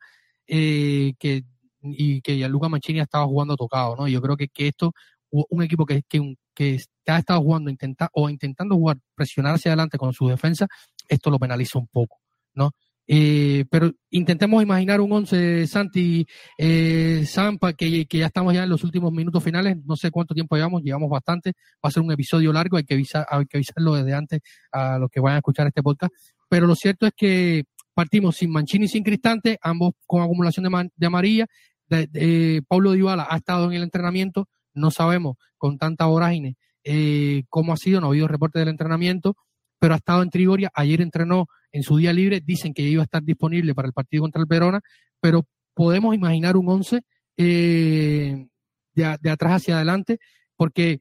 [0.48, 1.44] eh, que,
[1.82, 4.09] y que Luca Mancini ha estado jugando tocado, ¿no?
[4.09, 4.92] Yo creo que, que esto,
[5.30, 9.97] un equipo que, que, que ha estado jugando intenta, o intentando jugar, presionar hacia adelante
[9.97, 10.66] con su defensa,
[11.09, 12.18] esto lo penaliza un poco,
[12.55, 12.72] ¿no?
[13.12, 16.24] Eh, pero intentemos imaginar un 11 Santi
[16.57, 20.55] eh, Zampa, que, ya estamos ya en los últimos minutos finales, no sé cuánto tiempo
[20.55, 21.55] llevamos, llevamos bastante,
[21.85, 24.97] va a ser un episodio largo, hay que, avisar, hay que avisarlo desde antes a
[25.01, 26.15] los que vayan a escuchar este podcast,
[26.49, 27.65] pero lo cierto es que
[27.95, 31.47] partimos sin Mancini y sin Cristante, ambos con acumulación de, de amarilla,
[31.89, 36.55] de, Pablo Dybala ha estado en el entrenamiento, no sabemos con tanta vorágine
[36.85, 39.35] eh, cómo ha sido, no ha habido reporte del entrenamiento,
[39.81, 43.05] pero ha estado en Trigoria, ayer entrenó en su día libre, dicen que iba a
[43.05, 44.80] estar disponible para el partido contra el Verona,
[45.20, 47.01] pero podemos imaginar un 11
[47.36, 48.47] eh,
[48.94, 50.18] de, de, atrás hacia adelante,
[50.56, 51.01] porque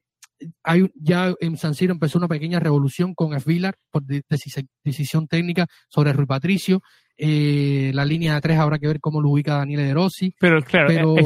[0.62, 6.12] hay, ya en San Siro empezó una pequeña revolución con Esvilar por decisión técnica sobre
[6.12, 6.82] Rui Patricio.
[7.16, 10.34] Eh, la línea de tres habrá que ver cómo lo ubica Daniele De Rossi.
[10.40, 11.16] Pero claro,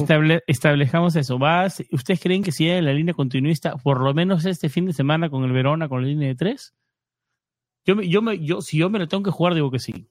[0.46, 1.38] establejamos eso.
[1.92, 5.30] ¿Ustedes creen que si en la línea continuista, por lo menos este fin de semana
[5.30, 6.74] con el Verona, con la línea de tres?
[7.84, 10.08] Yo, yo, me, yo, si yo me lo tengo que jugar, digo que sí.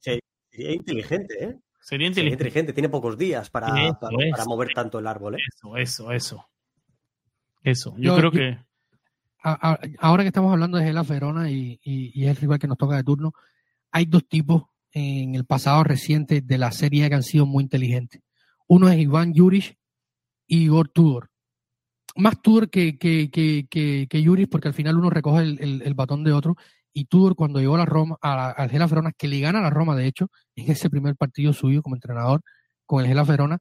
[0.00, 0.18] Sí,
[0.50, 1.56] sería inteligente, ¿eh?
[1.80, 2.44] Sería inteligente.
[2.44, 2.72] inteligente.
[2.72, 3.68] Tiene pocos días para,
[3.98, 5.38] para, mover tanto el árbol, ¿eh?
[5.54, 6.48] Eso, eso, eso.
[7.62, 8.58] Eso, yo, creo que...
[9.98, 12.96] ahora que estamos hablando de Gela Verona y, y, es el rival que nos toca
[12.96, 13.32] de turno,
[13.90, 18.22] hay dos tipos en el pasado reciente de la serie que han sido muy inteligentes.
[18.68, 19.76] Uno es Iván Juric
[20.46, 21.30] y Igor Tudor.
[22.14, 26.22] Más Tudor que, que, que, que, Juric porque al final uno recoge el, el batón
[26.22, 26.56] de otro
[26.96, 29.68] y Tudor cuando llegó a la Roma, al Gela Verona, que le gana a la
[29.68, 32.40] Roma, de hecho, en ese primer partido suyo como entrenador
[32.86, 33.58] con el Gela Verona,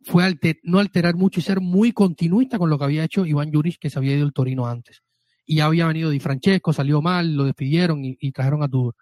[0.00, 3.76] fue no alterar mucho y ser muy continuista con lo que había hecho Iván Juric,
[3.78, 5.02] que se había ido el Torino antes.
[5.44, 8.94] Y ya había venido Di Francesco, salió mal, lo despidieron y, trajeron a Tudor.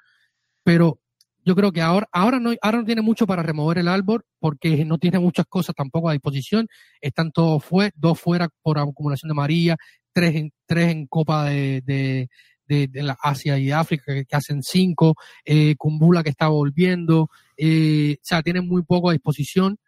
[0.64, 0.98] Pero
[1.44, 4.84] yo creo que ahora, ahora, no, ahora no tiene mucho para remover el árbol porque
[4.84, 6.66] no tiene muchas cosas tampoco a disposición.
[7.00, 9.76] Están todos fue, dos fuera por acumulación de María,
[10.12, 12.28] tres en, tres en Copa de,
[12.68, 15.14] la Asia y África que, hacen cinco,
[15.44, 19.78] eh, Kumbula que está volviendo, eh, o sea, tienen muy poco a disposición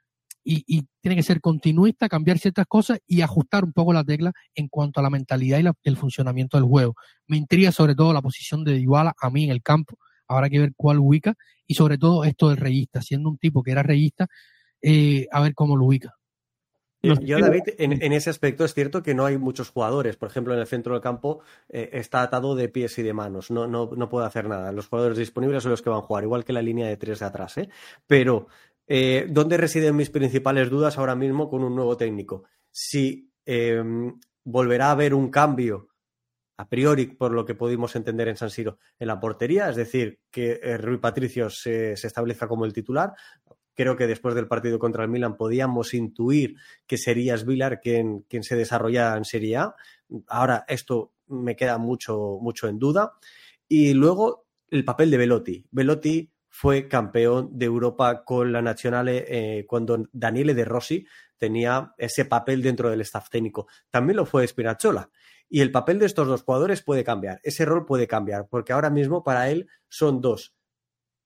[0.45, 4.33] y, y, tiene que ser continuista, cambiar ciertas cosas y ajustar un poco la tecla
[4.55, 6.95] en cuanto a la mentalidad y el funcionamiento del juego.
[7.27, 9.97] Me intriga sobre todo la posición de Dybala a mí en el campo,
[10.27, 11.35] habrá que ver cuál ubica
[11.67, 14.27] y sobre todo esto del reyista, siendo un tipo que era reyista,
[14.83, 16.18] eh, a ver cómo lo ubica.
[17.01, 20.17] Yo, David, en, ese aspecto es cierto que no hay muchos jugadores.
[20.17, 23.51] Por ejemplo, en el centro del campo eh, está atado de pies y de manos.
[23.51, 24.73] No, no, no puede hacer nada.
[24.73, 27.21] Los jugadores disponibles son los que van a jugar, igual que la línea de tres
[27.21, 27.57] de atrás.
[27.59, 27.69] ¿eh?
[28.07, 28.49] Pero,
[28.89, 32.45] eh, ¿dónde residen mis principales dudas ahora mismo con un nuevo técnico?
[32.71, 35.91] Si em, volverá a haber un cambio
[36.61, 40.19] a priori, por lo que pudimos entender en San Siro, en la portería, es decir,
[40.29, 43.15] que Rui Patricio se, se establezca como el titular,
[43.79, 48.43] Creo que después del partido contra el Milan podíamos intuir que sería Svilar quien, quien
[48.43, 49.77] se desarrolla en Serie A.
[50.27, 53.13] Ahora esto me queda mucho, mucho en duda.
[53.69, 55.65] Y luego el papel de Velotti.
[55.71, 61.07] Velotti fue campeón de Europa con la Nazionale eh, cuando Daniele De Rossi
[61.37, 63.69] tenía ese papel dentro del staff técnico.
[63.91, 65.09] También lo fue Spinazzola.
[65.49, 68.91] Y el papel de estos dos jugadores puede cambiar, ese rol puede cambiar, porque ahora
[68.91, 70.58] mismo para él son dos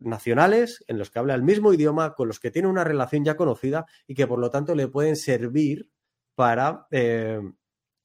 [0.04, 3.36] nacionales en los que habla el mismo idioma, con los que tiene una relación ya
[3.36, 5.90] conocida y que por lo tanto le pueden servir
[6.34, 7.40] para eh,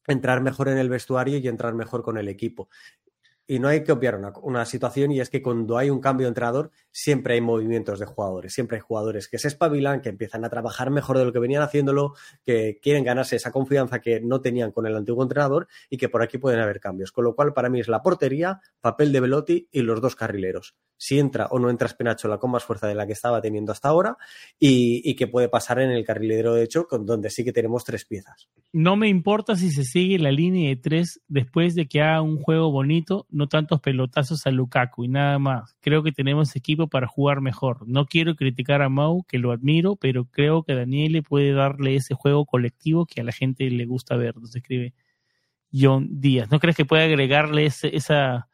[0.08, 2.70] entrar mejor en el vestuario y entrar mejor con el equipo.
[3.48, 6.30] Y no hay que obviar una, situación y es que cuando hay un cambio de
[6.30, 10.50] entrenador siempre hay movimientos de jugadores, siempre hay jugadores que se espabilan, que empiezan a
[10.50, 12.14] trabajar mejor de lo que venían haciéndolo,
[12.44, 16.22] que quieren ganarse esa confianza que no tenían con el antiguo entrenador y que por
[16.22, 17.14] aquí pueden haber cambios.
[17.14, 20.76] Con lo cual para mí es la portería, papel de Velotti y los dos carrileros
[20.98, 23.90] si entra o no entra Spenachola con más fuerza de la que estaba teniendo hasta
[23.90, 24.18] ahora
[24.60, 28.06] y, que puede pasar en el carrilero de hecho, con, donde sí que tenemos tres
[28.06, 28.50] piezas.
[28.72, 32.38] No me importa si se sigue la línea de tres después de que haga un
[32.38, 35.76] juego bonito, no tantos pelotazos a Lukaku y nada más.
[35.80, 37.88] Creo que tenemos equipo para jugar mejor.
[37.88, 42.16] No quiero criticar a Mau, que lo admiro, pero creo que Daniele puede darle ese
[42.16, 44.94] juego colectivo que a la gente le gusta ver, nos escribe
[45.72, 46.52] John Díaz.
[46.52, 48.48] ¿No crees que puede agregarle esa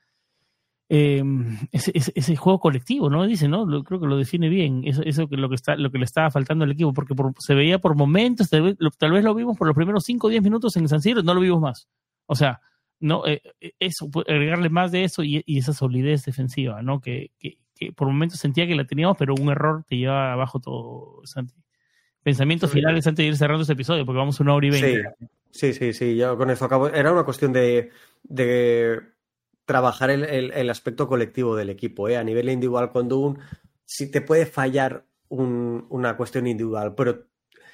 [0.95, 1.23] eh,
[1.71, 3.25] ese, juego colectivo, ¿no?
[3.25, 3.65] Dice, ¿no?
[3.83, 6.29] creo que lo define bien, eso, eso que lo que está, lo que le estaba
[6.29, 10.03] faltando al equipo, porque se veía por momentos, tal vez, lo, vimos por los primeros
[10.03, 11.87] 5 o 10 minutos en San Siro, no lo vimos más.
[12.27, 12.61] O sea,
[13.03, 17.01] no, eh, eh, eso, agregarle más de eso y, esa solidez defensiva, ¿no?
[17.01, 17.57] Que, que,
[17.97, 21.53] por momentos sentía que la teníamos, pero un error te lleva abajo todo, Santi.
[22.23, 25.03] Pensamientos finales antes de ir cerrando este episodio, porque vamos a una hora y veinte.
[25.51, 26.87] Sí, sí, sí, yo con eso acabo.
[26.87, 27.89] Era una cuestión de,
[28.23, 29.01] de
[29.65, 32.07] trabajar el, el, aspecto colectivo del equipo.
[32.07, 32.15] ¿eh?
[32.15, 33.39] A nivel individual, cuando un.
[33.83, 37.27] Si te puede fallar un, una cuestión individual, pero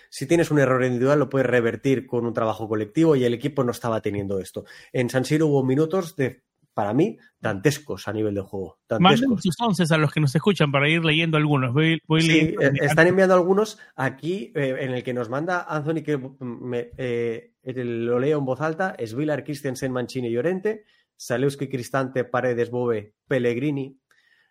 [0.09, 3.63] si tienes un error individual, lo puedes revertir con un trabajo colectivo y el equipo
[3.63, 4.65] no estaba teniendo esto.
[4.91, 8.79] En San Siro hubo minutos de, para mí, dantescos a nivel de juego.
[8.99, 11.73] Manden sus once a los que nos escuchan para ir leyendo algunos.
[11.73, 16.17] Voy, sí, eh, están enviando algunos aquí eh, en el que nos manda Anthony, que
[16.39, 20.85] me, eh, lo leo en voz alta, es Villar, Christensen, Mancini y Llorente.
[21.19, 23.99] Salewski, Cristante, Paredes, Bove, Pellegrini,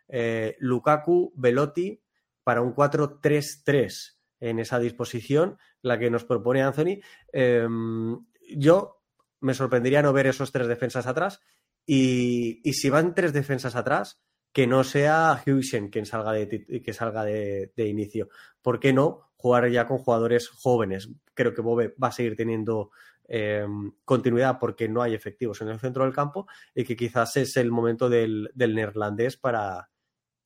[0.07, 1.99] eh, Lukaku, Velotti
[2.45, 7.01] para un 4-3-3 en esa disposición, la que nos propone Anthony.
[7.33, 8.19] Em,
[8.57, 9.03] yo
[9.41, 11.41] me sorprendería no ver esos tres defensas atrás
[11.87, 14.21] y, si van tres defensas atrás,
[14.53, 18.29] que no sea Huisen quien salga de, que salga de, inicio.
[18.63, 21.09] ¿Por qué no jugar ya con jugadores jóvenes?
[21.35, 22.91] Creo que Bobe va a seguir teniendo
[23.27, 27.57] em, continuidad porque no hay efectivos en el centro del campo y que quizás es
[27.57, 29.89] el momento del, neerlandés para,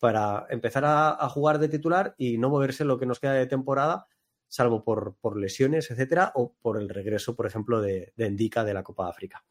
[0.02, 4.08] para empezar a, jugar de titular y no moverse lo que nos queda de temporada,
[4.48, 8.74] salvo por, por lesiones, etcétera, o por el regreso, por ejemplo, de, de Indica de
[8.74, 9.44] la Copa de África.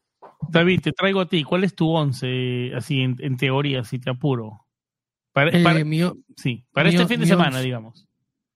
[0.50, 1.42] David, te traigo a ti.
[1.42, 4.66] ¿Cuál es tu once, así en, teoría, si te apuro?
[5.32, 8.06] Para, eh, sí, para este fin de semana, digamos.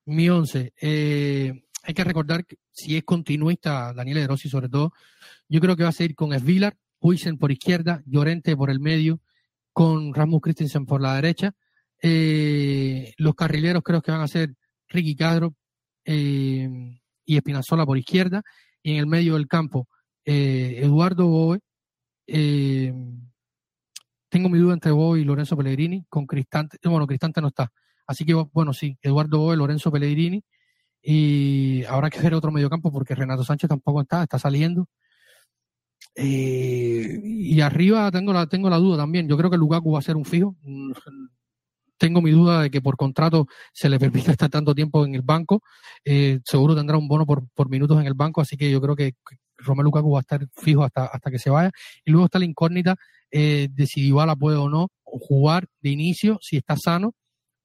[0.05, 0.75] Mi once.
[0.79, 4.93] Eh, hay que recordar que si es continuista, Daniel De Rossi sobre todo,
[5.49, 9.19] yo creo que va a seguir con Svilar, Huisen por izquierda, Llorente por el medio,
[9.73, 11.55] con Rasmus Christensen por la derecha.
[12.03, 14.55] Eh, los carrileros creo que van a ser
[14.89, 15.55] Ricky Cadro
[16.05, 18.43] y Espinazola por izquierda.
[18.83, 19.89] Y en el medio del campo,
[20.25, 21.61] eh, Eduardo Boe,
[22.27, 22.93] eh,
[24.29, 27.73] tengo mi duda entre Boe y Lorenzo Pellegrini, con Cristante, bueno, Cristante no está,
[28.07, 30.43] así que bueno, sí, Eduardo Boe, Lorenzo Pellegrini,
[31.01, 34.89] y habrá que ver otro mediocampo porque Renato Sánchez tampoco está, está saliendo.
[36.17, 40.03] Eh, y arriba tengo la, tengo la duda también, yo creo que Lukaku va a
[40.03, 40.57] ser un fijo,
[41.99, 45.23] tengo mi duda de que por contrato se le permita estar tanto tiempo en el
[45.23, 45.63] banco.
[46.45, 49.15] seguro tendrá un bono por, por, minutos en el banco, así que yo creo que
[49.59, 51.71] Romelu Lukaku va a estar fijo hasta, hasta que se vaya.
[52.05, 52.97] Y luego está la incógnita
[53.31, 57.15] eh, de si Dybala puede o no jugar de inicio, si está sano.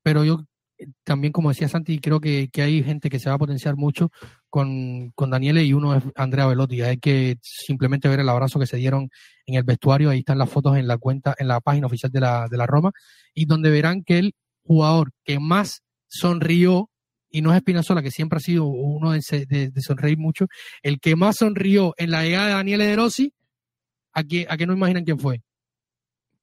[0.03, 0.45] Pero yo
[0.77, 4.11] eh, también, como decía Santi, creo que, hay gente que se va a potenciar mucho
[4.51, 6.81] con, con Daniele y uno es Andrea Velotti.
[6.81, 9.09] Hay que simplemente ver el abrazo que se dieron
[9.47, 10.11] en el vestuario.
[10.11, 12.67] Ahí están las fotos en la cuenta, en la página oficial de la, de la
[12.67, 12.91] Roma,
[13.33, 16.89] y donde verán que el jugador que más sonrió
[17.31, 20.47] y no es Espinazola, que siempre ha sido uno de, sonreír mucho,
[20.83, 23.33] el que más sonrió en la llegada de Daniele De Rossi,
[24.11, 25.41] a que, a que no imaginan quién fue.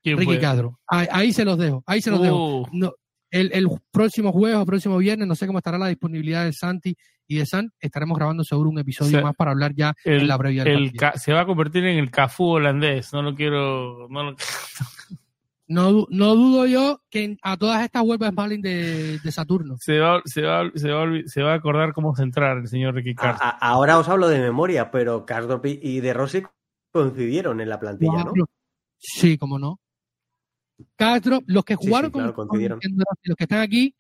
[0.03, 0.81] Ricky Cadro.
[0.87, 2.63] Ahí, se los dejo, ahí se los dejo.
[2.63, 2.67] Uh.
[2.73, 2.95] No,
[3.31, 6.97] el, el, próximo jueves o próximo viernes, no sé cómo estará la disponibilidad de Santi
[7.29, 10.65] y de San, estaremos grabando seguro un episodio más para hablar ya en la previa
[11.15, 14.09] Se va a convertir en el Cafú holandés, no lo quiero...
[14.09, 14.37] No lo...
[15.71, 19.77] No, no dudo yo que a todas estas vuelvas Smalling de, de Saturno.
[19.79, 23.15] Se va, se, va, se, va, se va a acordar cómo centrar el señor Ricky
[23.15, 23.47] Castro.
[23.61, 26.43] ahora os hablo de memoria, pero Castro y De Rossi
[26.91, 28.33] coincidieron en la plantilla, ¿no?
[28.97, 29.79] Sí, cómo no.
[30.97, 33.95] Castro, los que jugaron con, los que están aquí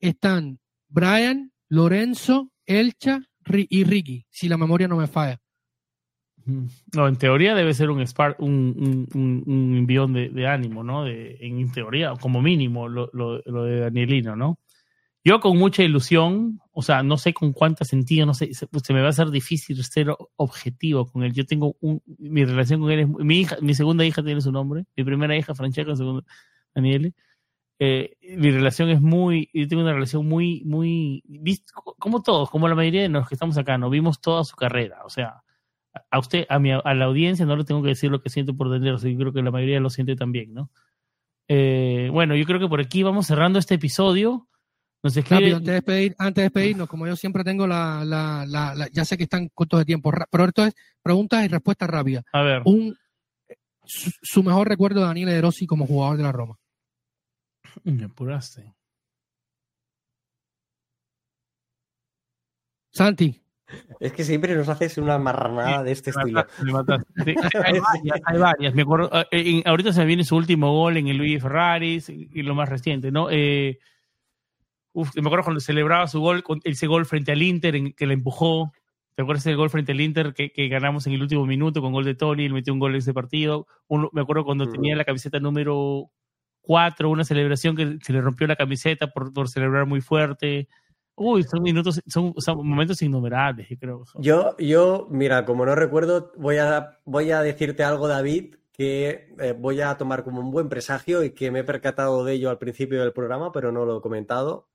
[0.00, 3.20] están Brian, Lorenzo, Elcha
[3.68, 5.40] y Ricky, si la memoria no me falla.
[6.94, 8.04] No, en teoría debe ser un
[8.38, 11.04] un, un, envión de, ánimo, ¿no?
[11.04, 14.60] De, en teoría, como mínimo, lo, lo, de Danielino, ¿no?
[15.24, 19.02] Yo con mucha ilusión, o sea, no sé con cuánta sentido, no sé, se, me
[19.02, 21.32] va a ser difícil ser objetivo con él.
[21.32, 24.52] Yo tengo un, mi relación con él es, mi hija, mi segunda hija tiene su
[24.52, 26.22] nombre, mi primera hija Francesca, segunda
[26.76, 27.12] Daniele.
[27.78, 31.22] Eh, mi relación es muy, yo tengo una relación muy, muy,
[31.98, 35.04] como todos, como la mayoría de los que estamos acá, no vimos toda su carrera,
[35.04, 35.42] o sea,
[36.10, 38.56] a usted, a, mi, a la audiencia, no le tengo que decir lo que siento
[38.56, 40.70] por dentro, yo creo que la mayoría lo siente también, ¿no?
[41.48, 44.48] Eh, bueno, yo creo que por aquí vamos cerrando este episodio.
[45.02, 49.04] Nos antes, de despedir, antes de despedirnos, como yo siempre tengo la, la, la, ya
[49.04, 52.24] sé que están cortos de tiempo, pero esto es preguntas y respuestas rápidas.
[52.32, 52.62] A ver.
[52.64, 52.96] Un,
[53.84, 56.56] su, mejor recuerdo de Daniel Rossi como jugador de la Roma.
[57.84, 58.74] Me apuraste.
[62.90, 63.42] Santi.
[63.98, 66.46] Es que siempre nos haces una marranada de este estilo.
[68.26, 71.42] hay, varias, Me acuerdo, eh, ahorita se me viene su último gol en el Luis
[71.42, 73.28] Ferrari y lo más reciente, ¿no?
[73.30, 73.78] Eh,
[74.92, 78.14] uf, me acuerdo cuando celebraba su gol, ese gol frente al Inter en, que le
[78.14, 78.72] empujó.
[79.14, 82.04] ¿Te acuerdas del gol frente al Inter que, ganamos en el último minuto con gol
[82.04, 82.44] de Tony?
[82.44, 83.66] Él metió un gol en ese partido.
[84.12, 84.72] me acuerdo cuando mm.
[84.72, 86.10] tenía la camiseta número
[86.66, 90.68] 4, una celebración que se le rompió la camiseta por, por celebrar muy fuerte.
[91.14, 94.04] Uy, son minutos, son, momentos innumerables, creo.
[94.18, 99.54] Yo, yo, mira, como no recuerdo, voy a, voy a decirte algo, David, que eh,
[99.56, 102.58] voy a tomar como un buen presagio y que me he percatado de ello al
[102.58, 104.68] principio del programa, pero no lo he comentado.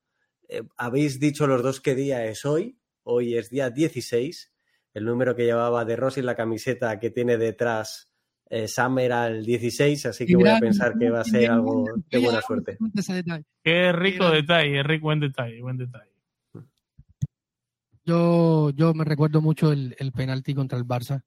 [0.47, 2.79] Eh, habéis dicho los dos qué día es hoy.
[3.03, 4.51] Hoy es día 16.
[4.93, 8.10] El número que llevaba de Rossi en la camiseta que tiene detrás
[8.53, 11.85] eh, Sam era el 16, así que voy a pensar que va a ser algo
[12.09, 12.77] de buena suerte.
[13.63, 16.11] Qué rico detalle, rico buen detalle, buen detalle.
[18.03, 21.23] Yo, yo me recuerdo mucho el, el penalti contra el Barça.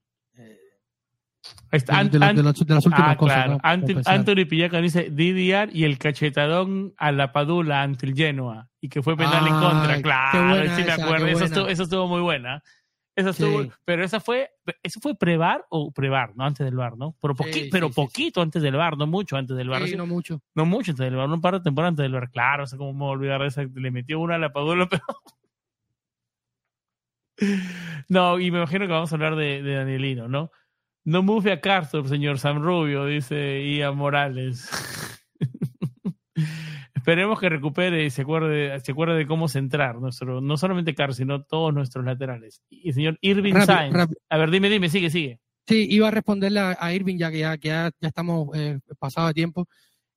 [1.71, 3.59] de, las últimas ah, cosas.
[3.63, 9.01] Anthony Pillaca dice DDR y el cachetadón a la Padula ante el Genoa y que
[9.01, 9.99] fue penal en contra.
[9.99, 11.25] Claro, sí me acuerdo.
[11.25, 12.61] Eso estuvo, eso estuvo, muy buena.
[13.17, 13.71] Esa estuvo, Sí.
[13.85, 14.49] pero esa fue,
[14.83, 16.43] eso fue prevar o prevar, ¿no?
[16.43, 17.15] Antes del bar, ¿no?
[17.21, 19.83] Pero, poqui- Sí, pero sí, sí, poquito antes del bar, no mucho antes del bar.
[19.95, 20.41] No mucho.
[20.53, 22.29] No mucho antes del bar, un par de temporadas antes del bar.
[22.29, 23.63] Claro, o sea, cómo me voy a olvidar de esa.
[23.63, 25.01] Le metió una, la apagó, lo peor.
[28.07, 30.51] No, y me imagino que vamos a hablar de, de Danielino, ¿no?
[31.03, 34.69] No move a Carter, señor Sam Rubio, dice Ian Morales.
[37.05, 41.13] Esperemos que recupere y se acuerde, se acuerde de cómo centrar nuestro, no solamente Carter,
[41.15, 42.63] sino todos nuestros laterales.
[42.67, 43.93] Y señor Irving Rápido, Sainz.
[43.93, 44.19] rápido.
[44.27, 45.39] A ver, dime, dime, sigue, sigue.
[45.67, 48.79] Sí, iba a responderle a, a Irving ya que ya, que ya, ya estamos eh,
[48.97, 49.67] pasado de tiempo.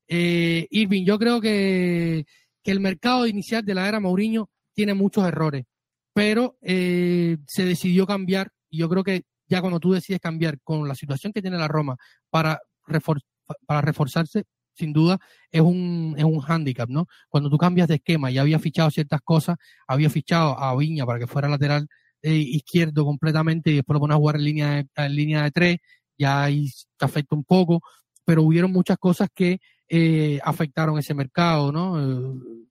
[0.07, 2.25] Eh, Irving, yo creo que,
[2.63, 5.65] que el mercado inicial de la era Mourinho tiene muchos errores,
[6.11, 10.87] pero eh, se decidió cambiar y yo creo que ya cuando tú decides cambiar con
[10.87, 11.97] la situación que tiene la Roma
[12.31, 13.21] para, refor-
[13.67, 14.45] para reforzarse,
[14.79, 15.19] sin duda
[15.51, 17.07] es un, es un hándicap, ¿no?
[17.27, 19.57] Cuando tú cambias de esquema y había fichado ciertas cosas,
[19.87, 21.87] había fichado a Viña para que fuera lateral
[22.21, 25.51] eh, izquierdo completamente y después lo pones a jugar en línea de, en línea de
[25.51, 25.77] tres,
[26.17, 27.81] ya ahí te afecta un poco,
[28.25, 31.99] pero hubieron muchas cosas que eh, afectaron ese mercado, ¿no?
[31.99, 32.65] Eh,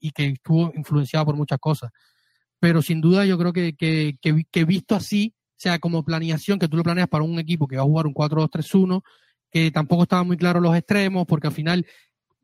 [0.00, 1.90] y, que estuvo influenciado por muchas cosas.
[2.58, 6.58] Pero sin duda yo creo que, que, que, que visto así, o sea, como planeación,
[6.58, 9.02] que tú lo planeas para un equipo que va a jugar un 4-2-3-1,
[9.50, 11.86] que tampoco estaban muy claros los extremos, porque al final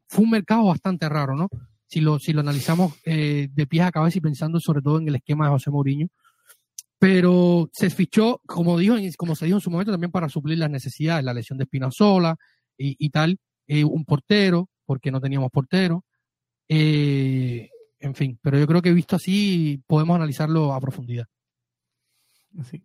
[0.09, 1.49] fue un mercado bastante raro, ¿no?
[1.87, 5.09] Si lo, si lo analizamos eh, de pies a cabeza y pensando sobre todo en
[5.09, 6.09] el esquema de José Mourinho.
[6.99, 10.70] Pero se fichó, como, dijo, como se dijo en su momento, también para suplir las
[10.70, 12.37] necesidades, la lesión de Spinazzola
[12.77, 16.05] y, y tal, eh, un portero, porque no teníamos portero.
[16.69, 17.69] Eh,
[18.01, 21.27] en fin, pero yo creo que visto así podemos analizarlo a profundidad.
[22.65, 22.83] Sí.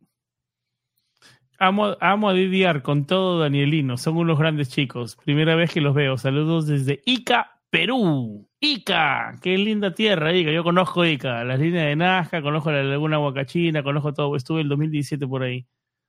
[1.62, 5.16] Amo, amo a Didiar con todo Danielino, son unos grandes chicos.
[5.24, 6.18] Primera vez que los veo.
[6.18, 8.50] Saludos desde Ica, Perú.
[8.60, 10.52] Ica, qué linda tierra, Ica.
[10.52, 14.36] Yo conozco Ica, las líneas de Nazca, conozco la laguna Huacachina, conozco todo.
[14.36, 15.68] Estuve el 2017 por ahí.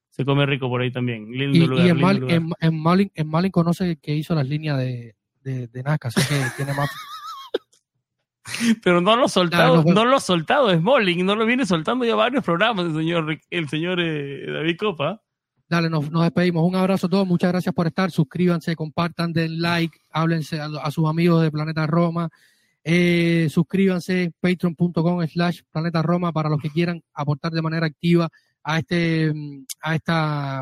[0.08, 1.30] Se come rico por ahí también.
[1.30, 1.86] Lindo Y, lugar.
[1.86, 2.34] y en, lindo Mal, lugar.
[2.36, 6.20] en, en Malin, en Malin conoce que hizo las líneas de, de, de Nazca, así
[6.28, 6.90] que tiene más.
[8.82, 11.66] Pero no lo ha soltado, No, no, no lo ha soltado Smalling, no lo viene
[11.66, 15.22] soltando ya varios programas el señor, el señor eh, David Copa.
[15.72, 16.68] Dale, nos, nos despedimos.
[16.68, 18.10] Un abrazo a todos, muchas gracias por estar.
[18.10, 22.28] Suscríbanse, compartan, den like, háblense a, sus amigos de Planeta Roma.
[22.84, 28.28] Eh, suscríbanse, patreon.com slash Planeta Roma para los que quieran aportar de manera activa
[28.62, 30.12] a este mm, a este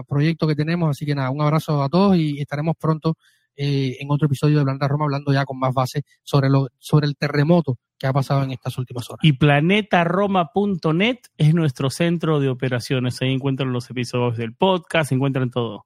[0.07, 0.91] proyecto que tenemos.
[0.91, 3.17] Así que nada, un abrazo a todos y estaremos pronto
[3.57, 7.09] eh, en otro episodio de Planeta Roma hablando ya con más base sobre lo sobre
[7.09, 9.23] el terremoto que ha pasado en estas últimas horas.
[9.23, 13.21] Y planetaroma.net es nuestro centro de operaciones.
[13.21, 15.85] Ahí encuentran los episodios del podcast, encuentran todo.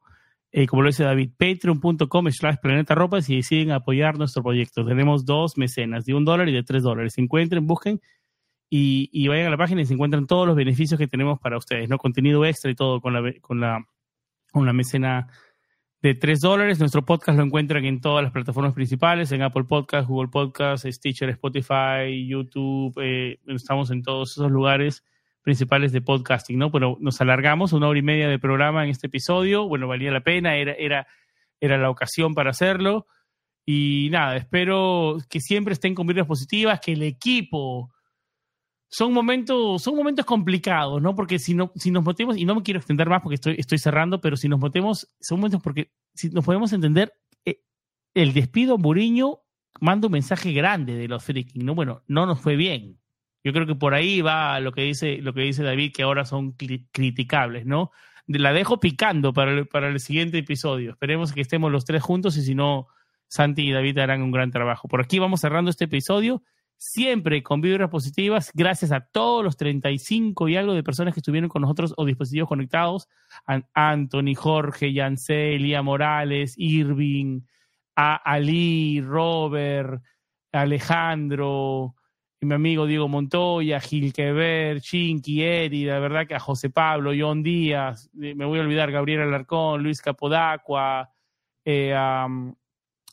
[0.53, 4.87] Eh, como lo dice David, patreon.com slash planetarropa si deciden apoyar nuestro proyecto.
[4.87, 7.19] Tenemos dos mecenas, de un dólar y de tres dólares.
[7.19, 8.01] Encuentren, busquen
[8.71, 11.59] y, y vayan a la página y se encuentran todos los beneficios que tenemos para
[11.59, 11.99] ustedes, ¿no?
[11.99, 13.85] Contenido extra y todo con la, con la,
[14.53, 15.27] con la mecena
[16.05, 16.79] de 3 dólares.
[16.79, 21.31] Nuestro podcast lo encuentran en todas las plataformas principales, en Apple Podcast, Google Podcast, Stitcher,
[21.31, 22.93] Spotify, YouTube.
[23.03, 25.03] eh, estamos en todos esos lugares
[25.41, 26.71] principales de podcasting, ¿no?
[26.71, 29.67] Pero nos alargamos una hora y media de programa en este episodio.
[29.67, 31.07] Bueno, valía la pena, era, era,
[31.59, 33.07] era la ocasión para hacerlo.
[33.65, 37.94] Y nada, espero que siempre estén con vibras positivas, que el equipo
[38.95, 41.17] son momentos, son momentos complicados, ¿no?
[41.17, 43.79] Porque si, no, si nos metemos, y no me quiero extender más porque estoy, estoy
[43.79, 47.13] cerrando, pero si nos metemos, son momentos porque si nos podemos entender,
[47.45, 47.61] eh,
[48.15, 49.41] el despido a Mourinho
[49.81, 51.75] manda un mensaje grande de los freaking, ¿no?
[51.75, 53.01] Bueno, no nos fue bien.
[53.43, 56.25] Yo creo que por ahí va lo que dice, lo que dice David, que ahora
[56.25, 57.91] son cri- criticables, ¿no?
[58.29, 60.93] La dejo picando para para el siguiente episodio.
[60.93, 62.87] Esperemos que estemos los tres juntos y si no,
[63.27, 64.87] Santi y David harán un gran trabajo.
[64.87, 66.45] Por aquí vamos cerrando este episodio
[66.85, 71.49] siempre con vibras positivas, gracias a todos los 35 y algo de personas que estuvieron
[71.49, 73.09] con nosotros o dispositivos conectados,
[73.73, 77.41] Anthony, Jorge, Yancel, Elia Morales, Irving,
[77.97, 80.03] a Ali, Robert,
[80.53, 81.95] Alejandro,
[82.43, 87.43] mi amigo Diego Montoya, Gil Quever, Chinky, Eri, la verdad que a José Pablo, John
[87.43, 91.11] Díaz, eh, me voy a olvidar, Gabriel Alarcón, Luis Capodacua,
[91.65, 91.95] eh,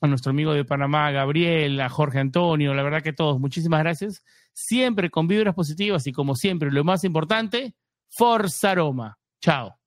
[0.02, 4.24] a nuestro amigo de Panamá, Gabriel, a Jorge Antonio, la verdad que todos, muchísimas gracias.
[4.54, 7.76] Siempre con vibras positivas y como siempre, lo más importante,
[8.10, 9.18] Forza Aroma.
[9.40, 9.81] Chao.